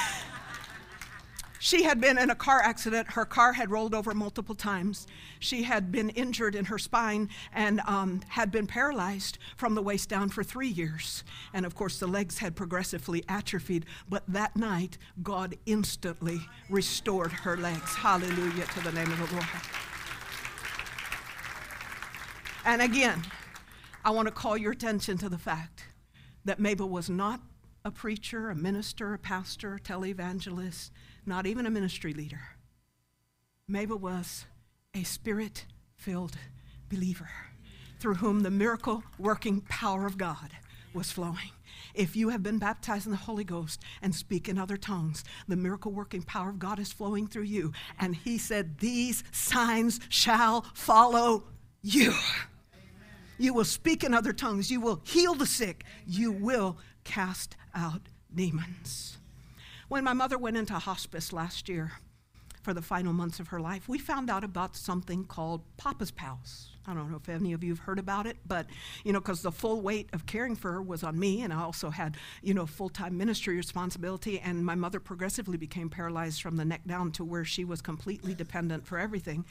She 1.60 1.82
had 1.82 2.00
been 2.00 2.16
in 2.16 2.30
a 2.30 2.34
car 2.34 2.62
accident. 2.62 3.10
Her 3.10 3.24
car 3.24 3.52
had 3.52 3.70
rolled 3.70 3.94
over 3.94 4.14
multiple 4.14 4.54
times. 4.54 5.06
She 5.40 5.62
had 5.62 5.90
been 5.90 6.10
injured 6.10 6.54
in 6.54 6.66
her 6.66 6.78
spine 6.78 7.28
and 7.52 7.80
um, 7.86 8.20
had 8.28 8.50
been 8.50 8.66
paralyzed 8.66 9.38
from 9.56 9.74
the 9.74 9.82
waist 9.82 10.08
down 10.08 10.28
for 10.28 10.42
three 10.42 10.68
years. 10.68 11.24
And 11.52 11.64
of 11.64 11.74
course, 11.74 11.98
the 11.98 12.06
legs 12.06 12.38
had 12.38 12.56
progressively 12.56 13.24
atrophied. 13.28 13.86
But 14.08 14.24
that 14.28 14.56
night, 14.56 14.98
God 15.22 15.56
instantly 15.66 16.40
restored 16.68 17.32
her 17.32 17.56
legs. 17.56 17.94
Hallelujah 17.94 18.66
to 18.66 18.80
the 18.80 18.92
name 18.92 19.10
of 19.10 19.18
the 19.18 19.34
Lord. 19.34 19.46
And 22.64 22.82
again, 22.82 23.22
I 24.04 24.10
want 24.10 24.28
to 24.28 24.32
call 24.32 24.56
your 24.56 24.72
attention 24.72 25.18
to 25.18 25.28
the 25.28 25.38
fact 25.38 25.84
that 26.44 26.60
Mabel 26.60 26.88
was 26.88 27.08
not 27.08 27.40
a 27.84 27.90
preacher, 27.90 28.50
a 28.50 28.54
minister, 28.54 29.14
a 29.14 29.18
pastor, 29.18 29.76
a 29.76 29.80
televangelist 29.80 30.90
not 31.28 31.46
even 31.46 31.66
a 31.66 31.70
ministry 31.70 32.12
leader. 32.12 32.40
Mabel 33.68 33.98
was 33.98 34.46
a 34.94 35.02
spirit 35.02 35.66
filled 35.96 36.36
believer 36.88 37.28
through 38.00 38.14
whom 38.14 38.40
the 38.40 38.50
miracle 38.50 39.02
working 39.18 39.60
power 39.62 40.06
of 40.06 40.16
God 40.16 40.50
was 40.94 41.10
flowing. 41.10 41.50
If 41.94 42.16
you 42.16 42.30
have 42.30 42.42
been 42.42 42.58
baptized 42.58 43.06
in 43.06 43.12
the 43.12 43.18
Holy 43.18 43.44
Ghost 43.44 43.80
and 44.02 44.14
speak 44.14 44.48
in 44.48 44.58
other 44.58 44.76
tongues, 44.76 45.24
the 45.46 45.56
miracle 45.56 45.92
working 45.92 46.22
power 46.22 46.50
of 46.50 46.58
God 46.58 46.78
is 46.78 46.92
flowing 46.92 47.26
through 47.26 47.42
you. 47.44 47.72
And 47.98 48.14
He 48.16 48.38
said, 48.38 48.78
These 48.78 49.24
signs 49.32 50.00
shall 50.08 50.62
follow 50.74 51.44
you. 51.82 52.14
You 53.38 53.54
will 53.54 53.64
speak 53.64 54.02
in 54.02 54.14
other 54.14 54.32
tongues. 54.32 54.70
You 54.70 54.80
will 54.80 55.00
heal 55.04 55.34
the 55.34 55.46
sick. 55.46 55.84
You 56.06 56.32
will 56.32 56.78
cast 57.04 57.56
out 57.74 58.02
demons. 58.34 59.18
When 59.88 60.04
my 60.04 60.12
mother 60.12 60.38
went 60.38 60.56
into 60.56 60.74
hospice 60.74 61.32
last 61.32 61.68
year 61.68 61.92
for 62.62 62.74
the 62.74 62.82
final 62.82 63.12
months 63.12 63.40
of 63.40 63.48
her 63.48 63.60
life, 63.60 63.88
we 63.88 63.98
found 63.98 64.30
out 64.30 64.44
about 64.44 64.76
something 64.76 65.24
called 65.24 65.62
Papa's 65.76 66.10
Pals. 66.10 66.70
I 66.88 66.94
don't 66.94 67.10
know 67.10 67.18
if 67.18 67.28
any 67.28 67.52
of 67.52 67.62
you 67.62 67.70
have 67.72 67.80
heard 67.80 67.98
about 67.98 68.26
it, 68.26 68.38
but 68.46 68.66
you 69.04 69.12
know, 69.12 69.20
because 69.20 69.42
the 69.42 69.52
full 69.52 69.82
weight 69.82 70.08
of 70.14 70.24
caring 70.24 70.56
for 70.56 70.72
her 70.72 70.82
was 70.82 71.02
on 71.04 71.18
me, 71.18 71.42
and 71.42 71.52
I 71.52 71.60
also 71.60 71.90
had 71.90 72.16
you 72.42 72.54
know 72.54 72.64
full-time 72.64 73.18
ministry 73.18 73.56
responsibility. 73.56 74.40
And 74.40 74.64
my 74.64 74.74
mother 74.74 74.98
progressively 74.98 75.58
became 75.58 75.90
paralyzed 75.90 76.40
from 76.40 76.56
the 76.56 76.64
neck 76.64 76.82
down 76.86 77.12
to 77.12 77.24
where 77.24 77.44
she 77.44 77.64
was 77.64 77.82
completely 77.82 78.32
dependent 78.32 78.86
for 78.86 78.98
everything, 78.98 79.44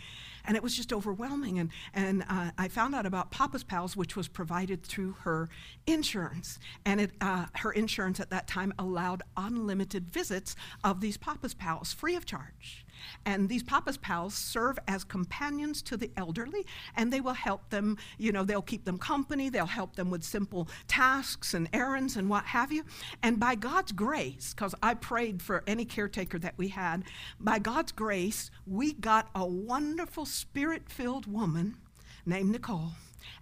and 0.47 0.55
it 0.55 0.63
was 0.63 0.75
just 0.75 0.91
overwhelming. 0.91 1.59
And 1.59 1.69
and 1.93 2.23
uh, 2.27 2.51
I 2.57 2.67
found 2.69 2.95
out 2.95 3.05
about 3.05 3.31
Papa's 3.31 3.63
Pals, 3.63 3.95
which 3.95 4.15
was 4.15 4.27
provided 4.27 4.83
through 4.83 5.13
her 5.21 5.49
insurance, 5.85 6.59
and 6.85 7.01
it 7.01 7.11
uh, 7.21 7.45
her 7.55 7.71
insurance 7.71 8.19
at 8.19 8.29
that 8.31 8.47
time 8.47 8.73
allowed 8.79 9.23
unlimited 9.35 10.09
visits 10.09 10.55
of 10.83 11.01
these 11.01 11.17
Papa's 11.17 11.53
Pals 11.53 11.93
free 11.93 12.15
of 12.15 12.25
charge. 12.25 12.85
And 13.25 13.49
these 13.49 13.63
Papa's 13.63 13.97
Pals 13.97 14.33
serve 14.33 14.79
as 14.87 15.03
companions 15.03 15.81
to 15.83 15.97
the 15.97 16.11
elderly, 16.17 16.65
and 16.95 17.11
they 17.11 17.21
will 17.21 17.33
help 17.33 17.69
them, 17.69 17.97
you 18.17 18.31
know, 18.31 18.43
they'll 18.43 18.61
keep 18.61 18.85
them 18.85 18.97
company, 18.97 19.49
they'll 19.49 19.65
help 19.65 19.95
them 19.95 20.09
with 20.09 20.23
simple 20.23 20.67
tasks 20.87 21.53
and 21.53 21.69
errands 21.73 22.17
and 22.17 22.29
what 22.29 22.45
have 22.45 22.71
you. 22.71 22.83
And 23.21 23.39
by 23.39 23.55
God's 23.55 23.91
grace, 23.91 24.53
because 24.53 24.75
I 24.81 24.93
prayed 24.93 25.41
for 25.41 25.63
any 25.67 25.85
caretaker 25.85 26.39
that 26.39 26.57
we 26.57 26.69
had, 26.69 27.03
by 27.39 27.59
God's 27.59 27.91
grace, 27.91 28.51
we 28.65 28.93
got 28.93 29.29
a 29.35 29.45
wonderful 29.45 30.25
spirit 30.37 30.87
filled 30.87 31.25
woman 31.25 31.77
named 32.25 32.51
Nicole. 32.51 32.91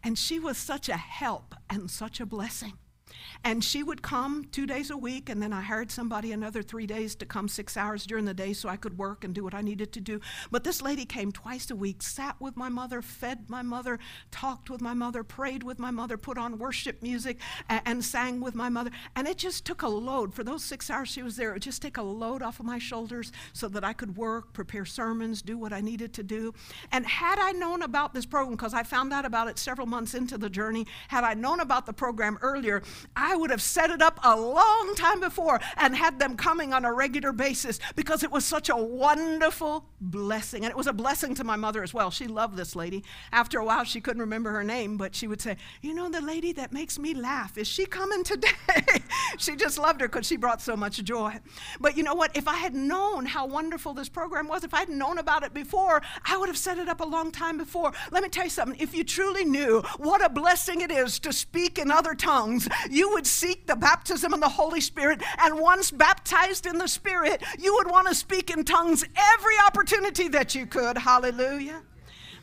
And 0.03 0.17
she 0.17 0.39
was 0.39 0.58
such 0.58 0.88
a 0.88 0.97
help 0.97 1.53
and 1.69 1.91
such 1.91 2.19
a 2.19 2.25
blessing. 2.25 2.73
And 3.43 3.63
she 3.63 3.84
would 3.84 4.01
come 4.01 4.45
two 4.51 4.65
days 4.65 4.89
a 4.89 4.97
week, 4.97 5.30
and 5.30 5.41
then 5.41 5.54
I 5.54 5.62
hired 5.62 5.91
somebody 5.91 6.32
another 6.32 6.63
three 6.63 6.88
days 6.88 7.15
to 7.15 7.25
come 7.25 7.47
six 7.47 7.78
hours 7.78 8.06
during 8.06 8.25
the 8.25 8.34
day 8.34 8.54
so 8.54 8.69
I 8.69 8.75
could 8.75 8.97
work 8.97 9.23
and 9.23 9.36
do 9.36 9.43
what 9.43 9.54
I 9.54 9.62
needed 9.62 9.91
to 9.93 10.01
do. 10.01 10.19
But 10.49 10.63
this 10.63 10.82
lady 10.82 11.06
came 11.06 11.32
twice 11.32 11.69
a 11.69 11.75
week, 11.75 12.01
sat 12.01 12.39
with 12.39 12.58
my 12.58 12.69
mother, 12.69 13.01
fed 13.01 13.49
my 13.49 13.62
mother, 13.62 13.99
talked 14.32 14.69
with 14.69 14.82
my 14.82 14.93
mother, 14.93 15.23
prayed 15.23 15.63
with 15.63 15.78
my 15.78 15.91
mother, 15.91 16.17
put 16.17 16.38
on 16.38 16.58
worship 16.58 17.04
music, 17.04 17.38
and, 17.69 17.82
and 17.86 18.04
sang 18.04 18.39
with 18.41 18.56
my 18.56 18.69
mother. 18.69 18.89
And 19.15 19.28
it 19.28 19.38
just 19.38 19.63
took 19.63 19.84
a 19.84 19.88
load. 19.88 20.34
For 20.34 20.43
those 20.43 20.63
six 20.63 20.89
hours 20.89 21.10
she 21.10 21.21
was 21.21 21.36
there, 21.36 21.54
it 21.54 21.60
just 21.60 21.82
take 21.82 21.97
a 21.97 22.04
load 22.04 22.41
off 22.41 22.60
of 22.60 22.65
my 22.65 22.80
shoulders 22.80 23.32
so 23.54 23.67
that 23.69 23.84
I 23.84 23.93
could 23.93 24.17
work, 24.17 24.54
prepare 24.54 24.86
sermons, 24.86 25.41
do 25.41 25.58
what 25.58 25.71
I 25.71 25.82
needed 25.82 26.13
to 26.13 26.23
do. 26.23 26.54
And 26.91 27.06
had 27.06 27.38
I 27.39 27.51
known 27.51 27.84
about 27.84 28.13
this 28.13 28.25
program, 28.25 28.56
because 28.56 28.73
I 28.73 28.84
found 28.84 29.13
out 29.13 29.25
about 29.25 29.47
it 29.47 29.60
several 29.60 29.88
months 29.88 30.13
into 30.15 30.38
the 30.38 30.49
journey, 30.49 30.88
had 31.10 31.23
I 31.23 31.34
known 31.36 31.60
about 31.60 31.86
the 31.86 31.93
program 31.93 32.39
earlier, 32.41 32.82
I 33.15 33.36
would 33.36 33.50
have 33.50 33.62
set 33.62 33.89
it 33.89 34.02
up 34.02 34.20
a 34.24 34.39
long 34.39 34.94
time 34.96 35.20
before 35.20 35.60
and 35.78 35.96
had 35.96 36.20
them 36.20 36.36
coming 36.38 36.74
on 36.74 36.86
a 36.86 36.94
regular 36.94 37.32
basis 37.32 37.80
because 37.96 38.24
it 38.24 38.32
was 38.32 38.46
such 38.46 38.70
a 38.70 38.76
wonderful 38.76 39.86
blessing. 40.02 40.63
And 40.63 40.72
it 40.72 40.78
was 40.78 40.88
a 40.88 40.94
blessing 40.94 41.36
to 41.36 41.44
my 41.44 41.56
mother 41.56 41.84
as 41.84 41.94
well. 41.94 42.12
She 42.12 42.28
loved 42.28 42.58
this 42.58 42.76
lady. 42.76 43.04
After 43.32 43.60
a 43.60 43.65
while, 43.65 43.84
she 43.84 44.02
couldn't 44.02 44.22
remember 44.22 44.52
her 44.52 44.63
name, 44.63 44.98
but 44.98 45.15
she 45.15 45.28
would 45.28 45.41
say, 45.41 45.58
You 45.82 45.94
know, 45.94 46.10
the 46.10 46.22
lady 46.22 46.52
that 46.54 46.74
makes 46.74 47.00
me 47.00 47.13
laugh, 47.13 47.58
is 47.58 47.68
she 47.68 47.86
coming 47.86 48.24
today? 48.24 48.50
she 49.38 49.56
just 49.56 49.78
loved 49.78 50.02
her 50.02 50.08
because 50.08 50.28
she 50.28 50.38
brought 50.38 50.62
so 50.62 50.76
much 50.76 51.04
joy. 51.04 51.34
But 51.80 51.98
you 51.98 52.04
know 52.04 52.15
what? 52.15 52.36
If 52.36 52.48
I 52.48 52.56
had 52.56 52.76
known 52.76 53.26
how 53.26 53.46
wonderful 53.46 53.94
this 53.94 54.10
program 54.10 54.48
was, 54.48 54.63
if 54.63 54.74
I 54.74 54.80
had 54.80 54.89
known 54.89 55.18
about 55.18 55.44
it 55.44 55.54
before, 55.54 56.02
I 56.26 56.38
would 56.38 56.50
have 56.50 56.58
set 56.58 56.78
it 56.78 56.88
up 56.88 57.02
a 57.02 57.06
long 57.06 57.32
time 57.32 57.58
before. 57.58 57.94
Let 58.12 58.24
me 58.24 58.30
tell 58.30 58.46
you 58.46 58.50
something. 58.50 58.80
If 58.80 58.96
you 58.96 59.04
truly 59.04 59.46
knew 59.46 59.82
what 59.98 60.24
a 60.24 60.30
blessing 60.30 60.82
it 60.82 60.91
is 60.91 61.20
to 61.20 61.34
speak 61.34 61.78
in 61.78 61.91
other 61.91 62.15
tongues, 62.15 62.68
you 62.95 63.10
would 63.12 63.27
seek 63.27 63.67
the 63.67 63.75
baptism 63.75 64.34
in 64.34 64.39
the 64.39 64.47
Holy 64.47 64.79
Spirit. 64.79 65.22
And 65.39 65.59
once 65.59 65.91
baptized 65.91 66.65
in 66.65 66.78
the 66.78 66.88
Spirit, 66.88 67.43
you 67.59 67.74
would 67.76 67.91
want 67.91 68.07
to 68.07 68.15
speak 68.15 68.49
in 68.49 68.63
tongues 68.63 69.03
every 69.34 69.55
opportunity 69.67 70.30
that 70.30 70.55
you 70.55 70.65
could. 70.65 70.97
Hallelujah. 70.97 71.82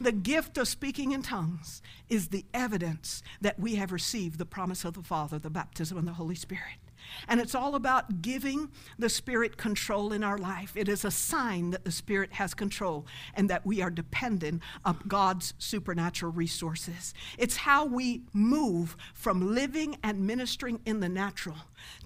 The 0.00 0.12
gift 0.12 0.58
of 0.58 0.68
speaking 0.68 1.12
in 1.12 1.22
tongues 1.22 1.80
is 2.10 2.28
the 2.28 2.44
evidence 2.52 3.22
that 3.40 3.58
we 3.58 3.76
have 3.76 3.92
received 3.92 4.38
the 4.38 4.44
promise 4.44 4.84
of 4.84 4.92
the 4.94 5.02
Father, 5.02 5.38
the 5.38 5.48
baptism 5.48 5.96
in 5.96 6.04
the 6.04 6.12
Holy 6.12 6.34
Spirit. 6.34 6.81
And 7.28 7.40
it's 7.40 7.54
all 7.54 7.74
about 7.74 8.22
giving 8.22 8.70
the 8.98 9.08
Spirit 9.08 9.56
control 9.56 10.12
in 10.12 10.24
our 10.24 10.38
life. 10.38 10.76
It 10.76 10.88
is 10.88 11.04
a 11.04 11.10
sign 11.10 11.70
that 11.70 11.84
the 11.84 11.92
Spirit 11.92 12.34
has 12.34 12.54
control 12.54 13.06
and 13.34 13.48
that 13.50 13.66
we 13.66 13.82
are 13.82 13.90
dependent 13.90 14.62
on 14.84 14.98
God's 15.06 15.54
supernatural 15.58 16.32
resources. 16.32 17.14
It's 17.38 17.56
how 17.56 17.84
we 17.84 18.22
move 18.32 18.96
from 19.14 19.54
living 19.54 19.96
and 20.02 20.26
ministering 20.26 20.80
in 20.84 21.00
the 21.00 21.08
natural 21.08 21.56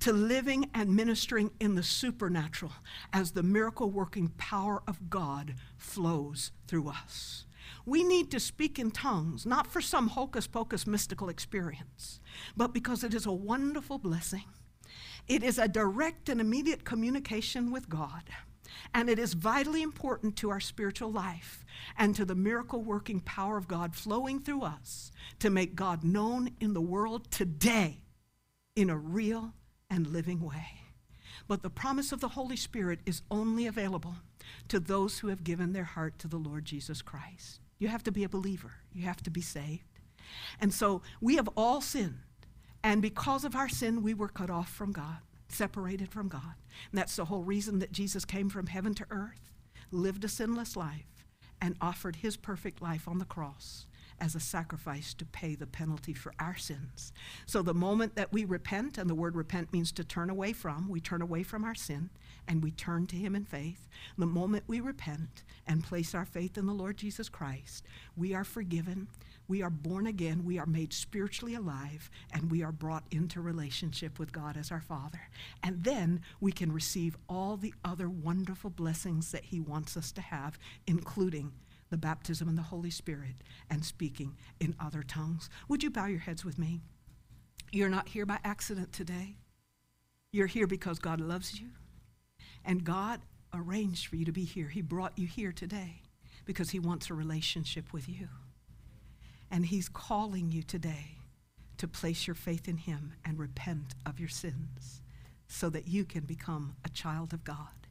to 0.00 0.12
living 0.12 0.70
and 0.74 0.94
ministering 0.94 1.50
in 1.60 1.74
the 1.74 1.82
supernatural 1.82 2.72
as 3.12 3.32
the 3.32 3.42
miracle 3.42 3.90
working 3.90 4.28
power 4.38 4.82
of 4.86 5.10
God 5.10 5.54
flows 5.76 6.52
through 6.66 6.88
us. 6.88 7.46
We 7.84 8.02
need 8.02 8.30
to 8.32 8.40
speak 8.40 8.78
in 8.78 8.90
tongues, 8.90 9.46
not 9.46 9.66
for 9.66 9.80
some 9.80 10.08
hocus 10.08 10.46
pocus 10.46 10.86
mystical 10.86 11.28
experience, 11.28 12.20
but 12.56 12.74
because 12.74 13.04
it 13.04 13.14
is 13.14 13.26
a 13.26 13.32
wonderful 13.32 13.98
blessing. 13.98 14.44
It 15.28 15.42
is 15.42 15.58
a 15.58 15.68
direct 15.68 16.28
and 16.28 16.40
immediate 16.40 16.84
communication 16.84 17.70
with 17.70 17.88
God. 17.88 18.22
And 18.94 19.08
it 19.08 19.18
is 19.18 19.34
vitally 19.34 19.82
important 19.82 20.36
to 20.36 20.50
our 20.50 20.60
spiritual 20.60 21.10
life 21.10 21.64
and 21.96 22.14
to 22.14 22.24
the 22.24 22.34
miracle 22.34 22.82
working 22.82 23.20
power 23.20 23.56
of 23.56 23.68
God 23.68 23.94
flowing 23.94 24.40
through 24.40 24.62
us 24.62 25.10
to 25.40 25.50
make 25.50 25.74
God 25.74 26.04
known 26.04 26.50
in 26.60 26.72
the 26.72 26.80
world 26.80 27.30
today 27.30 28.04
in 28.74 28.90
a 28.90 28.96
real 28.96 29.54
and 29.90 30.06
living 30.06 30.40
way. 30.40 30.82
But 31.48 31.62
the 31.62 31.70
promise 31.70 32.12
of 32.12 32.20
the 32.20 32.28
Holy 32.28 32.56
Spirit 32.56 33.00
is 33.06 33.22
only 33.30 33.66
available 33.66 34.16
to 34.68 34.80
those 34.80 35.18
who 35.18 35.28
have 35.28 35.44
given 35.44 35.72
their 35.72 35.84
heart 35.84 36.18
to 36.20 36.28
the 36.28 36.36
Lord 36.36 36.64
Jesus 36.64 37.02
Christ. 37.02 37.60
You 37.78 37.88
have 37.88 38.02
to 38.04 38.12
be 38.12 38.24
a 38.24 38.28
believer, 38.28 38.72
you 38.92 39.04
have 39.04 39.22
to 39.24 39.30
be 39.30 39.40
saved. 39.40 40.00
And 40.60 40.72
so 40.72 41.02
we 41.20 41.36
have 41.36 41.48
all 41.56 41.80
sinned. 41.80 42.20
And 42.86 43.02
because 43.02 43.44
of 43.44 43.56
our 43.56 43.68
sin, 43.68 44.00
we 44.00 44.14
were 44.14 44.28
cut 44.28 44.48
off 44.48 44.68
from 44.68 44.92
God, 44.92 45.18
separated 45.48 46.08
from 46.08 46.28
God. 46.28 46.54
And 46.92 46.96
that's 47.00 47.16
the 47.16 47.24
whole 47.24 47.42
reason 47.42 47.80
that 47.80 47.90
Jesus 47.90 48.24
came 48.24 48.48
from 48.48 48.68
heaven 48.68 48.94
to 48.94 49.06
earth, 49.10 49.50
lived 49.90 50.22
a 50.24 50.28
sinless 50.28 50.76
life, 50.76 51.24
and 51.60 51.74
offered 51.80 52.14
his 52.14 52.36
perfect 52.36 52.80
life 52.80 53.08
on 53.08 53.18
the 53.18 53.24
cross 53.24 53.86
as 54.20 54.36
a 54.36 54.40
sacrifice 54.40 55.14
to 55.14 55.24
pay 55.24 55.56
the 55.56 55.66
penalty 55.66 56.14
for 56.14 56.32
our 56.38 56.56
sins. 56.56 57.12
So 57.44 57.60
the 57.60 57.74
moment 57.74 58.14
that 58.14 58.32
we 58.32 58.44
repent, 58.44 58.98
and 58.98 59.10
the 59.10 59.16
word 59.16 59.34
repent 59.34 59.72
means 59.72 59.90
to 59.92 60.04
turn 60.04 60.30
away 60.30 60.52
from, 60.52 60.88
we 60.88 61.00
turn 61.00 61.22
away 61.22 61.42
from 61.42 61.64
our 61.64 61.74
sin 61.74 62.10
and 62.46 62.62
we 62.62 62.70
turn 62.70 63.06
to 63.08 63.16
Him 63.16 63.34
in 63.34 63.44
faith. 63.44 63.88
The 64.16 64.26
moment 64.26 64.62
we 64.68 64.78
repent 64.80 65.42
and 65.66 65.82
place 65.82 66.14
our 66.14 66.24
faith 66.24 66.56
in 66.56 66.66
the 66.66 66.72
Lord 66.72 66.96
Jesus 66.96 67.28
Christ, 67.28 67.84
we 68.16 68.32
are 68.32 68.44
forgiven, 68.44 69.08
we 69.48 69.62
are 69.62 69.70
born 69.70 70.06
again, 70.06 70.44
we 70.44 70.58
are 70.58 70.66
made 70.66 70.92
spiritually 70.92 71.54
alive, 71.54 72.10
and 72.32 72.50
we 72.50 72.62
are 72.62 72.72
brought 72.72 73.04
into 73.10 73.40
relationship 73.40 74.18
with 74.18 74.32
God 74.32 74.56
as 74.56 74.70
our 74.70 74.80
Father. 74.80 75.20
And 75.62 75.84
then 75.84 76.20
we 76.40 76.52
can 76.52 76.72
receive 76.72 77.16
all 77.28 77.56
the 77.56 77.74
other 77.84 78.08
wonderful 78.08 78.70
blessings 78.70 79.32
that 79.32 79.44
He 79.44 79.60
wants 79.60 79.96
us 79.96 80.12
to 80.12 80.20
have, 80.20 80.58
including 80.86 81.52
the 81.90 81.96
baptism 81.96 82.48
in 82.48 82.56
the 82.56 82.62
Holy 82.62 82.90
Spirit 82.90 83.36
and 83.70 83.84
speaking 83.84 84.36
in 84.58 84.74
other 84.80 85.02
tongues. 85.02 85.48
Would 85.68 85.82
you 85.82 85.90
bow 85.90 86.06
your 86.06 86.20
heads 86.20 86.44
with 86.44 86.58
me? 86.58 86.80
You're 87.72 87.88
not 87.88 88.08
here 88.08 88.26
by 88.26 88.38
accident 88.44 88.92
today. 88.92 89.36
You're 90.32 90.46
here 90.46 90.66
because 90.66 90.98
God 90.98 91.20
loves 91.20 91.60
you. 91.60 91.68
And 92.64 92.84
God 92.84 93.20
arranged 93.54 94.08
for 94.08 94.16
you 94.16 94.24
to 94.24 94.32
be 94.32 94.44
here. 94.44 94.68
He 94.68 94.82
brought 94.82 95.18
you 95.18 95.26
here 95.26 95.52
today 95.52 96.02
because 96.44 96.70
He 96.70 96.78
wants 96.80 97.10
a 97.10 97.14
relationship 97.14 97.92
with 97.92 98.08
you. 98.08 98.28
And 99.50 99.66
He's 99.66 99.88
calling 99.88 100.50
you 100.50 100.62
today 100.62 101.18
to 101.78 101.88
place 101.88 102.26
your 102.26 102.34
faith 102.34 102.68
in 102.68 102.78
Him 102.78 103.14
and 103.24 103.38
repent 103.38 103.94
of 104.04 104.18
your 104.18 104.28
sins 104.28 105.02
so 105.48 105.68
that 105.70 105.88
you 105.88 106.04
can 106.04 106.24
become 106.24 106.76
a 106.84 106.88
child 106.88 107.32
of 107.32 107.44
God 107.44 107.88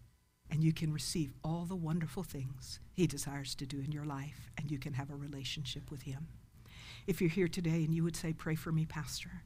and 0.50 0.64
you 0.64 0.74
can 0.74 0.94
receive 0.94 1.34
all 1.44 1.66
the 1.66 1.76
wonderful 1.76 2.24
things 2.24 2.80
He 2.94 3.08
desires 3.08 3.56
to 3.56 3.66
do 3.66 3.80
in 3.80 3.92
your 3.92 4.06
life 4.06 4.52
and 4.58 4.70
you 4.70 4.78
can 4.78 4.94
have 4.94 5.10
a 5.10 5.16
relationship 5.16 5.90
with 5.92 6.04
Him. 6.04 6.28
If 7.08 7.22
you're 7.22 7.30
here 7.30 7.48
today 7.48 7.84
and 7.84 7.94
you 7.94 8.04
would 8.04 8.16
say, 8.16 8.34
Pray 8.34 8.56
for 8.56 8.72
me, 8.72 8.86
Pastor, 8.86 9.44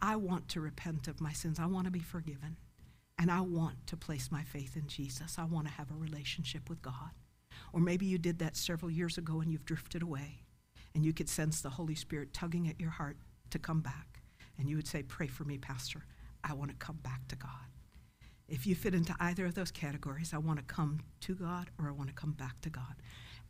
I 0.00 0.16
want 0.16 0.48
to 0.48 0.60
repent 0.60 1.08
of 1.08 1.20
my 1.20 1.32
sins, 1.32 1.58
I 1.58 1.66
want 1.66 1.86
to 1.86 1.90
be 1.90 2.00
forgiven. 2.00 2.56
And 3.18 3.30
I 3.30 3.42
want 3.42 3.86
to 3.88 3.98
place 3.98 4.30
my 4.32 4.44
faith 4.44 4.78
in 4.78 4.86
Jesus. 4.86 5.36
I 5.38 5.44
want 5.44 5.66
to 5.66 5.72
have 5.74 5.90
a 5.90 5.94
relationship 5.94 6.70
with 6.70 6.80
God. 6.80 7.10
Or 7.70 7.78
maybe 7.78 8.06
you 8.06 8.16
did 8.16 8.38
that 8.38 8.56
several 8.56 8.90
years 8.90 9.18
ago 9.18 9.42
and 9.42 9.52
you've 9.52 9.66
drifted 9.66 10.00
away 10.00 10.40
and 10.94 11.04
you 11.04 11.12
could 11.12 11.28
sense 11.28 11.60
the 11.60 11.70
Holy 11.70 11.94
Spirit 11.94 12.32
tugging 12.32 12.68
at 12.68 12.80
your 12.80 12.90
heart 12.90 13.16
to 13.50 13.58
come 13.58 13.80
back. 13.80 14.22
And 14.58 14.68
you 14.68 14.76
would 14.76 14.86
say, 14.88 15.02
Pray 15.02 15.26
for 15.26 15.44
me, 15.44 15.58
Pastor. 15.58 16.04
I 16.42 16.54
want 16.54 16.70
to 16.70 16.76
come 16.76 16.98
back 17.02 17.28
to 17.28 17.36
God. 17.36 17.50
If 18.48 18.66
you 18.66 18.74
fit 18.74 18.94
into 18.94 19.14
either 19.20 19.46
of 19.46 19.54
those 19.54 19.70
categories, 19.70 20.32
I 20.34 20.38
want 20.38 20.58
to 20.58 20.64
come 20.64 21.00
to 21.20 21.34
God 21.34 21.70
or 21.78 21.88
I 21.88 21.92
want 21.92 22.08
to 22.08 22.14
come 22.14 22.32
back 22.32 22.60
to 22.62 22.70
God. 22.70 22.96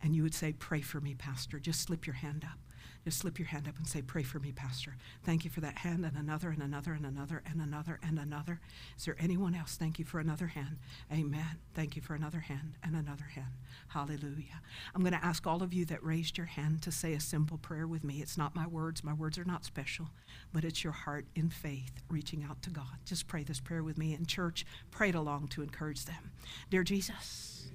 And 0.02 0.14
you 0.14 0.22
would 0.22 0.34
say, 0.34 0.52
Pray 0.52 0.80
for 0.80 1.00
me, 1.00 1.14
Pastor. 1.14 1.58
Just 1.58 1.82
slip 1.82 2.06
your 2.06 2.16
hand 2.16 2.44
up 2.44 2.58
just 3.04 3.18
slip 3.18 3.38
your 3.38 3.48
hand 3.48 3.66
up 3.66 3.76
and 3.78 3.86
say, 3.86 4.02
Pray 4.02 4.22
for 4.22 4.38
me, 4.38 4.52
Pastor. 4.52 4.96
Thank 5.24 5.44
you 5.44 5.50
for 5.50 5.60
that 5.60 5.78
hand, 5.78 6.04
and 6.04 6.16
another, 6.16 6.50
and 6.50 6.62
another, 6.62 6.92
and 6.92 7.06
another, 7.06 7.42
and 7.50 7.60
another, 7.60 7.98
and 8.02 8.18
another. 8.18 8.60
Is 8.98 9.06
there 9.06 9.16
anyone 9.18 9.54
else? 9.54 9.76
Thank 9.76 9.98
you 9.98 10.04
for 10.04 10.20
another 10.20 10.48
hand. 10.48 10.76
Amen. 11.12 11.58
Thank 11.74 11.96
you 11.96 12.02
for 12.02 12.14
another 12.14 12.40
hand, 12.40 12.74
and 12.82 12.94
another 12.94 13.24
hand. 13.24 13.52
Hallelujah. 13.88 14.60
I'm 14.94 15.00
going 15.00 15.14
to 15.14 15.24
ask 15.24 15.46
all 15.46 15.62
of 15.62 15.72
you 15.72 15.86
that 15.86 16.04
raised 16.04 16.36
your 16.36 16.46
hand 16.46 16.82
to 16.82 16.92
say 16.92 17.14
a 17.14 17.20
simple 17.20 17.58
prayer 17.58 17.86
with 17.86 18.04
me. 18.04 18.20
It's 18.20 18.36
not 18.36 18.54
my 18.54 18.66
words, 18.66 19.02
my 19.02 19.14
words 19.14 19.38
are 19.38 19.44
not 19.44 19.64
special, 19.64 20.10
but 20.52 20.64
it's 20.64 20.84
your 20.84 20.92
heart 20.92 21.24
in 21.34 21.48
faith 21.48 22.02
reaching 22.10 22.44
out 22.44 22.60
to 22.62 22.70
God. 22.70 22.98
Just 23.06 23.26
pray 23.26 23.44
this 23.44 23.60
prayer 23.60 23.82
with 23.82 23.96
me 23.96 24.14
in 24.14 24.26
church. 24.26 24.66
Pray 24.90 25.08
it 25.08 25.14
along 25.14 25.48
to 25.48 25.62
encourage 25.62 26.04
them. 26.04 26.32
Dear 26.68 26.84
Jesus, 26.84 27.68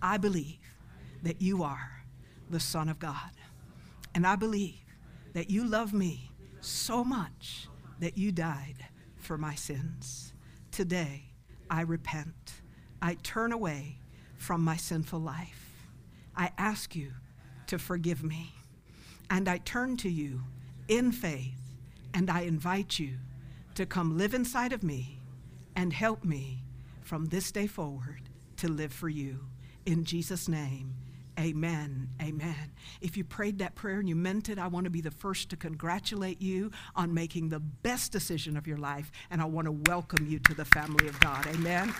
I 0.00 0.18
believe 0.18 0.58
that 1.22 1.42
you 1.42 1.64
are 1.64 2.04
the 2.48 2.60
Son 2.60 2.88
of 2.88 2.98
God. 2.98 3.30
And 4.14 4.26
I 4.26 4.36
believe 4.36 4.84
that 5.32 5.50
you 5.50 5.64
love 5.64 5.92
me 5.92 6.30
so 6.60 7.04
much 7.04 7.68
that 8.00 8.18
you 8.18 8.32
died 8.32 8.86
for 9.16 9.38
my 9.38 9.54
sins. 9.54 10.32
Today, 10.70 11.24
I 11.70 11.82
repent. 11.82 12.54
I 13.02 13.14
turn 13.22 13.52
away 13.52 14.00
from 14.36 14.62
my 14.62 14.76
sinful 14.76 15.20
life. 15.20 15.86
I 16.36 16.50
ask 16.58 16.94
you 16.96 17.12
to 17.66 17.78
forgive 17.78 18.22
me. 18.22 18.54
And 19.30 19.48
I 19.48 19.58
turn 19.58 19.96
to 19.98 20.08
you 20.08 20.42
in 20.88 21.12
faith, 21.12 21.60
and 22.14 22.30
I 22.30 22.42
invite 22.42 22.98
you 22.98 23.18
to 23.74 23.84
come 23.84 24.16
live 24.16 24.34
inside 24.34 24.72
of 24.72 24.82
me 24.82 25.20
and 25.76 25.92
help 25.92 26.24
me 26.24 26.64
from 27.02 27.26
this 27.26 27.52
day 27.52 27.66
forward 27.66 28.22
to 28.56 28.68
live 28.68 28.92
for 28.92 29.08
you. 29.08 29.40
In 29.86 30.04
Jesus' 30.04 30.48
name, 30.48 30.94
Amen. 31.38 32.08
Amen. 32.20 32.72
If 33.00 33.16
you 33.16 33.22
prayed 33.22 33.60
that 33.60 33.76
prayer 33.76 34.00
and 34.00 34.08
you 34.08 34.16
meant 34.16 34.48
it, 34.48 34.58
I 34.58 34.66
want 34.66 34.84
to 34.84 34.90
be 34.90 35.00
the 35.00 35.12
first 35.12 35.50
to 35.50 35.56
congratulate 35.56 36.42
you 36.42 36.72
on 36.96 37.14
making 37.14 37.48
the 37.48 37.60
best 37.60 38.10
decision 38.10 38.56
of 38.56 38.66
your 38.66 38.78
life, 38.78 39.12
and 39.30 39.40
I 39.40 39.44
want 39.44 39.66
to 39.66 39.72
welcome 39.72 40.26
you 40.28 40.40
to 40.40 40.54
the 40.54 40.64
family 40.64 41.06
of 41.06 41.18
God. 41.20 41.46
Amen. 41.46 41.94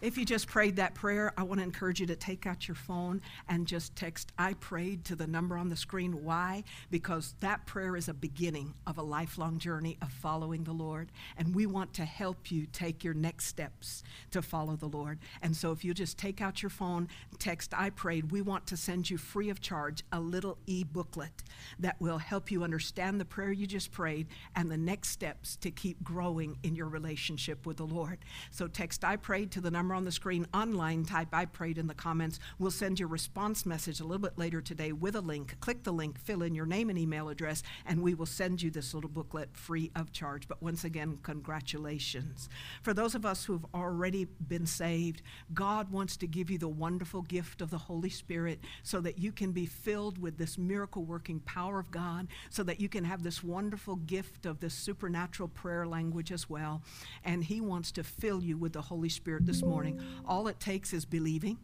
If 0.00 0.16
you 0.16 0.24
just 0.24 0.48
prayed 0.48 0.76
that 0.76 0.94
prayer, 0.94 1.30
I 1.36 1.42
want 1.42 1.60
to 1.60 1.64
encourage 1.64 2.00
you 2.00 2.06
to 2.06 2.16
take 2.16 2.46
out 2.46 2.66
your 2.66 2.74
phone 2.74 3.20
and 3.50 3.66
just 3.66 3.94
text 3.94 4.32
I 4.38 4.54
prayed 4.54 5.04
to 5.04 5.14
the 5.14 5.26
number 5.26 5.58
on 5.58 5.68
the 5.68 5.76
screen. 5.76 6.24
Why? 6.24 6.64
Because 6.90 7.34
that 7.40 7.66
prayer 7.66 7.96
is 7.96 8.08
a 8.08 8.14
beginning 8.14 8.72
of 8.86 8.96
a 8.96 9.02
lifelong 9.02 9.58
journey 9.58 9.98
of 10.00 10.10
following 10.10 10.64
the 10.64 10.72
Lord. 10.72 11.12
And 11.36 11.54
we 11.54 11.66
want 11.66 11.92
to 11.94 12.06
help 12.06 12.50
you 12.50 12.66
take 12.72 13.04
your 13.04 13.12
next 13.12 13.44
steps 13.44 14.02
to 14.30 14.40
follow 14.40 14.74
the 14.74 14.88
Lord. 14.88 15.18
And 15.42 15.54
so 15.54 15.70
if 15.70 15.84
you 15.84 15.92
just 15.92 16.16
take 16.16 16.40
out 16.40 16.62
your 16.62 16.70
phone, 16.70 17.08
text 17.38 17.74
I 17.76 17.90
prayed, 17.90 18.32
we 18.32 18.40
want 18.40 18.66
to 18.68 18.78
send 18.78 19.10
you 19.10 19.18
free 19.18 19.50
of 19.50 19.60
charge 19.60 20.02
a 20.12 20.20
little 20.20 20.56
e 20.66 20.82
booklet 20.82 21.42
that 21.78 22.00
will 22.00 22.18
help 22.18 22.50
you 22.50 22.64
understand 22.64 23.20
the 23.20 23.26
prayer 23.26 23.52
you 23.52 23.66
just 23.66 23.92
prayed 23.92 24.28
and 24.56 24.70
the 24.70 24.78
next 24.78 25.10
steps 25.10 25.56
to 25.56 25.70
keep 25.70 26.02
growing 26.02 26.56
in 26.62 26.74
your 26.74 26.88
relationship 26.88 27.66
with 27.66 27.76
the 27.76 27.86
Lord. 27.86 28.20
So 28.50 28.66
text 28.66 29.04
I 29.04 29.16
prayed 29.16 29.50
to 29.50 29.60
the 29.60 29.70
number 29.70 29.89
on 29.94 30.04
the 30.04 30.12
screen 30.12 30.46
online, 30.54 31.04
type 31.04 31.28
I 31.32 31.46
prayed 31.46 31.78
in 31.78 31.86
the 31.86 31.94
comments. 31.94 32.38
We'll 32.58 32.70
send 32.70 33.00
you 33.00 33.06
a 33.06 33.08
response 33.08 33.66
message 33.66 33.98
a 33.98 34.04
little 34.04 34.18
bit 34.18 34.38
later 34.38 34.60
today 34.60 34.92
with 34.92 35.16
a 35.16 35.20
link. 35.20 35.56
Click 35.60 35.82
the 35.82 35.92
link, 35.92 36.18
fill 36.18 36.42
in 36.42 36.54
your 36.54 36.66
name 36.66 36.90
and 36.90 36.98
email 36.98 37.28
address, 37.28 37.62
and 37.86 38.02
we 38.02 38.14
will 38.14 38.26
send 38.26 38.62
you 38.62 38.70
this 38.70 38.94
little 38.94 39.10
booklet 39.10 39.56
free 39.56 39.90
of 39.96 40.12
charge. 40.12 40.46
But 40.46 40.62
once 40.62 40.84
again, 40.84 41.18
congratulations. 41.22 42.48
For 42.82 42.94
those 42.94 43.14
of 43.14 43.26
us 43.26 43.44
who 43.44 43.54
have 43.54 43.66
already 43.74 44.26
been 44.46 44.66
saved, 44.66 45.22
God 45.52 45.90
wants 45.90 46.16
to 46.18 46.26
give 46.26 46.50
you 46.50 46.58
the 46.58 46.68
wonderful 46.68 47.22
gift 47.22 47.60
of 47.60 47.70
the 47.70 47.78
Holy 47.78 48.10
Spirit 48.10 48.60
so 48.82 49.00
that 49.00 49.18
you 49.18 49.32
can 49.32 49.52
be 49.52 49.66
filled 49.66 50.18
with 50.18 50.38
this 50.38 50.56
miracle 50.56 51.04
working 51.04 51.40
power 51.40 51.80
of 51.80 51.90
God, 51.90 52.28
so 52.48 52.62
that 52.62 52.80
you 52.80 52.88
can 52.88 53.04
have 53.04 53.22
this 53.22 53.42
wonderful 53.42 53.96
gift 53.96 54.46
of 54.46 54.60
this 54.60 54.74
supernatural 54.74 55.48
prayer 55.48 55.86
language 55.86 56.30
as 56.30 56.48
well. 56.48 56.82
And 57.24 57.42
He 57.42 57.60
wants 57.60 57.90
to 57.92 58.04
fill 58.04 58.42
you 58.42 58.56
with 58.56 58.72
the 58.72 58.82
Holy 58.82 59.08
Spirit 59.08 59.46
this 59.46 59.62
morning 59.62 59.79
morning. 59.80 60.06
All 60.26 60.46
it 60.48 60.60
takes 60.60 60.92
is 60.92 61.06
believing, 61.06 61.56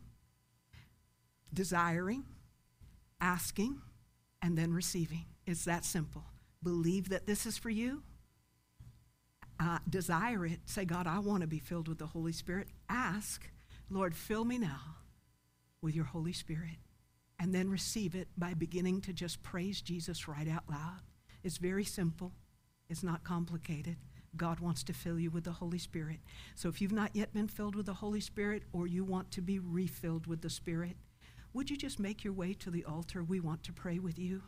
desiring, 1.53 2.25
asking, 3.21 3.83
and 4.41 4.57
then 4.57 4.73
receiving. 4.73 5.27
It's 5.47 5.67
that 5.67 5.85
simple. 5.85 6.25
believe 6.63 7.11
that 7.11 7.27
this 7.27 7.45
is 7.45 7.59
for 7.59 7.69
you, 7.69 8.03
uh, 9.61 9.79
desire 9.89 10.47
it. 10.47 10.61
Say, 10.65 10.87
God, 10.87 11.07
I 11.07 11.19
want 11.19 11.43
to 11.43 11.47
be 11.47 11.59
filled 11.59 11.89
with 11.89 11.99
the 11.99 12.07
Holy 12.07 12.33
Spirit. 12.33 12.69
Ask, 12.89 13.51
Lord, 13.91 14.17
fill 14.17 14.47
me 14.47 14.57
now 14.57 14.81
with 15.83 15.95
your 15.95 16.07
Holy 16.07 16.33
Spirit. 16.33 16.79
And 17.39 17.55
then 17.55 17.69
receive 17.69 18.15
it 18.15 18.29
by 18.39 18.55
beginning 18.55 19.03
to 19.03 19.13
just 19.13 19.43
praise 19.43 19.83
Jesus 19.83 20.27
right 20.27 20.49
out 20.49 20.65
loud. 20.71 21.03
It's 21.45 21.59
very 21.59 21.85
simple, 21.85 22.33
it's 22.89 23.03
not 23.03 23.25
complicated. 23.25 23.97
God 24.37 24.61
wants 24.61 24.83
to 24.85 24.93
fill 24.93 25.19
you 25.19 25.31
with 25.31 25.45
the 25.45 25.53
Holy 25.53 25.79
Spirit. 25.79 26.19
So 26.55 26.69
if 26.69 26.81
you've 26.81 26.93
not 26.93 27.11
yet 27.15 27.33
been 27.33 27.49
filled 27.49 27.75
with 27.75 27.87
the 27.87 27.95
Holy 27.95 28.21
Spirit 28.21 28.63
or 28.73 28.87
you 28.87 29.05
want 29.05 29.31
to 29.33 29.41
be 29.41 29.59
refilled 29.59 30.27
with 30.27 30.43
the 30.43 30.51
Spirit, 30.51 30.97
would 31.55 31.71
you 31.71 31.77
just 31.77 31.99
make 31.99 32.23
your 32.23 32.33
way 32.33 32.53
to 32.55 32.71
the 32.71 32.85
altar? 32.85 33.25
We 33.25 33.41
want 33.41 33.63
to 33.65 33.73
pray 33.73 33.99
with 33.99 34.19
you. 34.19 34.43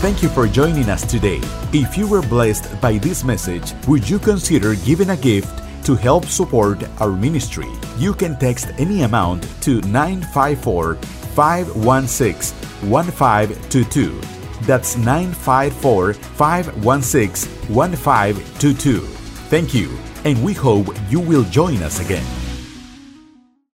Thank 0.00 0.22
you 0.22 0.30
for 0.30 0.46
joining 0.46 0.88
us 0.88 1.04
today. 1.04 1.40
If 1.74 1.98
you 1.98 2.08
were 2.08 2.22
blessed 2.22 2.80
by 2.80 2.96
this 2.96 3.22
message, 3.22 3.74
would 3.86 4.08
you 4.08 4.18
consider 4.18 4.74
giving 4.76 5.10
a 5.10 5.16
gift 5.16 5.62
to 5.84 5.94
help 5.94 6.24
support 6.24 6.82
our 7.00 7.12
ministry? 7.12 7.68
You 7.98 8.14
can 8.14 8.38
text 8.38 8.68
any 8.78 9.02
amount 9.02 9.46
to 9.62 9.82
954 9.82 10.94
516 10.94 12.88
1522. 12.88 14.39
That's 14.62 14.96
954 14.96 16.14
516 16.14 17.74
1522. 17.74 19.00
Thank 19.00 19.74
you, 19.74 19.98
and 20.24 20.42
we 20.44 20.52
hope 20.52 20.88
you 21.08 21.20
will 21.20 21.44
join 21.44 21.82
us 21.82 22.00
again. 22.00 22.39